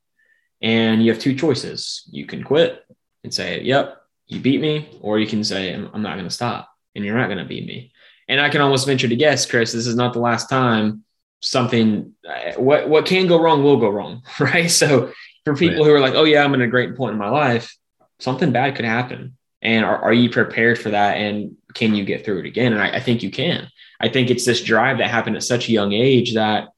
and 0.60 1.02
you 1.02 1.10
have 1.10 1.20
two 1.20 1.34
choices. 1.34 2.08
You 2.12 2.26
can 2.26 2.44
quit 2.44 2.84
and 3.24 3.32
say, 3.32 3.62
"Yep, 3.62 3.96
you 4.26 4.40
beat 4.40 4.60
me," 4.60 4.88
or 5.00 5.18
you 5.18 5.26
can 5.26 5.42
say, 5.42 5.74
"I'm, 5.74 5.88
I'm 5.94 6.02
not 6.02 6.16
going 6.16 6.28
to 6.28 6.34
stop," 6.34 6.68
and 6.94 7.04
you're 7.04 7.16
not 7.16 7.28
going 7.28 7.38
to 7.38 7.44
beat 7.44 7.66
me. 7.66 7.92
And 8.30 8.40
I 8.40 8.48
can 8.48 8.62
almost 8.62 8.86
venture 8.86 9.08
to 9.08 9.16
guess, 9.16 9.44
Chris, 9.44 9.72
this 9.72 9.86
is 9.86 9.96
not 9.96 10.14
the 10.14 10.20
last 10.20 10.48
time 10.48 11.04
something 11.42 12.14
uh, 12.28 12.52
what 12.56 12.88
what 12.88 13.06
can 13.06 13.26
go 13.26 13.42
wrong 13.42 13.62
will 13.62 13.78
go 13.78 13.88
wrong, 13.88 14.22
right? 14.40 14.70
So 14.70 15.12
for 15.44 15.54
people 15.56 15.84
who 15.84 15.92
are 15.92 16.00
like, 16.00 16.14
"Oh 16.14 16.24
yeah, 16.24 16.44
I'm 16.44 16.54
in 16.54 16.62
a 16.62 16.68
great 16.68 16.96
point 16.96 17.12
in 17.12 17.18
my 17.18 17.28
life," 17.28 17.76
something 18.20 18.52
bad 18.52 18.76
could 18.76 18.84
happen 18.84 19.36
and 19.62 19.84
are, 19.84 19.98
are 19.98 20.12
you 20.12 20.30
prepared 20.30 20.78
for 20.78 20.90
that 20.90 21.16
and 21.16 21.56
can 21.74 21.94
you 21.94 22.04
get 22.04 22.24
through 22.24 22.40
it 22.40 22.46
again 22.46 22.72
and 22.72 22.80
I, 22.80 22.96
I 22.96 23.00
think 23.00 23.22
you 23.22 23.30
can 23.30 23.68
i 24.00 24.08
think 24.08 24.30
it's 24.30 24.44
this 24.44 24.62
drive 24.62 24.98
that 24.98 25.10
happened 25.10 25.36
at 25.36 25.42
such 25.42 25.68
a 25.68 25.72
young 25.72 25.92
age 25.92 26.34
that 26.34 26.68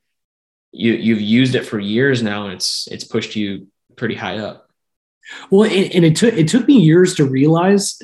you 0.73 0.95
you've 0.95 1.21
used 1.21 1.55
it 1.55 1.67
for 1.67 1.79
years 1.79 2.23
now 2.23 2.45
and 2.45 2.55
it's 2.55 2.89
it's 2.91 3.05
pushed 3.05 3.37
you 3.37 3.69
pretty 3.97 4.15
high 4.15 4.39
up 4.39 4.69
Well, 5.51 5.71
and, 5.71 5.95
and 5.95 6.05
it 6.05 6.17
took 6.17 6.35
it 6.35 6.49
took 6.49 6.67
me 6.67 6.81
years 6.81 7.15
to 7.15 7.25
realize. 7.25 7.97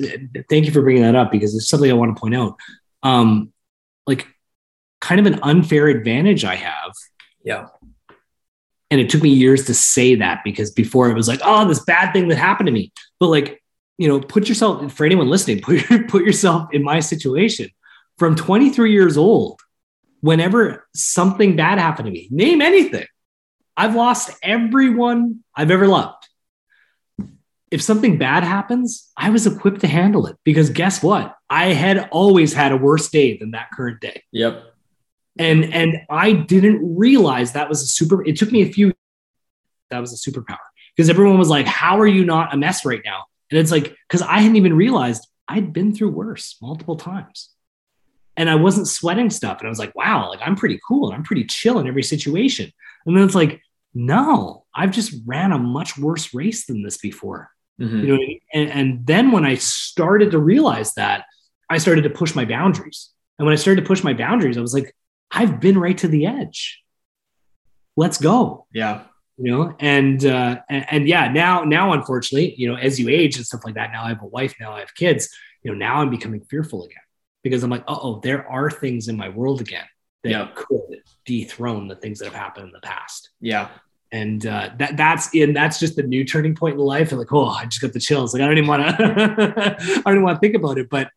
Thank 0.49 0.65
you 0.65 0.71
for 0.71 0.81
bringing 0.81 1.03
that 1.03 1.15
up 1.15 1.31
because 1.31 1.53
it's 1.53 1.67
something 1.67 1.91
I 1.91 1.93
want 1.93 2.15
to 2.15 2.19
point 2.19 2.33
out. 2.33 2.55
Um, 3.03 3.53
like, 4.05 4.27
kind 5.01 5.19
of 5.19 5.25
an 5.25 5.39
unfair 5.43 5.87
advantage 5.87 6.43
I 6.43 6.55
have. 6.55 6.91
Yeah. 7.43 7.67
And 8.91 8.99
it 8.99 9.09
took 9.09 9.21
me 9.21 9.29
years 9.29 9.65
to 9.65 9.73
say 9.73 10.15
that 10.15 10.41
because 10.43 10.71
before 10.71 11.09
it 11.09 11.13
was 11.13 11.27
like, 11.27 11.39
oh, 11.43 11.67
this 11.67 11.83
bad 11.83 12.11
thing 12.11 12.27
that 12.29 12.37
happened 12.37 12.67
to 12.67 12.73
me. 12.73 12.91
But 13.19 13.27
like, 13.27 13.61
you 13.97 14.07
know, 14.07 14.19
put 14.19 14.49
yourself 14.49 14.91
for 14.93 15.05
anyone 15.05 15.29
listening, 15.29 15.61
put 15.61 15.85
put 16.07 16.25
yourself 16.25 16.69
in 16.73 16.83
my 16.83 16.99
situation. 16.99 17.69
From 18.17 18.35
23 18.35 18.91
years 18.91 19.15
old, 19.15 19.61
whenever 20.21 20.87
something 20.93 21.55
bad 21.55 21.79
happened 21.79 22.07
to 22.07 22.11
me, 22.11 22.27
name 22.31 22.61
anything, 22.61 23.05
I've 23.77 23.95
lost 23.95 24.31
everyone 24.43 25.43
I've 25.55 25.71
ever 25.71 25.87
loved 25.87 26.18
if 27.71 27.81
something 27.81 28.17
bad 28.17 28.43
happens, 28.43 29.11
I 29.17 29.29
was 29.29 29.45
equipped 29.45 29.81
to 29.81 29.87
handle 29.87 30.25
it 30.27 30.37
because 30.43 30.69
guess 30.69 31.03
what? 31.03 31.35
I 31.49 31.73
had 31.73 32.09
always 32.11 32.53
had 32.53 32.71
a 32.71 32.77
worse 32.77 33.09
day 33.09 33.37
than 33.37 33.51
that 33.51 33.69
current 33.73 34.01
day. 34.01 34.23
yep 34.31 34.63
And 35.37 35.73
and 35.73 36.01
I 36.09 36.33
didn't 36.33 36.97
realize 36.97 37.53
that 37.53 37.69
was 37.69 37.81
a 37.81 37.87
super 37.87 38.25
it 38.25 38.37
took 38.37 38.51
me 38.51 38.61
a 38.63 38.71
few 38.71 38.93
that 39.89 39.99
was 39.99 40.13
a 40.13 40.29
superpower 40.29 40.57
because 40.95 41.09
everyone 41.09 41.37
was 41.37 41.49
like, 41.49 41.65
"How 41.65 41.99
are 41.99 42.07
you 42.07 42.25
not 42.25 42.53
a 42.53 42.57
mess 42.57 42.85
right 42.85 43.01
now?" 43.05 43.25
And 43.51 43.59
it's 43.59 43.71
like 43.71 43.95
cuz 44.09 44.21
I 44.21 44.39
hadn't 44.39 44.57
even 44.57 44.75
realized 44.75 45.27
I'd 45.47 45.73
been 45.73 45.93
through 45.95 46.11
worse 46.11 46.57
multiple 46.61 46.95
times. 46.95 47.49
And 48.37 48.49
I 48.49 48.55
wasn't 48.55 48.87
sweating 48.87 49.29
stuff 49.29 49.59
and 49.59 49.67
I 49.67 49.69
was 49.69 49.79
like, 49.79 49.95
"Wow, 49.95 50.29
like 50.29 50.39
I'm 50.43 50.55
pretty 50.55 50.79
cool 50.87 51.07
and 51.07 51.15
I'm 51.15 51.23
pretty 51.23 51.43
chill 51.45 51.79
in 51.79 51.87
every 51.87 52.03
situation." 52.03 52.71
And 53.05 53.15
then 53.15 53.23
it's 53.23 53.35
like, 53.35 53.61
"No, 53.93 54.65
I've 54.73 54.91
just 54.91 55.13
ran 55.25 55.51
a 55.51 55.59
much 55.59 55.97
worse 55.97 56.33
race 56.33 56.65
than 56.65 56.83
this 56.83 56.97
before." 56.97 57.51
Mhm. 57.79 58.01
you 58.01 58.07
know 58.07 58.15
I 58.15 58.17
mean? 58.17 58.39
and, 58.53 58.69
and 58.71 59.05
then 59.07 59.31
when 59.31 59.45
i 59.45 59.55
started 59.55 60.31
to 60.31 60.39
realize 60.39 60.93
that 60.95 61.23
i 61.69 61.77
started 61.77 62.03
to 62.03 62.09
push 62.09 62.35
my 62.35 62.45
boundaries 62.45 63.09
and 63.37 63.45
when 63.45 63.53
i 63.53 63.55
started 63.55 63.81
to 63.81 63.87
push 63.87 64.03
my 64.03 64.13
boundaries 64.13 64.57
i 64.57 64.61
was 64.61 64.73
like 64.73 64.93
i've 65.31 65.59
been 65.59 65.77
right 65.77 65.97
to 65.99 66.07
the 66.07 66.25
edge 66.25 66.81
let's 67.95 68.17
go 68.17 68.65
yeah 68.73 69.03
you 69.37 69.51
know 69.51 69.75
and 69.79 70.25
uh 70.25 70.59
and, 70.69 70.85
and 70.91 71.07
yeah 71.07 71.31
now 71.31 71.63
now 71.63 71.93
unfortunately 71.93 72.53
you 72.57 72.67
know 72.67 72.75
as 72.75 72.99
you 72.99 73.09
age 73.09 73.37
and 73.37 73.45
stuff 73.45 73.61
like 73.65 73.75
that 73.75 73.91
now 73.91 74.03
i 74.03 74.09
have 74.09 74.21
a 74.21 74.27
wife 74.27 74.53
now 74.59 74.73
i 74.73 74.79
have 74.79 74.93
kids 74.95 75.29
you 75.63 75.71
know 75.71 75.77
now 75.77 75.95
i'm 76.01 76.09
becoming 76.09 76.41
fearful 76.49 76.83
again 76.83 76.97
because 77.43 77.63
i'm 77.63 77.69
like 77.69 77.83
oh 77.87 78.19
there 78.21 78.47
are 78.49 78.69
things 78.69 79.07
in 79.07 79.15
my 79.17 79.29
world 79.29 79.61
again 79.61 79.85
that 80.23 80.31
Yeah. 80.31 80.49
could 80.53 81.01
dethrone 81.25 81.87
the 81.87 81.95
things 81.95 82.19
that 82.19 82.25
have 82.25 82.33
happened 82.33 82.67
in 82.67 82.71
the 82.73 82.81
past 82.81 83.29
yeah 83.39 83.69
and 84.11 84.45
uh, 84.45 84.71
that 84.77 84.97
that's 84.97 85.33
in 85.33 85.53
that's 85.53 85.79
just 85.79 85.95
the 85.95 86.03
new 86.03 86.25
turning 86.25 86.55
point 86.55 86.75
in 86.75 86.81
life. 86.81 87.11
And 87.11 87.19
like, 87.19 87.31
oh, 87.31 87.45
I 87.45 87.65
just 87.65 87.81
got 87.81 87.93
the 87.93 87.99
chills. 87.99 88.33
Like 88.33 88.41
I 88.41 88.47
don't 88.47 88.57
even 88.57 88.67
want 88.67 88.97
to, 88.97 89.75
I 89.79 90.01
don't 90.01 90.13
even 90.15 90.23
want 90.23 90.37
to 90.37 90.39
think 90.39 90.55
about 90.55 90.77
it. 90.77 90.89
But 90.89 91.11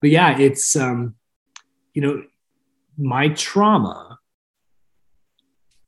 but 0.00 0.10
yeah, 0.10 0.38
it's 0.38 0.76
um, 0.76 1.14
you 1.92 2.02
know, 2.02 2.24
my 2.96 3.28
trauma 3.28 4.18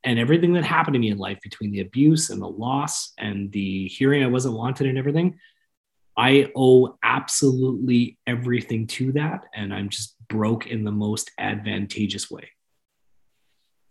and 0.05 0.19
everything 0.19 0.53
that 0.53 0.65
happened 0.65 0.95
to 0.95 1.01
me 1.01 1.11
in 1.11 1.19
life 1.19 1.41
between 1.43 1.73
the 1.73 1.81
abuse 1.81 2.31
and 2.31 2.41
the 2.41 2.49
loss 2.49 3.13
and 3.19 3.51
the 3.53 3.89
hearing 3.89 4.23
I 4.23 4.29
wasn't 4.29 4.55
wanted 4.55 4.87
and 4.87 4.99
everything. 4.99 5.39
I 6.17 6.51
owe 6.57 6.97
absolutely 7.03 8.19
everything 8.27 8.87
to 8.87 9.13
that, 9.13 9.45
and 9.55 9.75
I'm 9.75 9.91
just 9.91 10.17
broke 10.29 10.67
in 10.67 10.85
the 10.85 10.93
most 10.93 11.31
advantageous 11.39 12.31
way. 12.31 12.49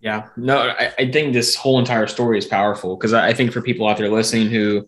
Yeah, 0.05 0.29
no, 0.37 0.59
I, 0.59 0.93
I 0.99 1.11
think 1.11 1.33
this 1.33 1.55
whole 1.55 1.79
entire 1.79 2.05
story 2.05 2.37
is 2.37 2.45
powerful 2.45 2.95
because 2.95 3.11
I, 3.11 3.29
I 3.29 3.33
think 3.33 3.51
for 3.51 3.59
people 3.63 3.87
out 3.87 3.97
there 3.97 4.07
listening 4.07 4.49
who 4.49 4.87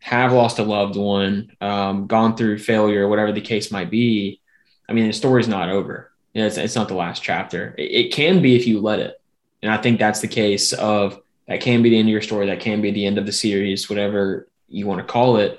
have 0.00 0.34
lost 0.34 0.58
a 0.58 0.62
loved 0.62 0.96
one, 0.96 1.56
um, 1.62 2.06
gone 2.06 2.36
through 2.36 2.58
failure, 2.58 3.08
whatever 3.08 3.32
the 3.32 3.40
case 3.40 3.72
might 3.72 3.90
be, 3.90 4.42
I 4.86 4.92
mean, 4.92 5.06
the 5.06 5.14
story's 5.14 5.48
not 5.48 5.70
over. 5.70 6.12
It's, 6.34 6.58
it's 6.58 6.74
not 6.74 6.88
the 6.88 6.94
last 6.94 7.22
chapter. 7.22 7.74
It, 7.78 7.90
it 7.90 8.12
can 8.12 8.42
be 8.42 8.54
if 8.54 8.66
you 8.66 8.80
let 8.80 8.98
it. 8.98 9.18
And 9.62 9.72
I 9.72 9.78
think 9.78 9.98
that's 9.98 10.20
the 10.20 10.28
case 10.28 10.74
of 10.74 11.18
that 11.46 11.62
can 11.62 11.80
be 11.80 11.88
the 11.88 11.98
end 11.98 12.08
of 12.08 12.12
your 12.12 12.20
story. 12.20 12.48
That 12.48 12.60
can 12.60 12.82
be 12.82 12.90
the 12.90 13.06
end 13.06 13.16
of 13.16 13.24
the 13.24 13.32
series, 13.32 13.88
whatever 13.88 14.46
you 14.68 14.86
want 14.86 14.98
to 14.98 15.10
call 15.10 15.38
it. 15.38 15.58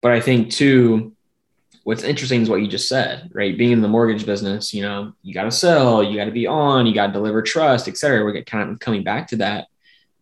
But 0.00 0.12
I 0.12 0.20
think 0.20 0.52
too, 0.52 1.13
what's 1.84 2.02
interesting 2.02 2.42
is 2.42 2.48
what 2.50 2.62
you 2.62 2.66
just 2.66 2.88
said, 2.88 3.30
right? 3.32 3.56
Being 3.56 3.72
in 3.72 3.82
the 3.82 3.88
mortgage 3.88 4.26
business, 4.26 4.74
you 4.74 4.82
know, 4.82 5.12
you 5.22 5.32
got 5.32 5.44
to 5.44 5.50
sell, 5.50 6.02
you 6.02 6.16
got 6.16 6.24
to 6.24 6.30
be 6.30 6.46
on, 6.46 6.86
you 6.86 6.94
got 6.94 7.08
to 7.08 7.12
deliver 7.12 7.42
trust, 7.42 7.88
et 7.88 7.96
cetera. 7.96 8.24
We're 8.24 8.42
kind 8.42 8.70
of 8.70 8.80
coming 8.80 9.04
back 9.04 9.28
to 9.28 9.36
that. 9.36 9.68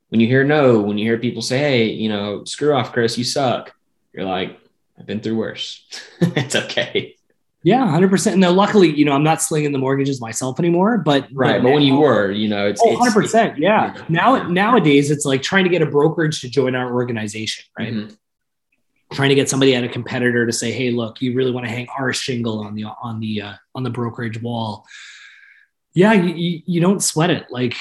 When 0.09 0.21
you 0.21 0.27
hear 0.27 0.45
no, 0.45 0.81
when 0.81 0.99
you 0.99 1.07
hear 1.07 1.19
people 1.19 1.41
say, 1.41 1.59
hey, 1.59 1.85
you 1.87 2.09
know, 2.09 2.45
screw 2.45 2.75
off, 2.75 2.93
Chris, 2.93 3.17
you 3.17 3.25
suck, 3.25 3.75
you're 4.13 4.27
like, 4.27 4.59
I've 4.99 5.07
been 5.07 5.21
through 5.21 5.37
worse. 5.37 5.87
it's 6.21 6.55
okay. 6.55 7.17
Yeah, 7.65 7.87
hundred 7.89 8.11
percent. 8.11 8.35
And 8.35 8.41
now, 8.41 8.51
luckily, 8.51 8.91
you 8.91 9.05
know, 9.05 9.13
I'm 9.13 9.23
not 9.23 9.41
slinging 9.41 9.71
the 9.71 9.79
mortgages 9.79 10.21
myself 10.21 10.59
anymore. 10.59 10.99
But 10.99 11.29
Right. 11.33 11.63
But 11.63 11.71
when 11.73 11.83
you 11.83 11.95
were, 11.97 12.33
you 12.33 12.49
know, 12.49 12.67
it's, 12.67 12.83
oh, 12.85 12.93
100 12.93 13.13
percent. 13.13 13.57
Yeah. 13.59 13.97
Now, 14.09 14.49
nowadays, 14.49 15.13
it's 15.13 15.25
like 15.25 15.43
trying 15.43 15.63
to 15.65 15.71
get 15.71 15.81
a 15.81 15.87
brokerage 15.87 16.41
to 16.41 16.49
join 16.49 16.75
our 16.75 16.93
organization, 16.93 17.65
right? 17.79 17.95
Mhm. 17.95 18.17
Trying 19.15 19.31
to 19.31 19.35
get 19.35 19.49
somebody 19.49 19.75
at 19.75 19.85
a 19.85 19.89
competitor 19.89 20.47
to 20.47 20.53
say, 20.53 20.73
"Hey, 20.73 20.91
look, 20.91 21.21
you 21.21 21.35
really 21.35 21.51
want 21.51 21.67
to 21.67 21.73
hang 21.73 21.87
our 21.99 22.13
shingle 22.13 22.61
on 22.61 22.75
the 22.75 22.85
on 22.85 23.21
the 23.21 23.43
uh, 23.43 23.55
on 23.75 23.83
the 23.83 23.91
brokerage 23.91 24.41
wall." 24.41 24.87
Yeah, 25.95 26.15
you, 26.15 26.63
you, 26.65 26.81
don't 26.81 27.03
sweat 27.03 27.31
it. 27.31 27.47
Like 27.51 27.77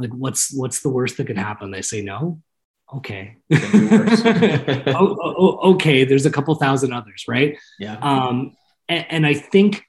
like 0.00 0.10
what's 0.10 0.52
what's 0.52 0.80
the 0.80 0.88
worst 0.88 1.16
that 1.16 1.26
could 1.26 1.38
happen? 1.38 1.70
They 1.70 1.82
say 1.82 2.02
no? 2.02 2.40
Okay. 2.92 3.36
Oh, 4.94 5.16
oh, 5.20 5.34
oh, 5.38 5.72
okay 5.74 6.04
there's 6.04 6.26
a 6.26 6.30
couple 6.30 6.54
thousand 6.56 6.92
others 6.92 7.24
right? 7.26 7.56
Yeah. 7.78 7.96
Um 7.96 8.56
and, 8.88 9.06
and 9.08 9.26
i 9.26 9.34
think 9.34 9.84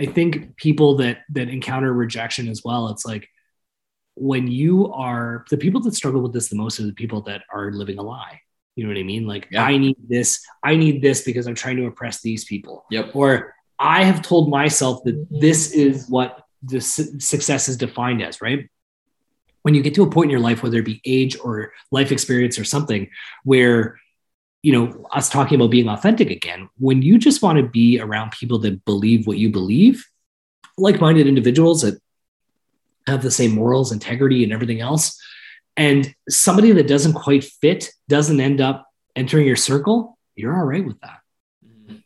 i 0.00 0.06
think 0.06 0.56
people 0.56 0.96
that 0.96 1.18
that 1.30 1.48
encounter 1.48 1.92
rejection 1.92 2.48
as 2.48 2.62
well 2.64 2.88
it's 2.88 3.04
like 3.04 3.28
when 4.14 4.48
you 4.48 4.92
are 4.92 5.44
the 5.50 5.56
people 5.56 5.80
that 5.82 5.94
struggle 5.94 6.20
with 6.20 6.32
this 6.32 6.48
the 6.48 6.56
most 6.56 6.80
are 6.80 6.86
the 6.86 6.92
people 6.92 7.22
that 7.22 7.42
are 7.52 7.72
living 7.72 7.98
a 7.98 8.02
lie 8.02 8.40
you 8.80 8.86
know 8.86 8.92
what 8.94 8.98
i 8.98 9.02
mean 9.02 9.26
like 9.26 9.46
Yeah. 9.50 9.64
i 9.64 9.76
need 9.76 9.96
this 10.08 10.40
i 10.64 10.74
need 10.74 11.02
this 11.02 11.20
because 11.28 11.46
i'm 11.46 11.54
trying 11.54 11.76
to 11.76 11.84
impress 11.84 12.22
these 12.22 12.46
people 12.46 12.84
yep 12.90 13.10
or 13.14 13.54
I 13.82 14.04
have 14.04 14.20
told 14.20 14.50
myself 14.50 15.04
that 15.04 15.26
this 15.30 15.72
is 15.72 16.06
what 16.06 16.42
the 16.62 16.82
su- 16.82 17.18
success 17.18 17.66
is 17.66 17.78
defined 17.78 18.22
as, 18.22 18.42
right? 18.42 18.68
When 19.62 19.74
you 19.74 19.82
get 19.82 19.94
to 19.94 20.02
a 20.02 20.10
point 20.10 20.26
in 20.26 20.30
your 20.30 20.46
life, 20.48 20.62
whether 20.62 20.80
it 20.80 20.84
be 20.84 21.00
age 21.06 21.38
or 21.42 21.72
life 21.90 22.12
experience 22.12 22.58
or 22.58 22.64
something, 22.64 23.08
where 23.42 23.98
you 24.62 24.72
know 24.72 25.06
us 25.12 25.30
talking 25.30 25.56
about 25.56 25.70
being 25.70 25.88
authentic 25.88 26.28
again, 26.28 26.68
when 26.76 27.00
you 27.00 27.18
just 27.18 27.40
want 27.40 27.56
to 27.56 27.66
be 27.66 27.98
around 27.98 28.32
people 28.32 28.58
that 28.58 28.84
believe 28.84 29.26
what 29.26 29.38
you 29.38 29.48
believe, 29.50 30.04
like-minded 30.76 31.26
individuals 31.26 31.80
that 31.80 31.94
have 33.06 33.22
the 33.22 33.30
same 33.30 33.52
morals, 33.52 33.92
integrity, 33.92 34.44
and 34.44 34.52
everything 34.52 34.82
else, 34.82 35.18
and 35.76 36.14
somebody 36.28 36.72
that 36.72 36.88
doesn't 36.88 37.14
quite 37.14 37.44
fit 37.44 37.90
doesn't 38.08 38.40
end 38.40 38.60
up 38.60 38.86
entering 39.16 39.46
your 39.46 39.56
circle, 39.56 40.18
you're 40.36 40.56
all 40.56 40.64
right 40.64 40.84
with 40.84 41.00
that 41.00 41.18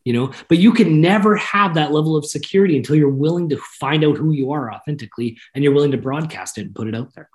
you 0.04 0.12
know 0.12 0.32
but 0.48 0.58
you 0.58 0.72
can 0.72 1.00
never 1.00 1.36
have 1.36 1.74
that 1.74 1.92
level 1.92 2.16
of 2.16 2.24
security 2.24 2.76
until 2.76 2.96
you're 2.96 3.08
willing 3.08 3.48
to 3.48 3.56
find 3.78 4.04
out 4.04 4.16
who 4.16 4.32
you 4.32 4.52
are 4.52 4.72
authentically 4.72 5.38
and 5.54 5.64
you're 5.64 5.72
willing 5.72 5.90
to 5.90 5.98
broadcast 5.98 6.58
it 6.58 6.62
and 6.62 6.74
put 6.74 6.88
it 6.88 6.94
out 6.94 7.12
there 7.14 7.28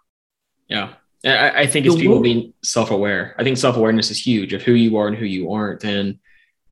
Yeah. 0.67 0.93
I, 1.25 1.61
I 1.61 1.67
think 1.67 1.85
it's 1.85 1.95
people 1.95 2.21
being 2.21 2.53
self 2.63 2.91
aware. 2.91 3.35
I 3.37 3.43
think 3.43 3.57
self 3.57 3.75
awareness 3.75 4.09
is 4.09 4.25
huge 4.25 4.53
of 4.53 4.61
who 4.61 4.73
you 4.73 4.97
are 4.97 5.07
and 5.07 5.17
who 5.17 5.25
you 5.25 5.51
aren't. 5.51 5.83
And 5.83 6.19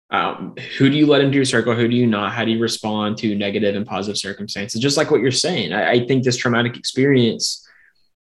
um, 0.10 0.56
who 0.78 0.90
do 0.90 0.96
you 0.96 1.06
let 1.06 1.22
into 1.22 1.36
your 1.36 1.44
circle? 1.44 1.76
Who 1.76 1.88
do 1.88 1.96
you 1.96 2.08
not? 2.08 2.32
How 2.32 2.46
do 2.46 2.52
you 2.52 2.60
respond 2.60 3.18
to 3.18 3.36
negative 3.36 3.76
and 3.76 3.86
positive 3.86 4.18
circumstances? 4.18 4.80
Just 4.80 4.96
like 4.96 5.12
what 5.12 5.20
you're 5.20 5.32
saying. 5.32 5.74
I, 5.74 5.92
I 5.92 6.08
think 6.08 6.24
this 6.24 6.38
traumatic 6.38 6.78
experience 6.78 7.67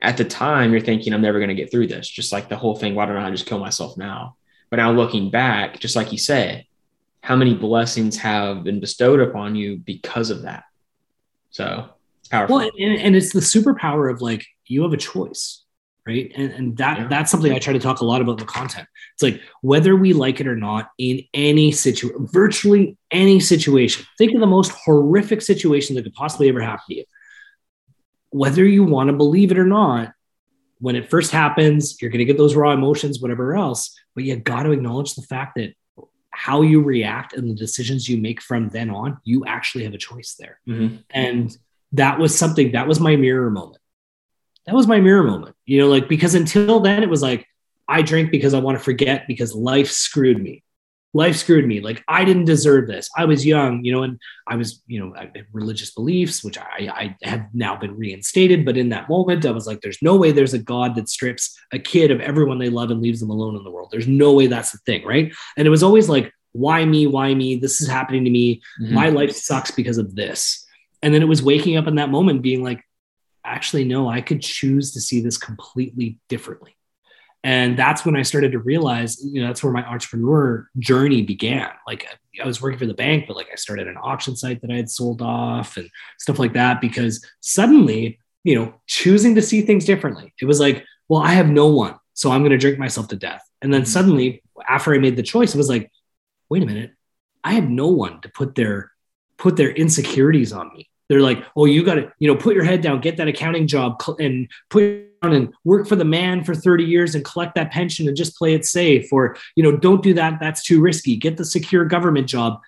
at 0.02 0.18
the 0.18 0.26
time, 0.26 0.72
you're 0.72 0.82
thinking, 0.82 1.14
I'm 1.14 1.22
never 1.22 1.40
going 1.40 1.50
to 1.50 1.56
get 1.56 1.72
through 1.72 1.88
this. 1.88 2.08
Just 2.08 2.32
like 2.32 2.48
the 2.50 2.56
whole 2.58 2.76
thing, 2.76 2.96
why 2.96 3.06
don't 3.06 3.18
I 3.18 3.32
just 3.32 3.46
kill 3.46 3.60
myself 3.60 3.98
now? 3.98 4.38
But 4.70 4.78
now 4.78 4.92
looking 4.92 5.30
back, 5.30 5.80
just 5.80 5.96
like 5.96 6.12
you 6.12 6.18
said, 6.18 6.66
how 7.22 7.36
many 7.36 7.54
blessings 7.54 8.16
have 8.18 8.64
been 8.64 8.80
bestowed 8.80 9.20
upon 9.20 9.56
you 9.56 9.78
because 9.78 10.30
of 10.30 10.44
that? 10.44 10.64
So 11.50 11.90
it's 12.20 12.30
powerful. 12.30 12.58
well 12.58 12.72
and, 12.80 13.00
and 13.02 13.16
it's 13.16 13.34
the 13.34 13.40
superpower 13.40 14.12
of 14.12 14.22
like 14.22 14.46
you 14.68 14.84
have 14.84 14.94
a 14.94 14.98
choice 14.98 15.64
right 16.06 16.32
and, 16.36 16.52
and 16.52 16.78
that 16.78 17.00
Yeah. 17.00 17.08
that's 17.08 17.32
something 17.32 17.52
i 17.52 17.58
try 17.60 17.74
to 17.74 17.80
talk 17.80 18.02
a 18.02 18.06
lot 18.06 18.22
about 18.22 18.34
in 18.34 18.38
the 18.38 18.46
content 18.46 18.88
it's 19.16 19.24
like 19.24 19.42
whether 19.62 19.96
we 19.96 20.14
like 20.14 20.40
it 20.40 20.48
or 20.48 20.56
not 20.56 20.90
in 21.00 21.22
any 21.34 21.72
situation 21.72 22.28
virtually 22.32 22.96
any 23.12 23.40
situation 23.40 24.06
think 24.18 24.34
of 24.34 24.40
the 24.42 24.46
most 24.48 24.72
horrific 24.86 25.42
situation 25.42 25.96
that 25.96 26.04
could 26.04 26.14
possibly 26.14 26.48
ever 26.50 26.62
happen 26.62 26.84
to 26.88 26.96
you 26.98 27.04
whether 28.32 28.66
you 28.66 28.84
want 28.84 29.10
to 29.10 29.14
believe 29.14 29.52
it 29.52 29.58
or 29.60 29.66
not 29.66 30.14
when 30.80 30.96
it 30.96 31.10
first 31.10 31.32
happens 31.32 32.02
you're 32.02 32.12
going 32.12 32.20
to 32.20 32.26
get 32.26 32.38
those 32.38 32.56
raw 32.56 32.72
emotions 32.72 33.20
whatever 33.20 33.56
else 33.56 33.98
but 34.16 34.24
you 34.24 34.36
got 34.38 34.64
to 34.64 34.72
acknowledge 34.72 35.16
the 35.16 35.22
fact 35.22 35.56
that 35.56 35.74
how 36.32 36.62
you 36.62 36.82
react 36.82 37.34
and 37.34 37.50
the 37.50 37.56
decisions 37.56 38.08
you 38.08 38.18
make 38.18 38.42
from 38.42 38.70
then 38.70 38.90
on 38.90 39.18
you 39.24 39.46
actually 39.46 39.84
have 39.84 39.94
a 39.94 39.98
choice 39.98 40.36
there. 40.40 40.60
Mhm. 40.68 41.04
and 41.10 41.58
that 41.94 42.20
was 42.20 42.38
something 42.38 42.74
that 42.74 42.88
was 42.88 43.00
my 43.00 43.16
mirror 43.16 43.50
moment. 43.50 43.82
That 44.68 44.76
was 44.76 44.86
my 44.88 45.00
mirror 45.02 45.24
moment 45.24 45.56
you 45.66 45.80
know 45.80 45.88
like 45.90 46.08
because 46.08 46.36
until 46.36 46.80
then 46.80 47.02
it 47.02 47.10
was 47.10 47.24
like 47.24 47.48
i 47.88 48.04
drink 48.04 48.30
because 48.30 48.54
i 48.54 48.60
want 48.60 48.78
to 48.78 48.84
forget 48.84 49.26
because 49.28 49.56
life 49.56 49.90
screwed 49.90 50.40
me 50.42 50.64
life 51.14 51.36
screwed 51.36 51.66
me 51.66 51.80
like 51.82 52.04
i 52.08 52.24
didn't 52.24 52.46
deserve 52.46 52.88
this 52.88 53.10
i 53.18 53.26
was 53.26 53.44
young 53.46 53.84
you 53.84 53.92
know 53.92 54.04
and 54.04 54.20
i 54.48 54.56
was 54.56 54.84
you 54.86 55.00
know 55.00 55.16
i 55.16 55.22
had 55.22 55.46
religious 55.54 55.92
beliefs 55.92 56.44
which 56.44 56.58
i 56.58 56.88
i 56.94 57.16
have 57.24 57.46
now 57.54 57.76
been 57.76 57.98
reinstated 57.98 58.64
but 58.64 58.78
in 58.78 58.90
that 58.90 59.10
moment 59.10 59.44
i 59.46 59.52
was 59.52 59.66
like 59.66 59.82
there's 59.82 59.98
no 60.04 60.16
way 60.16 60.32
there's 60.32 60.54
a 60.54 60.60
god 60.60 60.94
that 60.94 61.10
strips 61.10 61.58
a 61.74 61.80
kid 61.80 62.12
of 62.12 62.22
everyone 62.22 62.60
they 62.60 62.70
love 62.70 62.92
and 62.92 63.02
leaves 63.02 63.20
them 63.20 63.32
alone 63.32 63.56
in 63.56 63.64
the 63.64 63.72
world 63.72 63.90
there's 63.92 64.08
no 64.08 64.34
way 64.34 64.46
that's 64.46 64.72
the 64.72 64.78
thing 64.86 65.04
right 65.04 65.34
and 65.58 65.66
it 65.66 65.72
was 65.72 65.82
always 65.82 66.08
like 66.08 66.32
why 66.52 66.86
me 66.86 67.08
why 67.08 67.34
me 67.34 67.56
this 67.56 67.82
is 67.82 67.88
happening 67.88 68.24
to 68.24 68.30
me 68.32 68.62
Mhm. 68.82 68.92
my 68.92 69.10
life 69.10 69.32
sucks 69.36 69.72
because 69.72 69.98
of 69.98 70.16
this. 70.16 70.66
And 71.02 71.14
then 71.14 71.22
it 71.22 71.28
was 71.28 71.42
waking 71.42 71.78
up 71.78 71.88
in 71.88 71.96
that 71.96 72.10
moment 72.10 72.42
being 72.42 72.62
like, 72.64 72.84
actually, 73.46 73.86
no, 73.86 74.10
I 74.10 74.20
could 74.20 74.42
choose 74.42 74.92
to 74.94 75.00
see 75.00 75.22
this 75.22 75.38
completely 75.38 76.18
differently. 76.28 76.76
And 77.44 77.78
that's 77.78 78.06
when 78.06 78.18
I 78.18 78.22
started 78.24 78.52
to 78.52 78.60
realize, 78.60 79.24
you 79.24 79.42
know, 79.42 79.48
that's 79.48 79.64
where 79.64 79.72
my 79.72 79.86
entrepreneur 79.86 80.68
journey 80.78 81.22
began. 81.22 81.70
Like 81.88 82.06
I 82.42 82.46
was 82.46 82.62
working 82.62 82.80
for 82.80 82.86
the 82.86 82.94
bank, 82.94 83.26
but 83.28 83.38
like 83.38 83.48
I 83.52 83.56
started 83.56 83.88
an 83.88 83.96
auction 84.02 84.36
site 84.36 84.62
that 84.62 84.72
I 84.72 84.76
had 84.76 84.90
sold 84.90 85.22
off 85.22 85.78
and 85.78 85.90
stuff 86.18 86.38
like 86.38 86.54
that 86.54 86.82
because 86.82 87.26
suddenly, 87.40 88.20
you 88.44 88.56
know, 88.56 88.74
choosing 88.88 89.36
to 89.36 89.42
see 89.42 89.62
things 89.62 89.86
differently. 89.86 90.34
It 90.42 90.46
was 90.46 90.60
like, 90.60 90.84
well, 91.08 91.22
I 91.22 91.32
have 91.32 91.50
no 91.50 91.68
one, 91.68 91.96
so 92.14 92.32
I'm 92.32 92.42
going 92.42 92.52
to 92.52 92.58
drink 92.58 92.78
myself 92.78 93.08
to 93.10 93.16
death. 93.16 93.44
And 93.62 93.74
then 93.74 93.84
Mhm. 93.84 93.88
suddenly, 93.88 94.44
after 94.68 94.94
I 94.94 94.98
made 94.98 95.16
the 95.16 95.24
choice, 95.24 95.56
it 95.56 95.58
was 95.58 95.70
like, 95.70 95.90
wait 96.50 96.64
a 96.64 96.66
minute, 96.66 96.92
I 97.44 97.54
have 97.54 97.70
no 97.70 97.88
one 97.88 98.20
to 98.22 98.30
put 98.30 98.56
their 98.56 98.92
put 99.38 99.56
their 99.56 99.72
insecurities 99.72 100.52
on 100.52 100.74
me. 100.74 100.89
They're 101.10 101.22
like, 101.22 101.44
oh, 101.56 101.66
you 101.66 101.84
got 101.84 101.96
to, 101.96 102.12
you 102.20 102.28
know, 102.28 102.36
put 102.36 102.54
your 102.54 102.64
head 102.64 102.82
down, 102.82 103.02
get 103.02 103.18
that 103.18 103.28
accounting 103.28 103.68
job, 103.68 104.02
and 104.20 104.48
put 104.70 105.22
down 105.22 105.34
and 105.34 105.54
work 105.66 105.88
for 105.88 105.96
the 105.96 106.06
man 106.06 106.44
for 106.44 106.54
30 106.54 106.86
years 106.86 107.16
and 107.16 107.26
collect 107.26 107.56
that 107.56 107.72
pension 107.72 108.08
and 108.08 108.16
just 108.16 108.38
play 108.38 108.54
it 108.54 108.64
safe. 108.64 109.12
Or, 109.12 109.36
you 109.56 109.64
know, 109.64 109.76
don't 109.76 110.04
do 110.04 110.14
that. 110.14 110.40
That's 110.40 110.64
too 110.64 110.80
risky. 110.80 111.16
Get 111.16 111.36
the 111.38 111.46
secure 111.46 111.84
government 111.84 112.28
job. 112.28 112.62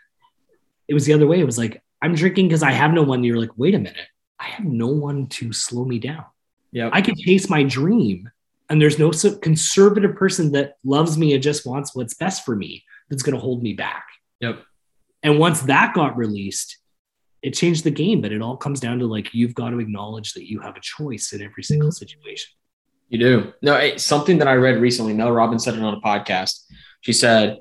It 0.87 0.95
was 0.95 1.05
the 1.05 1.13
other 1.13 1.27
way. 1.27 1.39
It 1.39 1.45
was 1.45 1.59
like, 1.59 1.81
I'm 2.01 2.15
drinking 2.15 2.47
because 2.47 2.63
I 2.63 2.71
have 2.71 2.93
no 2.93 3.03
one. 3.03 3.23
You're 3.23 3.37
like, 3.37 3.57
wait 3.57 3.75
a 3.75 3.79
minute, 3.79 4.07
I 4.39 4.45
have 4.45 4.65
no 4.65 4.87
one 4.87 5.27
to 5.27 5.53
slow 5.53 5.85
me 5.85 5.99
down. 5.99 6.25
Yep. 6.71 6.89
I 6.93 7.01
can 7.01 7.15
chase 7.15 7.47
my 7.47 7.63
dream, 7.63 8.31
and 8.69 8.81
there's 8.81 8.97
no 8.97 9.11
conservative 9.11 10.15
person 10.15 10.53
that 10.53 10.77
loves 10.83 11.17
me 11.17 11.33
and 11.33 11.43
just 11.43 11.65
wants 11.65 11.93
what's 11.93 12.15
best 12.15 12.43
for 12.43 12.55
me 12.55 12.83
that's 13.09 13.21
going 13.21 13.35
to 13.35 13.41
hold 13.41 13.61
me 13.61 13.73
back. 13.73 14.05
Yep. 14.39 14.63
And 15.21 15.37
once 15.37 15.61
that 15.61 15.93
got 15.93 16.17
released, 16.17 16.77
it 17.41 17.51
changed 17.51 17.83
the 17.83 17.91
game. 17.91 18.21
But 18.21 18.31
it 18.31 18.41
all 18.41 18.57
comes 18.57 18.79
down 18.79 18.99
to 18.99 19.05
like 19.05 19.33
you've 19.33 19.55
got 19.55 19.71
to 19.71 19.79
acknowledge 19.79 20.33
that 20.33 20.49
you 20.49 20.59
have 20.59 20.75
a 20.75 20.81
choice 20.81 21.33
in 21.33 21.41
every 21.41 21.63
single 21.63 21.89
mm-hmm. 21.89 21.93
situation. 21.93 22.51
You 23.09 23.19
do. 23.19 23.53
No, 23.61 23.75
it's 23.75 24.03
something 24.03 24.37
that 24.37 24.47
I 24.47 24.53
read 24.53 24.79
recently. 24.79 25.13
Mel 25.13 25.31
Robbins 25.31 25.65
said 25.65 25.73
it 25.73 25.83
on 25.83 25.93
a 25.93 25.99
podcast. 26.01 26.63
She 27.01 27.11
said, 27.11 27.57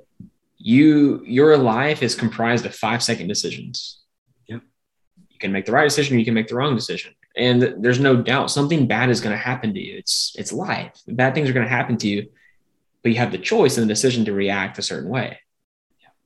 "You, 0.58 1.24
your 1.24 1.56
life 1.56 2.02
is 2.02 2.14
comprised 2.14 2.64
of 2.66 2.74
five 2.74 3.02
second 3.02 3.26
decisions. 3.26 4.00
Yep. 4.46 4.62
You 5.28 5.38
can 5.40 5.50
make 5.50 5.66
the 5.66 5.72
right 5.72 5.84
decision, 5.84 6.18
you 6.18 6.24
can 6.24 6.34
make 6.34 6.46
the 6.46 6.54
wrong 6.54 6.76
decision, 6.76 7.14
and 7.36 7.62
there's 7.78 7.98
no 7.98 8.16
doubt 8.22 8.50
something 8.50 8.86
bad 8.86 9.10
is 9.10 9.20
going 9.20 9.34
to 9.34 9.42
happen 9.42 9.74
to 9.74 9.80
you. 9.80 9.96
It's 9.96 10.36
it's 10.38 10.52
life. 10.52 10.92
Bad 11.08 11.34
things 11.34 11.50
are 11.50 11.52
going 11.52 11.66
to 11.66 11.70
happen 11.70 11.96
to 11.96 12.08
you, 12.08 12.28
but 13.02 13.10
you 13.10 13.18
have 13.18 13.32
the 13.32 13.38
choice 13.38 13.76
and 13.76 13.84
the 13.84 13.92
decision 13.92 14.24
to 14.26 14.32
react 14.32 14.78
a 14.78 14.82
certain 14.82 15.10
way. 15.10 15.40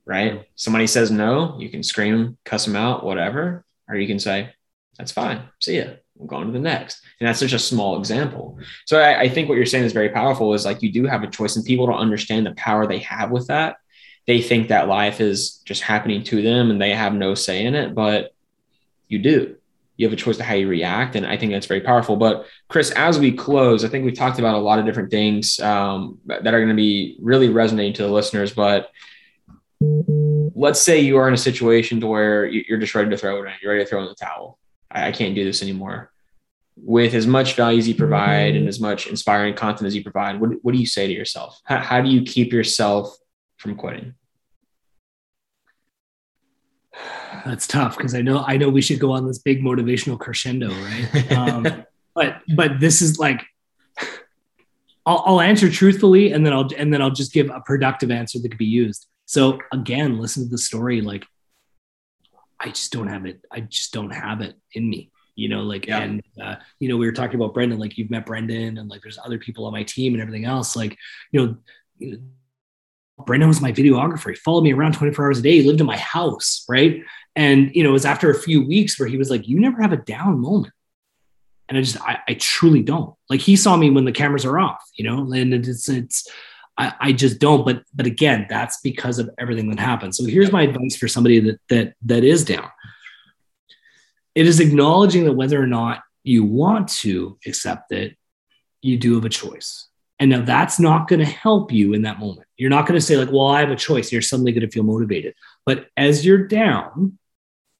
Right? 0.05 0.47
Somebody 0.55 0.87
says 0.87 1.09
no, 1.09 1.57
you 1.59 1.69
can 1.69 1.81
scream, 1.81 2.37
cuss 2.45 2.65
them 2.65 2.75
out, 2.75 3.03
whatever, 3.03 3.65
or 3.89 3.95
you 3.95 4.07
can 4.07 4.19
say, 4.19 4.51
"That's 4.97 5.11
fine. 5.11 5.41
See 5.59 5.77
ya. 5.77 5.85
I'm 6.19 6.27
going 6.27 6.45
to 6.45 6.53
the 6.53 6.59
next." 6.59 7.01
And 7.19 7.27
that's 7.27 7.39
such 7.39 7.53
a 7.53 7.59
small 7.59 7.97
example. 7.97 8.59
So 8.85 8.99
I, 8.99 9.21
I 9.21 9.29
think 9.29 9.49
what 9.49 9.55
you're 9.55 9.65
saying 9.65 9.85
is 9.85 9.93
very 9.93 10.09
powerful. 10.09 10.53
Is 10.53 10.65
like 10.65 10.83
you 10.83 10.91
do 10.91 11.05
have 11.05 11.23
a 11.23 11.27
choice, 11.27 11.55
and 11.55 11.65
people 11.65 11.87
don't 11.87 11.97
understand 11.97 12.45
the 12.45 12.53
power 12.53 12.85
they 12.85 12.99
have 12.99 13.31
with 13.31 13.47
that. 13.47 13.77
They 14.27 14.41
think 14.41 14.69
that 14.69 14.87
life 14.87 15.21
is 15.21 15.61
just 15.65 15.81
happening 15.81 16.23
to 16.25 16.41
them, 16.41 16.69
and 16.69 16.81
they 16.81 16.93
have 16.93 17.13
no 17.13 17.35
say 17.35 17.65
in 17.65 17.75
it. 17.75 17.95
But 17.95 18.31
you 19.07 19.19
do. 19.19 19.55
You 19.97 20.05
have 20.07 20.13
a 20.13 20.21
choice 20.21 20.37
to 20.37 20.43
how 20.43 20.55
you 20.55 20.67
react, 20.67 21.15
and 21.15 21.25
I 21.25 21.37
think 21.37 21.51
that's 21.51 21.67
very 21.67 21.81
powerful. 21.81 22.17
But 22.17 22.45
Chris, 22.67 22.91
as 22.91 23.17
we 23.17 23.31
close, 23.31 23.85
I 23.85 23.87
think 23.87 24.03
we've 24.03 24.17
talked 24.17 24.39
about 24.39 24.55
a 24.55 24.59
lot 24.59 24.77
of 24.77 24.85
different 24.85 25.09
things 25.09 25.57
um, 25.59 26.19
that 26.25 26.53
are 26.53 26.59
going 26.59 26.69
to 26.69 26.75
be 26.75 27.17
really 27.21 27.49
resonating 27.49 27.93
to 27.93 28.03
the 28.03 28.09
listeners. 28.09 28.53
But 28.53 28.91
let's 29.81 30.81
say 30.81 30.99
you 30.99 31.17
are 31.17 31.27
in 31.27 31.33
a 31.33 31.37
situation 31.37 31.99
to 31.99 32.07
where 32.07 32.45
you- 32.45 32.63
you're 32.67 32.79
just 32.79 32.95
ready 32.95 33.09
to 33.09 33.17
throw 33.17 33.43
it 33.43 33.47
in. 33.47 33.53
You're 33.61 33.73
ready 33.73 33.83
to 33.83 33.89
throw 33.89 34.01
in 34.01 34.07
the 34.07 34.15
towel. 34.15 34.57
I, 34.89 35.07
I 35.07 35.11
can't 35.11 35.35
do 35.35 35.43
this 35.43 35.61
anymore 35.61 36.11
with 36.77 37.13
as 37.13 37.25
much 37.25 37.55
value 37.55 37.79
as 37.79 37.87
you 37.87 37.95
provide 37.95 38.55
and 38.55 38.67
as 38.67 38.79
much 38.79 39.07
inspiring 39.07 39.53
content 39.55 39.87
as 39.87 39.95
you 39.95 40.03
provide, 40.03 40.39
what, 40.39 40.51
what 40.61 40.73
do 40.73 40.77
you 40.77 40.85
say 40.85 41.07
to 41.07 41.13
yourself? 41.13 41.59
How, 41.63 41.77
how 41.77 42.01
do 42.01 42.09
you 42.09 42.23
keep 42.23 42.51
yourself 42.51 43.15
from 43.57 43.75
quitting? 43.75 44.13
That's 47.45 47.67
tough 47.67 47.97
because 47.97 48.15
I 48.15 48.21
know 48.21 48.43
I 48.47 48.57
know 48.57 48.69
we 48.69 48.81
should 48.81 48.99
go 48.99 49.11
on 49.11 49.27
this 49.27 49.37
big 49.37 49.61
motivational 49.61 50.17
crescendo, 50.17 50.69
right? 50.69 51.31
Um, 51.33 51.85
but 52.15 52.41
but 52.55 52.79
this 52.79 53.01
is 53.01 53.19
like 53.19 53.43
I'll, 55.05 55.21
I'll 55.25 55.41
answer 55.41 55.69
truthfully 55.69 56.31
and 56.31 56.45
then 56.45 56.53
I'll 56.53 56.67
and 56.75 56.93
then 56.93 57.01
I'll 57.01 57.11
just 57.11 57.33
give 57.33 57.49
a 57.49 57.59
productive 57.59 58.09
answer 58.09 58.39
that 58.39 58.49
could 58.49 58.57
be 58.57 58.65
used. 58.65 59.07
So 59.25 59.59
again, 59.71 60.19
listen 60.19 60.43
to 60.43 60.49
the 60.49 60.57
story. 60.57 61.01
Like 61.01 61.25
I 62.59 62.67
just 62.69 62.91
don't 62.91 63.07
have 63.07 63.25
it. 63.25 63.41
I 63.51 63.61
just 63.61 63.91
don't 63.93 64.11
have 64.11 64.41
it 64.41 64.55
in 64.73 64.89
me. 64.89 65.11
you 65.37 65.49
know, 65.49 65.63
like, 65.63 65.85
Yeah. 65.85 65.99
and, 65.99 66.23
uh, 66.41 66.55
you 66.79 66.87
know, 66.87 66.95
we 66.95 67.05
were 67.05 67.11
talking 67.11 67.35
about 67.35 67.53
Brendan, 67.53 67.77
like 67.77 67.97
you've 67.97 68.09
met 68.09 68.25
Brendan 68.25 68.77
and 68.77 68.89
like 68.89 69.01
there's 69.01 69.17
other 69.17 69.37
people 69.37 69.65
on 69.65 69.73
my 69.73 69.83
team 69.83 70.13
and 70.13 70.21
everything 70.21 70.45
else. 70.45 70.77
Like, 70.77 70.97
you 71.33 71.57
know, 71.99 72.17
Brendan 73.25 73.49
was 73.49 73.59
my 73.59 73.73
videographer. 73.73 74.29
He 74.29 74.35
followed 74.35 74.63
me 74.63 74.71
around 74.71 74.93
24 74.93 75.25
hours 75.25 75.39
a 75.39 75.41
day. 75.41 75.59
He 75.61 75.67
lived 75.67 75.81
in 75.81 75.85
my 75.85 75.97
house, 75.97 76.63
right? 76.69 77.03
And, 77.35 77.75
you 77.75 77.83
know, 77.83 77.89
it 77.89 77.93
was 77.93 78.05
after 78.05 78.29
a 78.29 78.39
few 78.39 78.65
weeks 78.65 78.97
where 78.97 79.09
he 79.09 79.17
was 79.17 79.29
like, 79.29 79.45
you 79.47 79.59
never 79.59 79.81
have 79.81 79.91
a 79.91 79.97
down 79.97 80.39
moment. 80.39 80.73
And 81.67 81.77
I 81.77 81.81
just, 81.81 81.99
I, 82.01 82.19
I 82.29 82.35
truly 82.35 82.81
don't. 82.81 83.13
Like 83.29 83.41
he 83.41 83.57
saw 83.57 83.75
me 83.75 83.89
when 83.89 84.05
the 84.05 84.11
cameras 84.13 84.45
are 84.45 84.57
off, 84.57 84.83
you 84.95 85.03
know, 85.03 85.31
and 85.33 85.53
it's, 85.53 85.89
it's, 85.89 86.27
I, 86.77 86.93
I 86.99 87.11
just 87.13 87.39
don't. 87.39 87.65
But, 87.65 87.83
but 87.93 88.05
again, 88.05 88.45
that's 88.49 88.81
because 88.81 89.19
of 89.19 89.29
everything 89.37 89.69
that 89.69 89.79
happened. 89.79 90.15
So 90.15 90.25
here's 90.25 90.51
my 90.51 90.63
advice 90.63 90.95
for 90.95 91.07
somebody 91.07 91.39
that, 91.39 91.59
that, 91.69 91.93
that 92.03 92.23
is 92.23 92.43
down. 92.43 92.69
It 94.33 94.45
is 94.45 94.59
acknowledging 94.59 95.23
that 95.25 95.33
whether 95.33 95.61
or 95.61 95.67
not 95.67 96.03
you 96.23 96.43
want 96.43 96.89
to 96.89 97.37
accept 97.45 97.91
it, 97.91 98.17
you 98.81 98.97
do 98.97 99.15
have 99.15 99.25
a 99.25 99.29
choice. 99.29 99.87
And 100.19 100.29
now 100.29 100.41
that's 100.41 100.79
not 100.79 101.07
going 101.07 101.19
to 101.19 101.25
help 101.25 101.71
you 101.71 101.93
in 101.93 102.03
that 102.03 102.19
moment. 102.19 102.47
You're 102.57 102.69
not 102.69 102.87
going 102.87 102.99
to 102.99 103.05
say, 103.05 103.17
like, 103.17 103.31
well, 103.31 103.47
I 103.47 103.59
have 103.59 103.71
a 103.71 103.75
choice. 103.75 104.11
You're 104.11 104.21
suddenly 104.21 104.51
going 104.51 104.65
to 104.65 104.71
feel 104.71 104.83
motivated. 104.83 105.35
But 105.65 105.87
as 105.97 106.25
you're 106.25 106.47
down, 106.47 107.17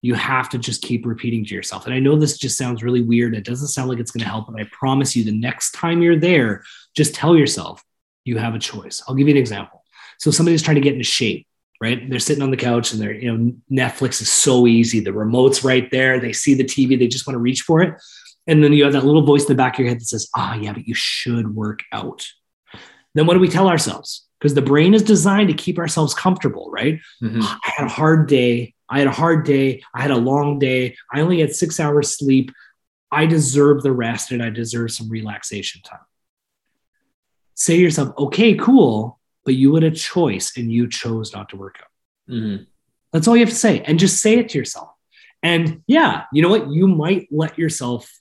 you 0.02 0.14
have 0.16 0.50
to 0.50 0.58
just 0.58 0.82
keep 0.82 1.06
repeating 1.06 1.46
to 1.46 1.56
yourself. 1.56 1.86
And 1.86 1.94
I 1.94 2.00
know 2.00 2.16
this 2.16 2.38
just 2.38 2.58
sounds 2.58 2.84
really 2.84 3.02
weird. 3.02 3.36
It 3.36 3.46
doesn't 3.46 3.70
sound 3.70 3.90
like 3.90 4.00
it's 4.00 4.12
going 4.12 4.24
to 4.24 4.30
help. 4.30 4.48
But 4.52 4.62
I 4.62 4.70
promise 4.72 5.16
you, 5.16 5.24
the 5.24 5.32
next 5.32 5.72
time 5.72 6.02
you're 6.02 6.20
there, 6.20 6.64
just 6.96 7.16
tell 7.16 7.36
yourself 7.36 7.84
you 8.26 8.38
have 8.38 8.56
a 8.56 8.60
choice. 8.60 9.02
I'll 9.08 9.16
give 9.16 9.28
you 9.28 9.34
an 9.34 9.40
example. 9.40 9.84
So 10.20 10.32
somebody's 10.32 10.62
trying 10.64 10.76
to 10.76 10.82
get 10.82 10.94
into 10.94 11.06
shape, 11.06 11.48
right? 11.80 12.10
They're 12.10 12.20
sitting 12.20 12.44
on 12.44 12.52
the 12.52 12.58
couch 12.58 12.92
and 12.92 13.02
they're, 13.02 13.14
you 13.14 13.38
know, 13.38 13.54
Netflix 13.72 14.22
is 14.22 14.30
so 14.30 14.68
easy. 14.68 15.00
The 15.00 15.14
remote's 15.14 15.64
right 15.64 15.90
there. 15.92 16.20
They 16.20 16.34
see 16.34 16.54
the 16.56 16.64
TV, 16.64 16.98
they 17.00 17.08
just 17.08 17.26
want 17.28 17.36
to 17.36 17.40
reach 17.40 17.62
for 17.62 17.82
it. 17.82 18.02
And 18.48 18.64
then 18.64 18.74
you 18.74 18.84
have 18.84 18.94
that 18.94 19.06
little 19.06 19.26
voice 19.26 19.44
in 19.44 19.48
the 19.48 19.56
back 19.56 19.76
of 19.76 19.80
your 19.80 19.90
head 19.90 20.00
that 20.00 20.06
says, 20.06 20.30
ah, 20.36 20.56
yeah, 20.56 20.74
but 20.74 20.88
you 20.88 20.94
should 20.94 21.56
work 21.56 21.82
out. 21.92 22.28
Then 23.14 23.26
what 23.26 23.34
do 23.34 23.40
we 23.40 23.48
tell 23.48 23.68
ourselves? 23.70 24.26
Because 24.40 24.54
the 24.54 24.62
brain 24.62 24.94
is 24.94 25.02
designed 25.04 25.48
to 25.48 25.54
keep 25.56 25.80
ourselves 25.80 26.14
comfortable, 26.14 26.70
right? 26.72 27.00
Mhm. 27.24 27.42
I 27.42 27.60
had 27.78 27.86
a 27.86 27.90
hard 27.90 28.28
day. 28.28 28.74
I 28.90 29.00
had 29.00 29.08
a 29.08 29.12
hard 29.12 29.46
day. 29.46 29.82
I 29.96 30.02
had 30.02 30.12
a 30.12 30.18
long 30.18 30.60
day. 30.60 30.96
I 31.12 31.22
only 31.22 31.40
had 31.40 31.56
six 31.56 31.80
hours 31.80 32.16
sleep. 32.18 32.52
I 33.12 33.26
deserve 33.26 33.82
the 33.82 33.92
rest 33.94 34.32
and 34.32 34.44
I 34.44 34.50
deserve 34.50 34.92
some 34.92 35.10
relaxation 35.10 35.82
time. 35.82 36.00
Say 37.56 37.78
to 37.78 37.82
yourself, 37.82 38.14
okay, 38.18 38.54
cool, 38.56 39.20
but 39.44 39.56
you 39.56 39.74
had 39.76 39.84
a 39.84 39.92
choice 39.92 40.56
and 40.58 40.72
you 40.72 40.88
chose 40.88 41.34
not 41.34 41.50
to 41.50 41.58
work 41.58 41.78
out. 41.82 42.34
Mhm. 42.34 42.68
That's 43.12 43.28
all 43.28 43.36
you 43.36 43.46
have 43.46 43.54
to 43.54 43.56
say. 43.56 43.82
And 43.82 43.98
just 43.98 44.20
say 44.22 44.38
it 44.38 44.50
to 44.50 44.58
yourself. 44.58 44.90
And 45.42 45.84
yeah, 45.88 46.26
you 46.34 46.42
know 46.42 46.50
what? 46.50 46.70
You 46.70 46.88
might 46.88 47.28
let 47.32 47.58
yourself 47.58 48.12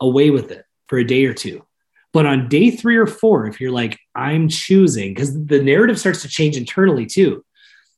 away 0.00 0.30
with 0.30 0.50
it 0.50 0.64
for 0.88 0.98
a 0.98 1.04
day 1.06 1.24
or 1.26 1.34
two. 1.34 1.64
But 2.12 2.26
on 2.26 2.48
day 2.48 2.70
three 2.70 2.96
or 2.96 3.06
four, 3.06 3.46
if 3.46 3.60
you're 3.60 3.70
like, 3.70 3.98
I'm 4.14 4.48
choosing, 4.48 5.12
because 5.12 5.32
the 5.46 5.62
narrative 5.62 5.98
starts 5.98 6.22
to 6.22 6.28
change 6.28 6.56
internally 6.56 7.04
too, 7.06 7.44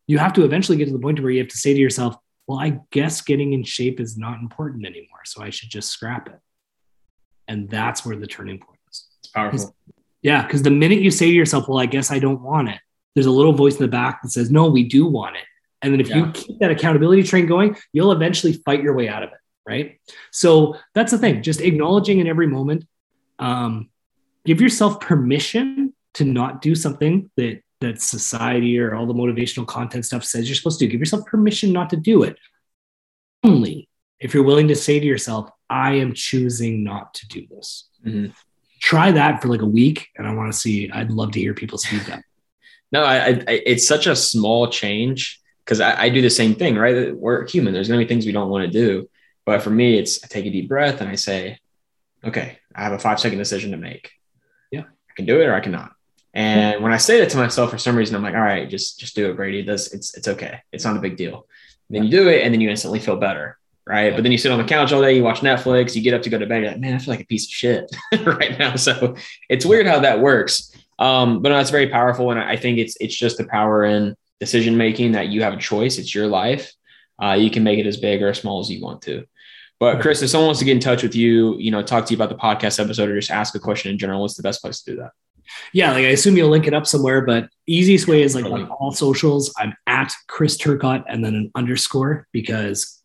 you 0.07 0.19
have 0.19 0.33
to 0.35 0.45
eventually 0.45 0.77
get 0.77 0.87
to 0.87 0.93
the 0.93 0.99
point 0.99 1.21
where 1.21 1.31
you 1.31 1.39
have 1.39 1.49
to 1.49 1.57
say 1.57 1.73
to 1.73 1.79
yourself, 1.79 2.17
well, 2.47 2.59
I 2.59 2.81
guess 2.91 3.21
getting 3.21 3.53
in 3.53 3.63
shape 3.63 4.01
is 4.01 4.19
not 4.19 4.41
important 4.41 4.87
anymore. 4.87 5.21
So 5.25 5.43
I 5.43 5.51
should 5.51 5.71
just 5.71 5.91
scrap 5.91 6.29
it. 6.29 6.41
And 7.47 7.71
that's 7.71 8.05
where 8.05 8.17
the 8.17 8.27
turning 8.27 8.59
point 8.59 8.81
is. 8.91 9.07
It's 9.21 9.29
powerful. 9.29 9.77
Yeah. 10.29 10.43
Because 10.43 10.63
the 10.63 10.71
minute 10.71 11.01
you 11.01 11.11
say 11.11 11.27
to 11.27 11.33
yourself, 11.35 11.69
well, 11.69 11.79
I 11.79 11.87
guess 11.87 12.11
I 12.11 12.19
don't 12.19 12.43
want 12.43 12.69
it, 12.69 12.79
there's 13.15 13.27
a 13.27 13.31
little 13.31 13.55
voice 13.55 13.77
in 13.77 13.83
the 13.83 13.89
back 13.89 14.21
that 14.23 14.29
says, 14.31 14.51
no, 14.51 14.69
we 14.69 14.83
do 14.83 15.07
want 15.07 15.37
it. 15.37 15.45
And 15.81 15.93
then 15.93 16.01
if 16.01 16.11
you 16.11 16.31
keep 16.33 16.59
that 16.59 16.71
accountability 16.71 17.23
train 17.23 17.47
going, 17.47 17.77
you'll 17.95 18.13
eventually 18.13 18.53
fight 18.53 18.83
your 18.83 18.95
way 18.95 19.09
out 19.09 19.23
of 19.23 19.31
it. 19.31 19.39
Right. 19.67 20.01
So 20.31 20.77
that's 20.95 21.13
the 21.13 21.19
thing, 21.19 21.43
just 21.43 21.61
acknowledging 21.63 22.19
in 22.19 22.27
every 22.27 22.47
moment. 22.47 22.85
Um, 23.39 23.89
give 24.45 24.61
yourself 24.61 25.01
permission 25.01 25.95
to 26.15 26.25
not 26.25 26.61
do 26.61 26.75
something 26.75 27.31
that 27.37 27.63
that 27.81 28.03
society 28.03 28.79
or 28.79 28.95
all 28.95 29.07
the 29.07 29.15
motivational 29.15 29.67
content 29.67 30.05
stuff 30.05 30.25
says 30.25 30.49
you're 30.49 30.57
supposed 30.57 30.79
to 30.81 30.85
do. 30.87 30.91
Give 30.91 31.01
yourself 31.01 31.25
permission 31.27 31.73
not 31.73 31.91
to 31.91 31.97
do 31.97 32.25
it. 32.25 32.37
Only 33.45 33.89
if 34.21 34.35
you're 34.35 34.43
willing 34.43 34.69
to 34.69 34.75
say 34.75 34.99
to 34.99 35.07
yourself, 35.07 35.49
I 35.71 35.93
am 35.95 36.13
choosing 36.13 36.83
not 36.83 37.15
to 37.15 37.29
do 37.29 37.47
this. 37.49 37.89
Mhm. 38.05 38.33
Try 38.81 39.13
that 39.13 39.43
for 39.43 39.49
like 39.49 39.63
a 39.63 39.67
week. 39.67 40.09
And 40.17 40.27
I 40.27 40.35
want 40.35 40.53
to 40.53 40.59
see, 40.59 40.91
I'd 40.91 41.11
love 41.11 41.33
to 41.33 41.41
hear 41.41 41.55
people's 41.55 41.85
feedback. 41.85 42.25
No, 42.91 43.03
I, 43.03 43.29
I, 43.31 43.43
it's 43.49 43.87
such 43.87 44.07
a 44.07 44.17
small 44.17 44.69
change 44.69 45.41
because 45.65 45.81
I, 45.81 46.05
I 46.05 46.09
do 46.09 46.23
the 46.23 46.31
same 46.31 46.55
thing, 46.55 46.77
right? 46.77 47.15
We're 47.15 47.47
human. 47.47 47.75
There's 47.75 47.89
going 47.89 48.01
to 48.01 48.05
be 48.05 48.09
things 48.09 48.25
we 48.25 48.33
don't 48.33 48.49
want 48.49 48.65
to 48.65 48.71
do. 48.71 49.09
But 49.45 49.63
for 49.63 49.71
me, 49.71 49.99
it's 49.99 50.25
I 50.25 50.27
take 50.27 50.47
a 50.47 50.51
deep 50.51 50.69
breath 50.69 51.01
and 51.01 51.11
I 51.11 51.15
say, 51.15 51.59
okay, 52.25 52.59
I 52.75 52.83
have 52.83 52.93
a 52.93 52.99
five 52.99 53.21
second 53.21 53.39
decision 53.39 53.73
to 53.73 53.77
make. 53.77 54.11
Yeah. 54.71 54.83
I 54.83 55.13
can 55.17 55.27
do 55.27 55.41
it 55.41 55.47
or 55.47 55.55
I 55.55 55.61
cannot. 55.61 55.93
And 56.35 56.83
when 56.83 56.93
I 56.93 56.99
say 56.99 57.21
that 57.21 57.31
to 57.31 57.37
myself, 57.37 57.71
for 57.71 57.79
some 57.79 57.97
reason, 57.97 58.15
I'm 58.15 58.23
like, 58.23 58.35
all 58.35 58.41
right, 58.41 58.69
just 58.69 59.01
just 59.01 59.17
do 59.17 59.31
it, 59.31 59.37
Brady. 59.37 59.63
This 59.63 59.93
it's 59.93 60.17
it's 60.17 60.29
okay. 60.29 60.61
It's 60.73 60.85
not 60.85 60.97
a 60.97 61.01
big 61.01 61.17
deal. 61.17 61.47
then 61.91 62.05
you 62.05 62.11
do 62.11 62.29
it, 62.29 62.43
and 62.45 62.53
then 62.53 62.61
you 62.61 62.71
instantly 62.71 63.01
feel 63.01 63.17
better, 63.17 63.59
right? 63.89 64.15
But 64.15 64.23
then 64.23 64.33
you 64.33 64.39
sit 64.39 64.53
on 64.53 64.59
the 64.59 64.65
couch 64.65 64.93
all 64.93 65.01
day, 65.01 65.17
you 65.17 65.23
watch 65.23 65.41
Netflix, 65.41 65.97
you 65.97 66.03
get 66.03 66.13
up 66.13 66.23
to 66.23 66.31
go 66.31 66.39
to 66.39 66.47
bed, 66.47 66.63
you're 66.63 66.71
like, 66.73 66.81
man, 66.81 66.95
I 66.95 66.99
feel 66.99 67.15
like 67.15 67.23
a 67.23 67.27
piece 67.27 67.47
of 67.47 67.53
shit 67.53 67.91
right 68.27 68.59
now. 68.59 68.77
So 68.77 69.17
it's 69.49 69.65
weird 69.65 69.87
how 69.87 70.01
that 70.01 70.21
works. 70.21 70.71
Um, 70.99 71.41
but 71.41 71.49
no, 71.49 71.59
it's 71.59 71.71
very 71.71 71.89
powerful, 71.89 72.31
and 72.31 72.41
I 72.41 72.57
think 72.57 72.79
it's 72.79 72.97
it's 73.01 73.17
just 73.17 73.39
the 73.39 73.45
power 73.45 73.85
in 73.85 74.17
decision 74.41 74.77
making 74.77 75.13
that 75.13 75.29
you 75.29 75.43
have 75.43 75.55
a 75.55 75.59
choice. 75.59 75.97
It's 75.99 76.15
your 76.15 76.27
life. 76.27 76.73
Uh, 77.23 77.33
you 77.33 77.51
can 77.51 77.65
make 77.65 77.79
it 77.79 77.87
as 77.87 77.97
big 77.97 78.23
or 78.23 78.29
as 78.29 78.39
small 78.39 78.61
as 78.61 78.71
you 78.71 78.83
want 78.83 79.03
to. 79.03 79.25
But 79.81 80.01
Chris, 80.01 80.23
if 80.23 80.31
someone 80.31 80.49
wants 80.49 80.59
to 80.59 80.65
get 80.65 80.73
in 80.73 80.81
touch 80.81 81.05
with 81.05 81.15
you, 81.15 81.57
you 81.59 81.71
know, 81.71 81.83
talk 81.83 82.07
to 82.07 82.13
you 82.13 82.17
about 82.17 82.31
the 82.31 82.35
podcast 82.35 82.83
episode 82.83 83.09
or 83.09 83.19
just 83.19 83.31
ask 83.31 83.55
a 83.55 83.61
question 83.61 83.93
in 83.93 83.99
general, 83.99 84.21
what's 84.21 84.35
the 84.35 84.43
best 84.43 84.61
place 84.61 84.83
to 84.83 84.91
do 84.93 84.97
that? 84.99 85.13
Yeah, 85.73 85.93
like 85.93 86.05
I 86.05 86.09
assume 86.09 86.37
you'll 86.37 86.51
link 86.51 86.67
it 86.67 86.75
up 86.75 86.87
somewhere, 86.87 87.21
but 87.21 87.49
easiest 87.67 88.09
way 88.09 88.23
is 88.23 88.35
like 88.35 88.45
on 88.45 88.69
all 88.69 88.91
socials. 88.91 89.55
I'm 89.57 89.75
at 89.87 90.13
Chris 90.27 90.59
Turcotte 90.59 91.05
and 91.09 91.25
then 91.25 91.35
an 91.35 91.51
underscore 91.55 92.27
because 92.33 92.98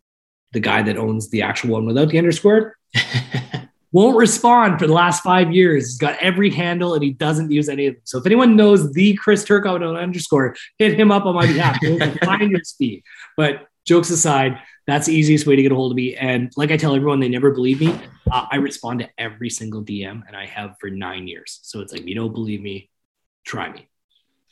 the 0.54 0.60
guy 0.60 0.82
that 0.84 0.98
owns 0.98 1.30
the 1.30 1.42
actual 1.42 1.72
one 1.72 1.86
without 1.86 2.10
the 2.10 2.18
underscore 2.18 2.78
won't 3.92 4.18
respond 4.18 4.80
for 4.80 4.88
the 4.88 4.94
last 4.94 5.24
five 5.24 5.52
years. 5.52 5.86
He's 5.86 5.98
got 5.98 6.18
every 6.20 6.50
handle 6.50 6.96
and 6.96 7.04
he 7.04 7.12
doesn't 7.12 7.52
use 7.52 7.70
any 7.70 7.88
of 7.88 7.96
them. 7.96 8.02
So 8.06 8.18
if 8.18 8.26
anyone 8.26 8.56
knows 8.56 8.92
the 8.92 9.14
Chris 9.14 9.48
with 9.48 9.66
an 9.66 9.84
underscore, 9.84 10.56
hit 10.78 11.00
him 11.00 11.12
up 11.12 11.26
on 11.26 11.36
my 11.36 11.46
behalf. 11.46 11.78
It 11.82 11.92
was 11.92 12.02
a 12.22 12.26
finder's 12.26 12.74
fee. 12.74 13.04
But 13.38 13.68
jokes 13.86 14.10
aside, 14.10 14.60
that's 14.88 15.06
the 15.06 15.14
easiest 15.14 15.46
way 15.46 15.56
to 15.56 15.62
get 15.62 15.72
a 15.72 15.76
hold 15.76 15.92
of 15.92 15.96
me. 15.96 16.16
And 16.16 16.52
like 16.58 16.72
I 16.72 16.78
tell 16.78 16.96
everyone, 16.96 17.20
they 17.20 17.30
never 17.30 17.52
believe 17.52 17.80
me. 17.80 17.98
Uh, 18.30 18.48
I 18.52 18.56
respond 18.58 19.00
to 19.00 19.10
every 19.18 19.50
single 19.50 19.84
DM 19.84 20.24
and 20.28 20.36
I 20.36 20.48
have 20.48 20.76
for 20.80 20.90
nine 20.90 21.28
years. 21.28 21.60
So 21.62 21.80
it's 21.80 21.94
like, 21.94 22.08
you 22.08 22.16
don't 22.16 22.34
believe 22.34 22.62
me, 22.62 22.90
try 23.46 23.72
me. 23.72 23.88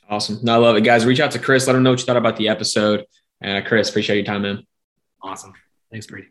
awesome. 0.08 0.38
No, 0.42 0.54
I 0.54 0.56
love 0.56 0.76
it. 0.76 0.82
Guys, 0.82 1.04
reach 1.04 1.20
out 1.20 1.32
to 1.32 1.38
Chris. 1.38 1.66
Let 1.66 1.74
him 1.74 1.82
know 1.82 1.90
what 1.90 1.98
you 1.98 2.06
thought 2.06 2.16
about 2.16 2.36
the 2.36 2.48
episode. 2.48 3.04
And 3.40 3.64
uh, 3.64 3.68
Chris, 3.68 3.90
appreciate 3.90 4.16
your 4.16 4.24
time, 4.24 4.42
man. 4.42 4.64
Awesome. 5.20 5.52
Thanks, 5.92 6.06
Brady. 6.06 6.28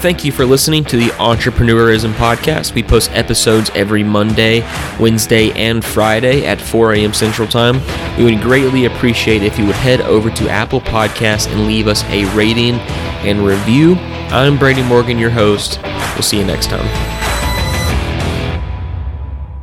Thank 0.00 0.24
you 0.24 0.32
for 0.32 0.46
listening 0.46 0.84
to 0.84 0.96
the 0.96 1.08
Entrepreneurism 1.12 2.12
Podcast. 2.12 2.74
We 2.74 2.82
post 2.82 3.10
episodes 3.12 3.70
every 3.74 4.02
Monday, 4.02 4.60
Wednesday, 4.98 5.50
and 5.52 5.84
Friday 5.84 6.46
at 6.46 6.60
4 6.60 6.94
a.m. 6.94 7.12
Central 7.12 7.48
Time. 7.48 7.80
We 8.16 8.24
would 8.24 8.42
greatly 8.42 8.86
appreciate 8.86 9.42
if 9.42 9.58
you 9.58 9.66
would 9.66 9.74
head 9.74 10.00
over 10.02 10.30
to 10.30 10.48
Apple 10.48 10.80
Podcasts 10.80 11.50
and 11.50 11.66
leave 11.66 11.86
us 11.86 12.02
a 12.04 12.24
rating 12.34 12.76
and 13.26 13.44
review. 13.44 13.96
I'm 14.30 14.58
Brady 14.58 14.82
Morgan, 14.82 15.18
your 15.18 15.30
host. 15.30 15.80
We'll 15.82 16.22
see 16.22 16.38
you 16.38 16.44
next 16.44 16.68
time. 16.70 17.19